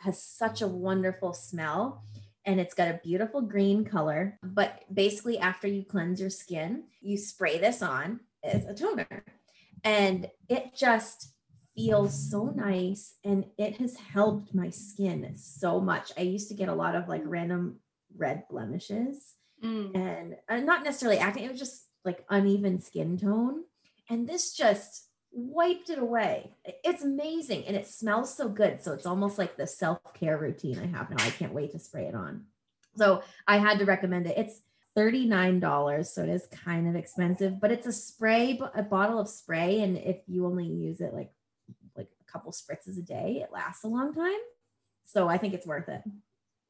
has 0.01 0.23
such 0.23 0.61
a 0.61 0.69
wonderful 0.69 1.33
smell, 1.33 2.05
and 2.45 2.61
it's 2.61 2.75
got 2.75 2.89
a 2.89 3.01
beautiful 3.03 3.41
green 3.41 3.83
color. 3.83 4.39
But 4.43 4.83
basically, 4.93 5.39
after 5.39 5.67
you 5.67 5.85
cleanse 5.87 6.21
your 6.21 6.29
skin, 6.29 6.85
you 7.01 7.17
spray 7.17 7.57
this 7.57 7.81
on 7.81 8.21
as 8.45 8.67
a 8.67 8.75
toner, 8.75 9.25
and 9.83 10.29
it 10.51 10.75
just 10.77 11.33
feels 11.75 12.31
so 12.31 12.53
nice 12.55 13.15
and 13.25 13.47
it 13.57 13.77
has 13.79 13.97
helped 13.97 14.55
my 14.55 14.69
skin 14.69 15.33
so 15.35 15.81
much. 15.81 16.13
I 16.19 16.23
used 16.23 16.49
to 16.49 16.55
get 16.55 16.69
a 16.69 16.75
lot 16.75 16.95
of 16.95 17.09
like 17.09 17.23
random 17.25 17.77
red 18.19 18.43
blemishes 18.51 19.37
Mm. 19.65 19.95
and 19.95 20.37
uh, 20.49 20.57
not 20.61 20.85
necessarily 20.85 21.19
acne, 21.19 21.45
it 21.45 21.51
was 21.51 21.59
just 21.59 21.85
like 22.05 22.25
uneven 22.31 22.81
skin 22.81 23.19
tone. 23.19 23.65
And 24.09 24.29
this 24.29 24.55
just 24.55 25.07
wiped 25.33 25.91
it 25.91 25.99
away. 25.99 26.53
It's 26.65 27.05
amazing 27.05 27.67
and 27.67 27.77
it 27.77 27.87
smells 27.87 28.35
so 28.35 28.49
good. 28.49 28.83
So 28.83 28.93
it's 28.93 29.07
almost 29.07 29.39
like 29.39 29.57
the 29.57 29.67
self 29.67 30.01
care 30.15 30.39
routine 30.39 30.79
I 30.79 30.87
have 30.87 31.11
now. 31.11 31.23
I 31.25 31.31
can't 31.31 31.55
wait 31.55 31.73
to 31.73 31.79
spray 31.79 32.07
it 32.07 32.15
on. 32.15 32.47
So 32.97 33.23
I 33.47 33.59
had 33.59 33.79
to 33.79 33.85
recommend 33.85 34.27
it. 34.27 34.39
It's 34.39 34.63
$39 34.97 36.07
so 36.07 36.25
it 36.25 36.29
is 36.29 36.49
kind 36.65 36.89
of 36.89 36.97
expensive 36.97 37.61
but 37.61 37.71
it's 37.71 37.87
a 37.87 37.93
spray 37.93 38.61
a 38.75 38.83
bottle 38.83 39.21
of 39.21 39.29
spray 39.29 39.83
and 39.83 39.97
if 39.97 40.17
you 40.27 40.45
only 40.45 40.67
use 40.67 41.01
it 41.01 41.15
like 41.15 41.31
like 41.97 42.09
a 42.21 42.31
couple 42.31 42.51
spritzes 42.51 42.99
a 42.99 43.03
day 43.03 43.41
it 43.41 43.53
lasts 43.53 43.85
a 43.85 43.89
long 43.89 44.13
time 44.13 44.41
so 45.05 45.29
i 45.29 45.39
think 45.39 45.55
it's 45.55 45.65
worth 45.65 45.89
it 45.89 46.03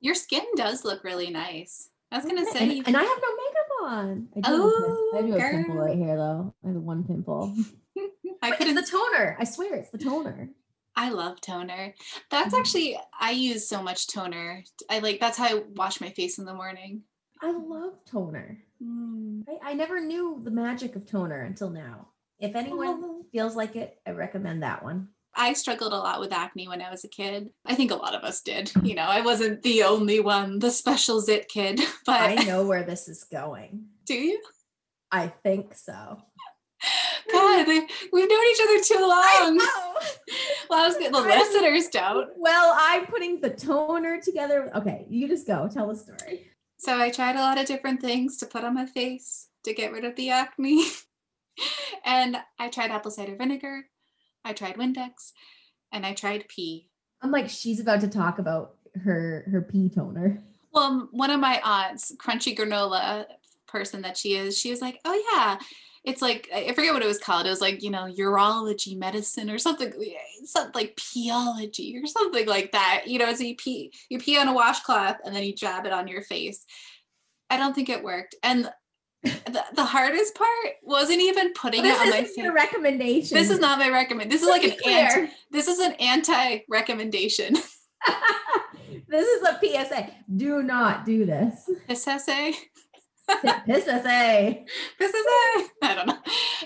Your 0.01 0.15
skin 0.15 0.45
does 0.57 0.85
look 0.85 1.05
really 1.05 1.31
nice. 1.31 1.89
I 2.13 2.17
was 2.17 2.25
gonna 2.27 2.45
say, 2.47 2.79
and, 2.79 2.87
and 2.89 2.97
i 2.97 3.03
have 3.03 3.19
no 3.23 3.29
makeup 3.37 3.71
on 3.83 4.29
i 4.37 4.41
do, 4.41 4.49
Oh, 4.53 5.11
have, 5.15 5.25
I 5.25 5.27
do 5.27 5.33
have 5.33 5.41
a 5.53 5.57
pimple 5.57 5.77
right 5.77 5.97
here 5.97 6.17
though 6.17 6.55
i 6.65 6.69
have 6.69 6.77
one 6.77 7.05
pimple 7.05 7.55
I 8.43 8.57
it's 8.59 8.75
the 8.75 8.87
toner 8.99 9.37
i 9.39 9.45
swear 9.45 9.75
it's 9.77 9.91
the 9.91 9.99
toner 9.99 10.51
I 10.97 11.11
love 11.11 11.41
toner. 11.41 11.95
That's 12.31 12.53
Mhm. 12.53 12.59
actually 12.59 12.99
I 13.19 13.31
use 13.31 13.67
so 13.69 13.81
much 13.81 14.09
toner. 14.09 14.65
I 14.91 14.99
like 14.99 15.21
that's 15.21 15.39
how 15.39 15.47
I 15.47 15.63
wash 15.77 16.01
my 16.01 16.11
face 16.11 16.39
in 16.39 16.45
the 16.45 16.53
morning. 16.53 17.03
i 17.41 17.51
love 17.53 17.95
toner 18.05 18.59
Mm. 18.83 19.45
I, 19.49 19.71
I 19.71 19.75
never 19.75 20.01
knew 20.01 20.41
the 20.43 20.51
magic 20.51 20.97
of 20.97 21.07
toner 21.07 21.43
until 21.43 21.71
now 21.71 22.09
if 22.39 22.57
anyone 22.57 22.89
Oh. 23.05 23.25
feels 23.31 23.55
like 23.55 23.77
it 23.77 24.01
i 24.07 24.11
recommend 24.11 24.63
that 24.63 24.83
one 24.83 25.09
I 25.35 25.53
struggled 25.53 25.93
a 25.93 25.99
lot 25.99 26.21
with 26.21 26.33
acne 26.33 26.69
when 26.69 26.83
I 26.83 26.91
was 26.91 27.05
a 27.05 27.09
kid. 27.09 27.51
I 27.65 27.75
think 27.75 27.91
a 27.91 27.97
lot 27.97 28.15
of 28.15 28.25
us 28.25 28.41
did. 28.43 28.73
You 28.83 28.95
know, 28.95 29.05
I 29.05 29.21
wasn't 29.21 29.63
the 29.63 29.85
only 29.85 30.21
one, 30.21 30.59
the 30.59 30.71
special 30.71 31.21
zit 31.21 31.49
kid. 31.49 31.81
But 32.07 32.21
i 32.21 32.35
know 32.45 32.67
where 32.67 32.83
this 32.83 33.09
is 33.09 33.25
going 33.25 33.85
do 34.07 34.15
you? 34.15 34.41
i 35.13 35.29
think 35.29 35.75
so 35.75 36.23
God, 37.33 37.67
we've 37.67 38.29
known 38.29 38.45
each 38.51 38.61
other 38.63 38.81
too 38.83 39.07
long. 39.07 39.57
know. 39.57 39.95
Well, 40.71 40.85
I 40.85 40.87
was 40.87 40.97
the 40.97 41.11
listeners 41.11 41.89
don't. 41.89 42.31
Well, 42.37 42.75
I'm 42.79 43.07
putting 43.07 43.41
the 43.41 43.51
toner 43.51 44.21
together. 44.21 44.71
Okay, 44.77 45.05
you 45.09 45.27
just 45.27 45.47
go. 45.47 45.69
Tell 45.69 45.89
the 45.89 45.97
story. 45.97 46.47
So 46.79 46.97
I 46.99 47.11
tried 47.11 47.35
a 47.37 47.41
lot 47.41 47.59
of 47.59 47.67
different 47.67 48.01
things 48.01 48.37
to 48.39 48.47
put 48.47 48.65
on 48.65 48.75
my 48.75 48.87
face 48.87 49.49
to 49.65 49.75
get 49.75 49.93
rid 49.93 50.05
of 50.05 50.15
the 50.15 50.31
acne. 50.31 50.85
and 52.05 52.37
I 52.59 52.69
tried 52.69 52.93
apple 52.93 53.11
cider 53.11 53.37
vinegar, 53.37 53.83
I 54.45 54.53
tried 54.53 54.77
Windex, 54.77 55.33
and 55.93 56.07
I 56.07 56.15
tried 56.15 56.49
pee. 56.49 56.89
I'm 57.23 57.31
like, 57.31 57.49
she's 57.49 57.81
about 57.81 58.01
to 58.01 58.09
talk 58.09 58.39
about 58.39 58.77
her 59.05 59.45
her 59.51 59.63
pee 59.63 59.89
toner. 59.89 60.43
Well, 60.73 60.85
um, 60.85 61.09
one 61.13 61.31
of 61.31 61.41
my 61.41 61.61
aunts, 61.65 62.15
crunchy 62.17 62.57
granola 62.57 63.27
person 63.67 64.03
that 64.03 64.17
she 64.17 64.35
is, 64.35 64.59
she 64.59 64.71
was 64.71 64.81
like, 64.81 65.01
"Oh 65.05 65.23
yeah, 65.33 65.59
it's 66.05 66.23
like 66.23 66.49
I 66.55 66.67
I 66.67 66.75
forget 66.75 66.95
what 66.95 67.03
it 67.03 67.07
was 67.07 67.19
called. 67.19 67.47
It 67.47 67.51
was 67.51 67.61
like 67.61 67.83
you 67.83 67.91
know 67.91 68.05
urology 68.05 68.97
medicine 68.97 69.51
or 69.51 69.59
something, 69.59 69.93
something 70.45 70.73
like 70.75 70.97
peology 70.97 71.99
or 72.03 72.07
something 72.07 72.47
like 72.47 72.73
that. 72.73 73.05
You 73.07 73.19
know, 73.19 73.33
so 73.35 73.45
you 73.45 73.57
pee 73.57 73.93
you 74.09 74.19
pee 74.19 74.39
on 74.39 74.49
a 74.49 74.55
washcloth 74.55 75.17
and 75.25 75.35
then 75.35 75.45
you 75.45 75.55
jab 75.55 75.87
it 75.87 75.93
on 75.93 76.09
your 76.09 76.23
face. 76.23 76.65
I 77.51 77.57
don't 77.57 77.75
think 77.75 77.89
it 77.89 78.05
worked, 78.05 78.35
and 78.43 78.71
the, 79.23 79.65
the 79.75 79.85
hardest 79.85 80.35
part 80.35 80.49
wasn't 80.83 81.21
even 81.21 81.53
putting 81.53 81.83
This 81.83 81.97
it 81.97 82.03
on 82.03 82.11
my 82.11 82.23
face. 82.25 82.37
your 82.37 82.55
recommendation. 82.55 83.37
This 83.37 83.51
is 83.51 83.59
not 83.59 83.79
my 83.79 83.91
recommend. 83.91 84.31
This 84.31 84.43
is 84.43 84.49
Let's 84.49 84.65
like 84.65 84.79
an 84.81 84.93
anti. 84.93 85.33
This 85.51 85.69
is 85.69 85.79
an 85.79 85.93
anti 85.95 86.61
recommendation. 86.69 87.55
this 89.09 89.27
is 89.27 89.43
a 89.43 89.59
PSA. 89.63 90.11
Do 90.37 90.63
not 90.63 91.05
do 91.05 91.27
this. 91.27 91.71
This 91.87 92.07
essay. 92.07 92.55
This 93.67 93.85
PSA. 93.85 94.57
this 94.99 95.15
is 95.15 95.25
it. 95.27 95.71
I 95.83 95.95
don't 95.95 96.07
know. 96.07 96.19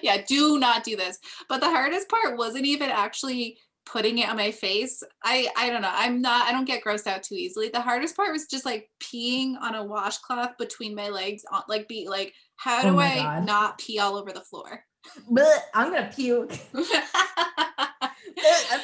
Yeah, 0.03 0.23
do 0.27 0.59
not 0.59 0.85
do 0.85 0.97
this. 0.97 1.19
But 1.49 1.61
the 1.61 1.71
hardest 1.71 2.09
part 2.09 2.39
wasn't 2.39 2.67
even 2.67 2.91
actually 2.91 3.59
putting 3.87 4.19
it 4.19 4.29
on 4.29 4.37
my 4.37 4.51
face. 4.51 5.03
I 5.23 5.49
I 5.57 5.71
don't 5.71 5.83
know. 5.83 5.91
I'm 5.93 6.21
not 6.21 6.49
I 6.49 6.53
don't 6.53 6.65
get 6.65 6.83
grossed 6.83 7.07
out 7.07 7.23
too 7.23 7.35
easily. 7.35 7.69
The 7.69 7.81
hardest 7.81 8.17
part 8.17 8.33
was 8.33 8.47
just 8.47 8.65
like 8.65 8.91
peeing 9.01 9.55
on 9.61 9.75
a 9.75 9.85
washcloth 9.85 10.57
between 10.59 10.95
my 10.95 11.09
legs 11.09 11.45
on 11.51 11.63
like 11.69 11.89
be 11.89 12.09
like 12.09 12.35
how 12.57 12.81
Oh 12.81 12.91
do 12.91 12.97
my 12.97 13.13
I 13.13 13.23
God. 13.23 13.47
not 13.47 13.79
pee 13.79 13.99
all 13.99 14.17
over 14.17 14.33
the 14.33 14.41
floor? 14.41 14.85
But 15.31 15.67
I'm 15.75 15.93
gonna 15.93 16.11
puke. 16.15 16.51
That's 16.73 16.89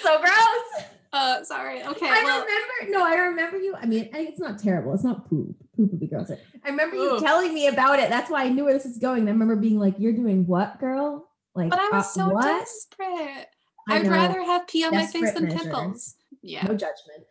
so 0.03 0.19
gross. 0.21 0.85
uh 1.13 1.43
sorry. 1.45 1.83
Okay. 1.83 2.07
I 2.09 2.23
well, 2.25 2.45
remember. 2.45 2.99
No, 2.99 3.05
I 3.07 3.15
remember 3.29 3.59
you. 3.59 3.75
I 3.75 3.87
mean, 3.87 4.11
it's 4.13 4.39
not 4.39 4.59
terrible. 4.59 4.93
It's 4.95 5.05
not 5.05 5.29
poop. 5.29 5.57
Poop 5.77 5.91
would 5.91 6.01
be 6.01 6.07
grosser. 6.07 6.39
I 6.65 6.71
remember 6.71 6.97
you 6.97 7.17
Ugh. 7.17 7.23
telling 7.23 7.55
me 7.55 7.69
about 7.69 7.99
it. 8.01 8.11
That's 8.11 8.31
why 8.31 8.45
I 8.45 8.49
knew 8.51 8.65
where 8.65 8.75
this 8.75 8.87
is 8.87 8.99
going. 8.99 9.29
I 9.29 9.33
remember 9.33 9.57
being 9.57 9.79
like, 9.79 9.95
"You're 9.99 10.13
doing 10.13 10.47
what, 10.47 10.79
girl?" 10.79 11.27
Like, 11.55 11.71
but 11.71 11.79
I 11.79 11.89
was 11.91 12.05
uh, 12.05 12.09
so 12.09 12.29
what? 12.29 12.45
desperate. 12.45 13.49
I'd 13.89 14.07
rather 14.07 14.43
have 14.43 14.67
pee 14.69 14.85
on 14.85 14.95
my 14.95 15.07
face 15.07 15.33
than 15.33 15.45
measures. 15.45 15.63
pimples. 15.63 16.17
Yeah. 16.43 16.65
No 16.67 16.75
judgment. 16.75 17.25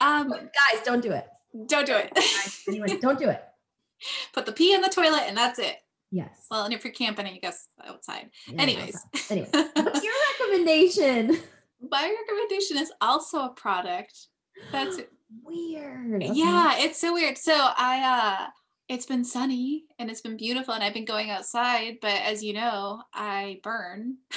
Um 0.00 0.28
Guys, 0.30 0.82
don't 0.84 1.02
do 1.02 1.12
it. 1.12 1.26
don't 1.66 1.86
do 1.86 1.94
it. 1.96 2.12
Anyway, 2.68 2.98
don't 3.00 3.18
do 3.18 3.28
it. 3.28 3.42
Put 4.32 4.46
the 4.46 4.52
pee 4.52 4.74
in 4.74 4.80
the 4.80 4.88
toilet 4.88 5.22
and 5.26 5.36
that's 5.36 5.58
it. 5.58 5.76
Yes. 6.10 6.46
Well, 6.50 6.64
and 6.64 6.72
if 6.72 6.84
you're 6.84 6.92
camping, 6.92 7.26
I 7.26 7.36
guess 7.38 7.68
outside. 7.84 8.30
Yeah, 8.46 8.62
Anyways. 8.62 8.96
outside. 9.14 9.30
Anyway, 9.30 9.48
what's 9.74 10.02
your 10.04 10.14
recommendation? 10.40 11.38
My 11.90 12.14
recommendation 12.20 12.78
is 12.78 12.92
also 13.00 13.40
a 13.44 13.50
product. 13.50 14.26
That's 14.72 14.98
Weird. 15.44 16.22
Okay. 16.22 16.30
yeah, 16.32 16.78
it's 16.78 16.98
so 16.98 17.12
weird. 17.12 17.36
So 17.36 17.52
I 17.54 18.38
uh 18.40 18.50
it's 18.88 19.04
been 19.04 19.22
sunny 19.24 19.84
and 19.98 20.10
it's 20.10 20.22
been 20.22 20.38
beautiful 20.38 20.72
and 20.72 20.82
I've 20.82 20.94
been 20.94 21.04
going 21.04 21.28
outside, 21.28 21.98
but 22.00 22.22
as 22.22 22.42
you 22.42 22.54
know, 22.54 23.02
I 23.12 23.60
burn. 23.62 24.16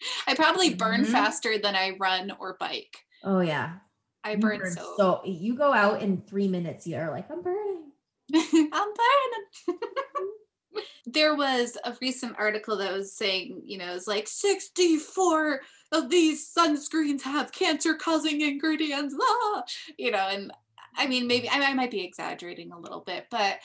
I 0.26 0.34
probably 0.34 0.74
burn 0.74 1.02
Mhm. 1.02 1.12
faster 1.12 1.58
than 1.58 1.74
I 1.76 1.96
run 1.98 2.32
or 2.38 2.56
bike. 2.58 2.98
Oh 3.22 3.40
yeah. 3.40 3.78
I 4.22 4.36
burn, 4.36 4.58
burn 4.58 4.72
so, 4.72 4.94
So 4.96 5.20
you 5.24 5.54
go 5.56 5.72
out 5.72 6.02
in 6.02 6.22
three 6.22 6.48
minutes. 6.48 6.86
You're 6.86 7.10
like, 7.10 7.30
I'm 7.30 7.42
burning. 7.42 7.92
I'm 8.34 8.68
burning. 8.70 9.78
there 11.06 11.34
was 11.34 11.76
a 11.84 11.96
recent 12.00 12.36
article 12.38 12.76
that 12.76 12.92
was 12.92 13.14
saying, 13.16 13.62
you 13.64 13.78
know, 13.78 13.94
it's 13.94 14.06
like 14.06 14.28
64 14.28 15.60
of 15.92 16.10
these 16.10 16.52
sunscreens 16.56 17.22
have 17.22 17.52
cancer 17.52 17.94
causing 17.94 18.40
ingredients, 18.42 19.14
ah! 19.20 19.62
you 19.98 20.10
know, 20.10 20.18
and 20.30 20.52
I 20.96 21.06
mean, 21.06 21.26
maybe 21.26 21.48
I, 21.48 21.60
I 21.60 21.74
might 21.74 21.90
be 21.90 22.04
exaggerating 22.04 22.72
a 22.72 22.78
little 22.78 23.00
bit, 23.00 23.26
but 23.30 23.58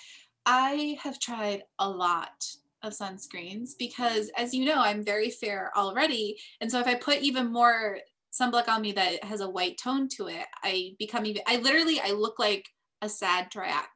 I 0.45 0.97
have 1.03 1.19
tried 1.19 1.63
a 1.79 1.89
lot 1.89 2.45
of 2.85 2.93
sunscreens 2.93 3.71
because, 3.77 4.29
as 4.37 4.53
you 4.53 4.65
know, 4.65 4.77
I'm 4.77 5.03
very 5.03 5.29
fair 5.29 5.71
already. 5.75 6.37
And 6.61 6.71
so 6.71 6.79
if 6.79 6.87
I 6.87 6.95
put 6.95 7.19
even 7.19 7.51
more 7.51 7.99
sunblock 8.33 8.67
on 8.67 8.81
me 8.81 8.91
that 8.93 9.23
has 9.23 9.41
a 9.41 9.49
white 9.49 9.77
tone 9.77 10.07
to 10.09 10.27
it, 10.27 10.45
I 10.63 10.95
become 10.99 11.25
even. 11.25 11.41
I 11.47 11.57
literally, 11.57 11.99
I 11.99 12.11
look 12.11 12.39
like 12.39 12.67
a 13.01 13.09
sad 13.09 13.49
dra- 13.49 13.89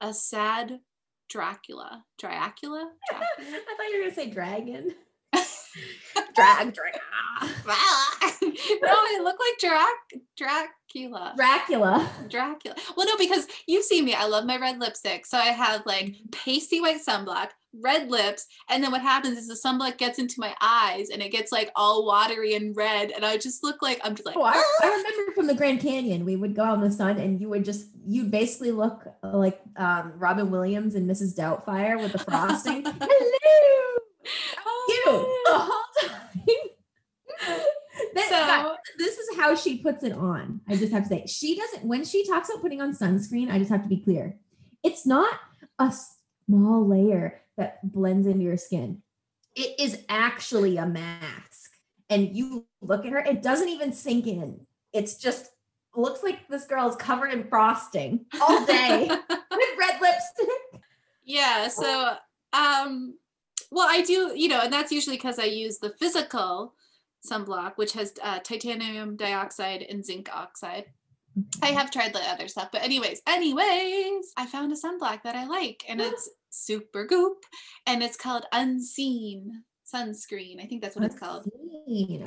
a 0.00 0.14
sad 0.14 0.80
Dracula. 1.28 2.04
Dracula? 2.18 2.90
Dracula? 3.10 3.26
I 3.40 3.74
thought 3.76 3.88
you 3.90 3.98
were 3.98 4.04
gonna 4.04 4.14
say 4.14 4.30
dragon. 4.30 4.94
drag, 6.34 6.74
drag. 6.74 6.94
no, 8.42 8.90
I 8.90 9.20
look 9.22 9.36
like 9.38 9.58
Drac 9.60 10.22
Dracula. 10.36 11.34
Dracula. 11.36 12.10
Dracula. 12.28 12.74
Well, 12.96 13.06
no, 13.06 13.16
because 13.18 13.46
you 13.66 13.82
see 13.82 14.00
me. 14.00 14.14
I 14.14 14.24
love 14.24 14.46
my 14.46 14.58
red 14.58 14.78
lipstick. 14.78 15.26
So 15.26 15.36
I 15.36 15.46
have 15.46 15.84
like 15.84 16.16
pasty 16.32 16.80
white 16.80 17.00
sunblock, 17.06 17.48
red 17.74 18.10
lips, 18.10 18.46
and 18.68 18.82
then 18.82 18.90
what 18.90 19.02
happens 19.02 19.38
is 19.38 19.48
the 19.48 19.54
sunblock 19.54 19.98
gets 19.98 20.18
into 20.18 20.40
my 20.40 20.54
eyes 20.60 21.10
and 21.10 21.22
it 21.22 21.30
gets 21.30 21.52
like 21.52 21.70
all 21.76 22.06
watery 22.06 22.54
and 22.54 22.76
red, 22.76 23.10
and 23.10 23.24
I 23.24 23.36
just 23.36 23.62
look 23.62 23.82
like 23.82 24.00
I'm 24.04 24.14
just 24.14 24.26
like. 24.26 24.36
Oh, 24.36 24.42
I, 24.42 24.62
I 24.82 24.88
remember 24.88 25.32
from 25.32 25.46
the 25.46 25.54
Grand 25.54 25.80
Canyon, 25.80 26.24
we 26.24 26.36
would 26.36 26.54
go 26.54 26.64
out 26.64 26.78
in 26.78 26.84
the 26.84 26.90
sun 26.90 27.18
and 27.18 27.40
you 27.40 27.48
would 27.48 27.64
just, 27.64 27.88
you'd 28.06 28.30
basically 28.30 28.70
look 28.70 29.06
like 29.22 29.60
um, 29.76 30.12
Robin 30.16 30.50
Williams 30.50 30.94
and 30.94 31.08
Mrs. 31.08 31.36
Doubtfire 31.36 32.00
with 32.00 32.12
the 32.12 32.18
frosting. 32.18 32.84
Hello. 34.24 34.86
You 34.88 35.42
the 35.46 35.58
whole 35.58 35.84
time. 36.02 36.46
God, 38.14 38.62
So 38.62 38.76
this 38.98 39.18
is 39.18 39.36
how 39.36 39.54
she 39.54 39.78
puts 39.78 40.02
it 40.02 40.12
on. 40.12 40.60
I 40.68 40.76
just 40.76 40.92
have 40.92 41.04
to 41.04 41.08
say, 41.08 41.26
she 41.26 41.56
doesn't, 41.56 41.84
when 41.84 42.04
she 42.04 42.26
talks 42.26 42.48
about 42.48 42.62
putting 42.62 42.80
on 42.80 42.94
sunscreen, 42.94 43.50
I 43.50 43.58
just 43.58 43.70
have 43.70 43.82
to 43.82 43.88
be 43.88 44.00
clear. 44.00 44.38
It's 44.82 45.06
not 45.06 45.38
a 45.78 45.92
small 46.46 46.86
layer 46.86 47.42
that 47.58 47.80
blends 47.82 48.26
into 48.26 48.44
your 48.44 48.56
skin, 48.56 49.02
it 49.54 49.78
is 49.78 50.02
actually 50.08 50.78
a 50.78 50.86
mask. 50.86 51.72
And 52.08 52.34
you 52.34 52.64
look 52.80 53.04
at 53.04 53.12
her, 53.12 53.18
it 53.18 53.42
doesn't 53.42 53.68
even 53.68 53.92
sink 53.92 54.26
in. 54.26 54.66
It's 54.94 55.16
just 55.16 55.50
looks 55.94 56.22
like 56.22 56.48
this 56.48 56.64
girl 56.64 56.88
is 56.88 56.96
covered 56.96 57.32
in 57.32 57.44
frosting 57.48 58.24
all 58.40 58.64
day 58.64 59.08
with 59.30 59.78
red 59.78 60.00
lipstick. 60.00 60.82
yeah, 61.24 61.68
so 61.68 62.14
um, 62.52 63.14
well, 63.70 63.86
I 63.88 64.02
do, 64.02 64.32
you 64.34 64.48
know, 64.48 64.60
and 64.60 64.72
that's 64.72 64.92
usually 64.92 65.16
because 65.16 65.38
I 65.38 65.44
use 65.44 65.78
the 65.78 65.90
physical 65.90 66.74
sunblock, 67.28 67.72
which 67.76 67.92
has 67.92 68.14
uh, 68.22 68.38
titanium 68.38 69.16
dioxide 69.16 69.82
and 69.82 70.04
zinc 70.04 70.30
oxide. 70.32 70.86
I 71.62 71.68
have 71.68 71.90
tried 71.90 72.12
the 72.12 72.20
other 72.30 72.48
stuff, 72.48 72.70
but 72.72 72.82
anyways, 72.82 73.20
anyways, 73.26 74.32
I 74.36 74.46
found 74.46 74.72
a 74.72 74.76
sunblock 74.76 75.22
that 75.24 75.36
I 75.36 75.44
like, 75.46 75.84
and 75.88 76.00
it's 76.00 76.28
Supergoop, 76.52 77.34
and 77.86 78.02
it's 78.02 78.16
called 78.16 78.46
Unseen 78.52 79.64
sunscreen. 79.92 80.62
I 80.62 80.66
think 80.66 80.82
that's 80.82 80.96
what 80.96 81.04
it's 81.04 81.18
called. 81.18 81.46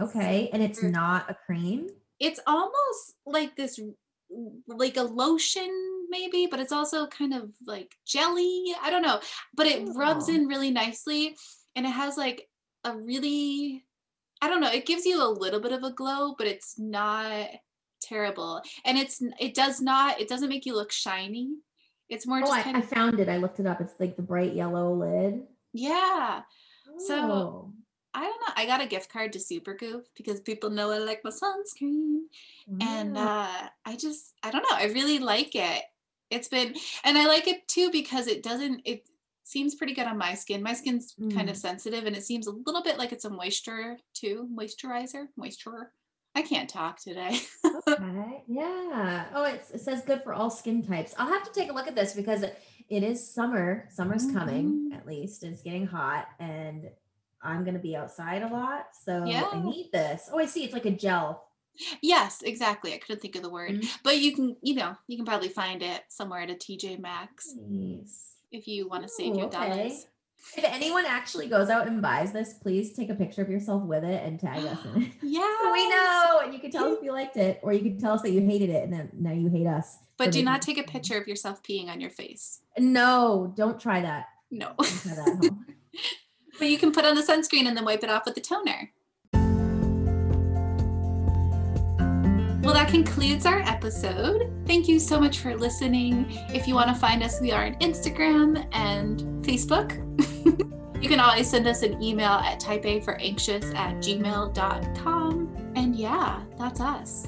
Okay. 0.02 0.50
And 0.54 0.64
it's 0.64 0.80
Mm. 0.80 0.92
not 0.92 1.30
a 1.30 1.36
cream. 1.46 1.90
It's 2.20 2.40
almost 2.48 3.16
like 3.26 3.56
this, 3.56 3.80
like 4.68 4.98
a 4.98 5.04
lotion, 5.04 5.70
maybe, 6.10 6.48
but 6.48 6.60
it's 6.60 6.72
also 6.72 7.08
kind 7.08 7.34
of 7.34 7.52
like 7.66 7.96
jelly. 8.06 8.74
I 8.82 8.90
don't 8.90 9.02
know, 9.04 9.20
but 9.56 9.68
it 9.68 9.88
rubs 9.96 10.30
Oh. 10.30 10.34
in 10.34 10.48
really 10.48 10.72
nicely, 10.72 11.36
and 11.76 11.86
it 11.86 11.90
has 11.90 12.18
like 12.18 12.48
a 12.84 12.98
really, 12.98 13.86
I 14.42 14.50
don't 14.50 14.62
know, 14.62 14.72
it 14.72 14.86
gives 14.88 15.06
you 15.06 15.22
a 15.22 15.30
little 15.30 15.60
bit 15.60 15.72
of 15.72 15.84
a 15.84 15.92
glow, 15.92 16.34
but 16.38 16.48
it's 16.48 16.80
not 16.80 17.48
terrible, 18.02 18.62
and 18.86 18.98
it's 18.98 19.22
it 19.40 19.54
does 19.54 19.80
not 19.82 20.20
it 20.20 20.28
doesn't 20.28 20.50
make 20.50 20.66
you 20.66 20.74
look 20.76 20.92
shiny. 20.92 21.56
It's 22.10 22.28
more 22.28 22.40
Oh, 22.40 22.42
just 22.42 22.54
I, 22.54 22.62
kind 22.64 22.78
I 22.78 22.80
of 22.82 22.90
found 22.90 23.20
it. 23.20 23.30
I 23.30 23.38
looked 23.38 23.60
it 23.60 23.66
up. 23.68 23.80
It's 23.80 23.94
like 24.00 24.16
the 24.18 24.22
bright 24.22 24.54
yellow 24.54 24.94
lid. 24.94 25.44
yeah. 25.74 26.42
So, 27.08 27.16
Oh, 27.16 27.74
I 28.14 28.24
don't 28.24 28.42
know. 28.42 28.54
I 28.58 28.66
got 28.66 28.82
a 28.82 28.86
gift 28.86 29.10
card 29.12 29.32
to 29.34 29.40
Supergoop 29.40 30.02
because 30.18 30.42
people 30.42 30.70
know 30.70 30.92
I 30.92 30.98
like 30.98 31.24
my 31.24 31.30
sunscreen. 31.32 32.24
and 32.82 33.18
uh 33.18 33.48
i 33.86 33.96
just 33.96 34.34
i 34.44 34.52
don't 34.52 34.62
know 34.70 34.76
i 34.78 34.86
really 34.86 35.20
like 35.20 35.56
it 35.56 35.84
it's 36.30 36.48
been 36.48 36.74
and 37.04 37.18
i 37.18 37.26
like 37.28 37.48
it 37.48 37.68
too 37.68 37.90
because 37.92 38.28
it 38.28 38.44
doesn't 38.44 38.82
it 38.86 39.08
seems 39.44 39.76
pretty 39.76 39.94
good 39.94 40.06
on 40.08 40.18
my 40.18 40.34
skin 40.36 40.62
my 40.64 40.74
skin's 40.74 41.14
kind 41.34 41.50
of 41.50 41.56
Mm. 41.56 41.60
sensitive 41.68 42.06
and 42.06 42.16
it 42.16 42.24
seems 42.24 42.48
a 42.48 42.52
little 42.66 42.84
bit 42.84 42.98
like 42.98 43.12
it's 43.12 43.26
a 43.26 43.30
moisture 43.30 43.98
too 44.14 44.48
moisturizer 44.58 45.26
moisture 45.38 45.92
i 46.36 46.42
can't 46.42 46.70
talk 46.70 47.00
today 47.00 47.40
okay. 47.88 48.44
Yeah. 48.48 49.26
Oh, 49.34 49.44
it's, 49.46 49.72
it 49.72 49.80
says 49.82 50.02
good 50.06 50.24
for 50.24 50.34
all 50.34 50.50
skin 50.50 50.84
types. 50.86 51.14
I'll 51.18 51.28
have 51.28 51.44
to 51.44 51.52
take 51.54 51.70
a 51.72 51.74
look 51.74 51.88
at 51.88 51.96
this 51.96 52.14
because 52.14 52.44
it, 52.44 52.60
it 52.90 53.02
is 53.04 53.26
summer. 53.34 53.88
Summer's 53.92 54.30
coming, 54.32 54.90
Mhm. 54.92 54.98
at 54.98 55.06
least. 55.08 55.44
It's 55.44 55.62
getting 55.62 55.86
hot, 55.88 56.28
and 56.40 56.90
I'm 57.42 57.64
going 57.64 57.76
to 57.76 57.80
be 57.80 57.96
outside 57.96 58.42
a 58.44 58.48
lot. 58.50 58.88
So 59.06 59.24
Yeah. 59.26 59.48
I 59.52 59.62
need 59.64 59.90
this. 59.94 60.30
Oh, 60.34 60.40
I 60.40 60.46
see. 60.48 60.64
It's 60.66 60.74
like 60.74 60.86
a 60.86 60.92
gel. 60.92 61.48
yes 62.02 62.42
exactly 62.44 62.94
i 62.94 62.98
couldn't 62.98 63.22
think 63.22 63.36
of 63.38 63.42
the 63.42 63.50
word 63.50 63.72
Mhm. 63.72 63.88
but 64.04 64.18
you 64.20 64.36
can 64.36 64.58
you 64.62 64.76
know 64.76 64.94
you 65.08 65.16
can 65.16 65.26
probably 65.26 65.48
find 65.48 65.82
it 65.82 66.02
somewhere 66.10 66.42
at 66.42 66.50
a 66.52 66.54
tj 66.56 67.00
maxx 67.00 67.56
Nice. 67.58 68.34
if 68.52 68.68
you 68.68 68.90
want 68.90 69.04
to 69.04 69.10
save 69.10 69.36
your 69.36 69.46
okay. 69.46 69.70
dollars 69.70 70.06
If 70.58 70.64
anyone 70.66 71.06
actually 71.06 71.48
goes 71.48 71.70
out 71.70 71.88
and 71.88 72.02
buys 72.02 72.32
this, 72.32 72.54
please 72.54 72.94
take 72.94 73.10
a 73.10 73.16
picture 73.16 73.42
of 73.42 73.50
yourself 73.50 73.84
with 73.84 74.04
it 74.04 74.24
and 74.26 74.40
tag 74.40 74.66
us 74.66 74.80
in 74.96 75.04
it. 75.04 75.12
yeah 75.22 75.42
So 75.64 75.72
we 75.72 75.88
know, 75.90 76.42
and 76.44 76.54
you 76.54 76.60
can 76.60 76.72
tell 76.72 76.86
us 76.86 76.98
if 76.98 77.04
you 77.04 77.12
liked 77.14 77.38
it, 77.38 77.60
or 77.64 77.74
you 77.74 77.82
can 77.82 77.98
tell 78.00 78.14
us 78.14 78.22
that 78.24 78.32
you 78.32 78.42
hated 78.42 78.70
it, 78.70 78.84
and 78.84 78.92
then 78.92 79.10
now 79.18 79.32
you 79.32 79.50
hate 79.50 79.68
us. 79.68 80.00
but 80.18 80.32
do 80.32 80.44
not 80.44 80.62
take 80.62 80.78
a 80.78 80.84
picture 80.84 81.18
of 81.18 81.28
yourself 81.28 81.62
peeing 81.64 81.88
on 81.90 82.02
your 82.02 82.10
face 82.10 82.62
No, 82.78 83.54
don't 83.56 83.80
try 83.80 84.02
that. 84.02 84.26
no 84.50 84.74
try 84.80 85.16
that. 85.16 85.52
But 86.60 86.70
you 86.70 86.78
can 86.78 86.92
put 86.92 87.06
on 87.06 87.16
the 87.16 87.22
sunscreen 87.24 87.66
and 87.66 87.76
then 87.78 87.86
wipe 87.86 88.04
it 88.04 88.10
off 88.10 88.26
with 88.26 88.36
the 88.36 88.42
toner. 88.42 88.92
Well, 92.64 92.74
that 92.76 92.90
concludes 92.90 93.46
our 93.48 93.60
episode. 93.62 94.52
Thank 94.68 94.88
you 94.88 95.00
so 95.00 95.20
much 95.20 95.40
for 95.40 95.56
listening. 95.58 96.28
If 96.54 96.68
you 96.68 96.76
want 96.76 96.90
to 96.90 96.96
find 96.96 97.24
us, 97.24 97.42
we 97.42 97.52
are 97.52 97.66
on 97.66 97.76
Instagram 97.76 98.68
and 98.74 99.20
Facebook. 99.44 99.98
you 101.02 101.10
can 101.10 101.20
always 101.20 101.50
send 101.50 101.68
us 101.68 101.82
an 101.82 102.02
email 102.02 102.30
at 102.32 102.60
type 102.60 102.86
A 102.86 103.00
for 103.02 103.16
anxious 103.16 103.66
at 103.74 103.96
gmail.com. 103.98 105.74
And 105.76 105.96
yeah, 105.96 106.42
that's 106.58 106.80
us. 106.80 107.28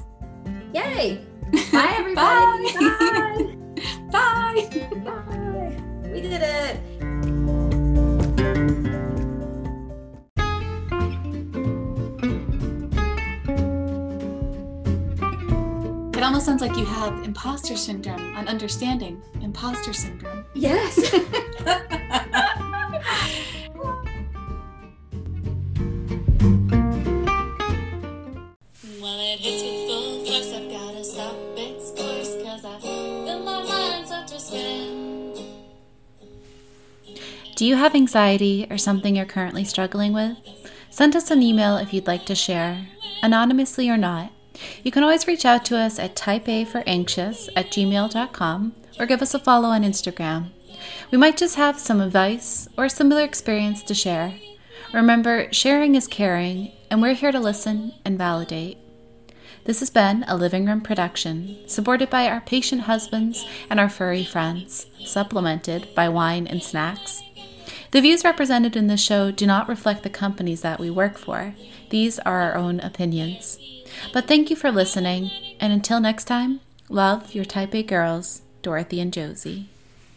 Yay! 0.72 1.24
Bye, 1.72 1.94
everybody. 1.96 2.72
Bye. 2.74 3.56
Bye. 4.10 4.88
Bye. 5.04 5.82
We 6.10 6.20
did 6.20 6.40
it. 6.40 6.80
It 16.16 16.22
almost 16.22 16.46
sounds 16.46 16.62
like 16.62 16.76
you 16.76 16.84
have 16.84 17.24
imposter 17.24 17.76
syndrome 17.76 18.36
on 18.36 18.46
understanding. 18.46 19.20
Imposter 19.42 19.92
syndrome. 19.92 20.44
Yes. 20.54 21.12
Do 37.64 37.68
you 37.68 37.76
have 37.76 37.94
anxiety 37.94 38.66
or 38.68 38.76
something 38.76 39.16
you're 39.16 39.24
currently 39.24 39.64
struggling 39.64 40.12
with? 40.12 40.36
Send 40.90 41.16
us 41.16 41.30
an 41.30 41.42
email 41.42 41.78
if 41.78 41.94
you'd 41.94 42.06
like 42.06 42.26
to 42.26 42.34
share, 42.34 42.88
anonymously 43.22 43.88
or 43.88 43.96
not. 43.96 44.32
You 44.82 44.90
can 44.92 45.02
always 45.02 45.26
reach 45.26 45.46
out 45.46 45.64
to 45.64 45.78
us 45.78 45.98
at 45.98 46.14
typeaforanxious 46.14 47.48
at 47.56 47.70
gmail.com 47.70 48.74
or 49.00 49.06
give 49.06 49.22
us 49.22 49.32
a 49.32 49.38
follow 49.38 49.70
on 49.70 49.82
Instagram. 49.82 50.50
We 51.10 51.16
might 51.16 51.38
just 51.38 51.56
have 51.56 51.80
some 51.80 52.02
advice 52.02 52.68
or 52.76 52.84
a 52.84 52.90
similar 52.90 53.22
experience 53.22 53.82
to 53.84 53.94
share. 53.94 54.34
Remember, 54.92 55.50
sharing 55.50 55.94
is 55.94 56.06
caring, 56.06 56.70
and 56.90 57.00
we're 57.00 57.14
here 57.14 57.32
to 57.32 57.40
listen 57.40 57.94
and 58.04 58.18
validate. 58.18 58.76
This 59.64 59.80
has 59.80 59.88
been 59.88 60.26
a 60.28 60.36
living 60.36 60.66
room 60.66 60.82
production, 60.82 61.66
supported 61.66 62.10
by 62.10 62.28
our 62.28 62.42
patient 62.42 62.82
husbands 62.82 63.46
and 63.70 63.80
our 63.80 63.88
furry 63.88 64.22
friends, 64.22 64.84
supplemented 65.06 65.94
by 65.94 66.10
wine 66.10 66.46
and 66.46 66.62
snacks. 66.62 67.22
The 67.94 68.00
views 68.00 68.24
represented 68.24 68.74
in 68.74 68.88
this 68.88 69.00
show 69.00 69.30
do 69.30 69.46
not 69.46 69.68
reflect 69.68 70.02
the 70.02 70.10
companies 70.10 70.62
that 70.62 70.80
we 70.80 70.90
work 70.90 71.16
for. 71.16 71.54
These 71.90 72.18
are 72.18 72.40
our 72.40 72.56
own 72.56 72.80
opinions. 72.80 73.56
But 74.12 74.26
thank 74.26 74.50
you 74.50 74.56
for 74.56 74.72
listening, 74.72 75.30
and 75.60 75.72
until 75.72 76.00
next 76.00 76.24
time, 76.24 76.58
love 76.88 77.36
your 77.36 77.44
Type 77.44 77.72
A 77.72 77.84
girls, 77.84 78.42
Dorothy 78.62 78.98
and 78.98 79.12
Josie. 79.12 79.68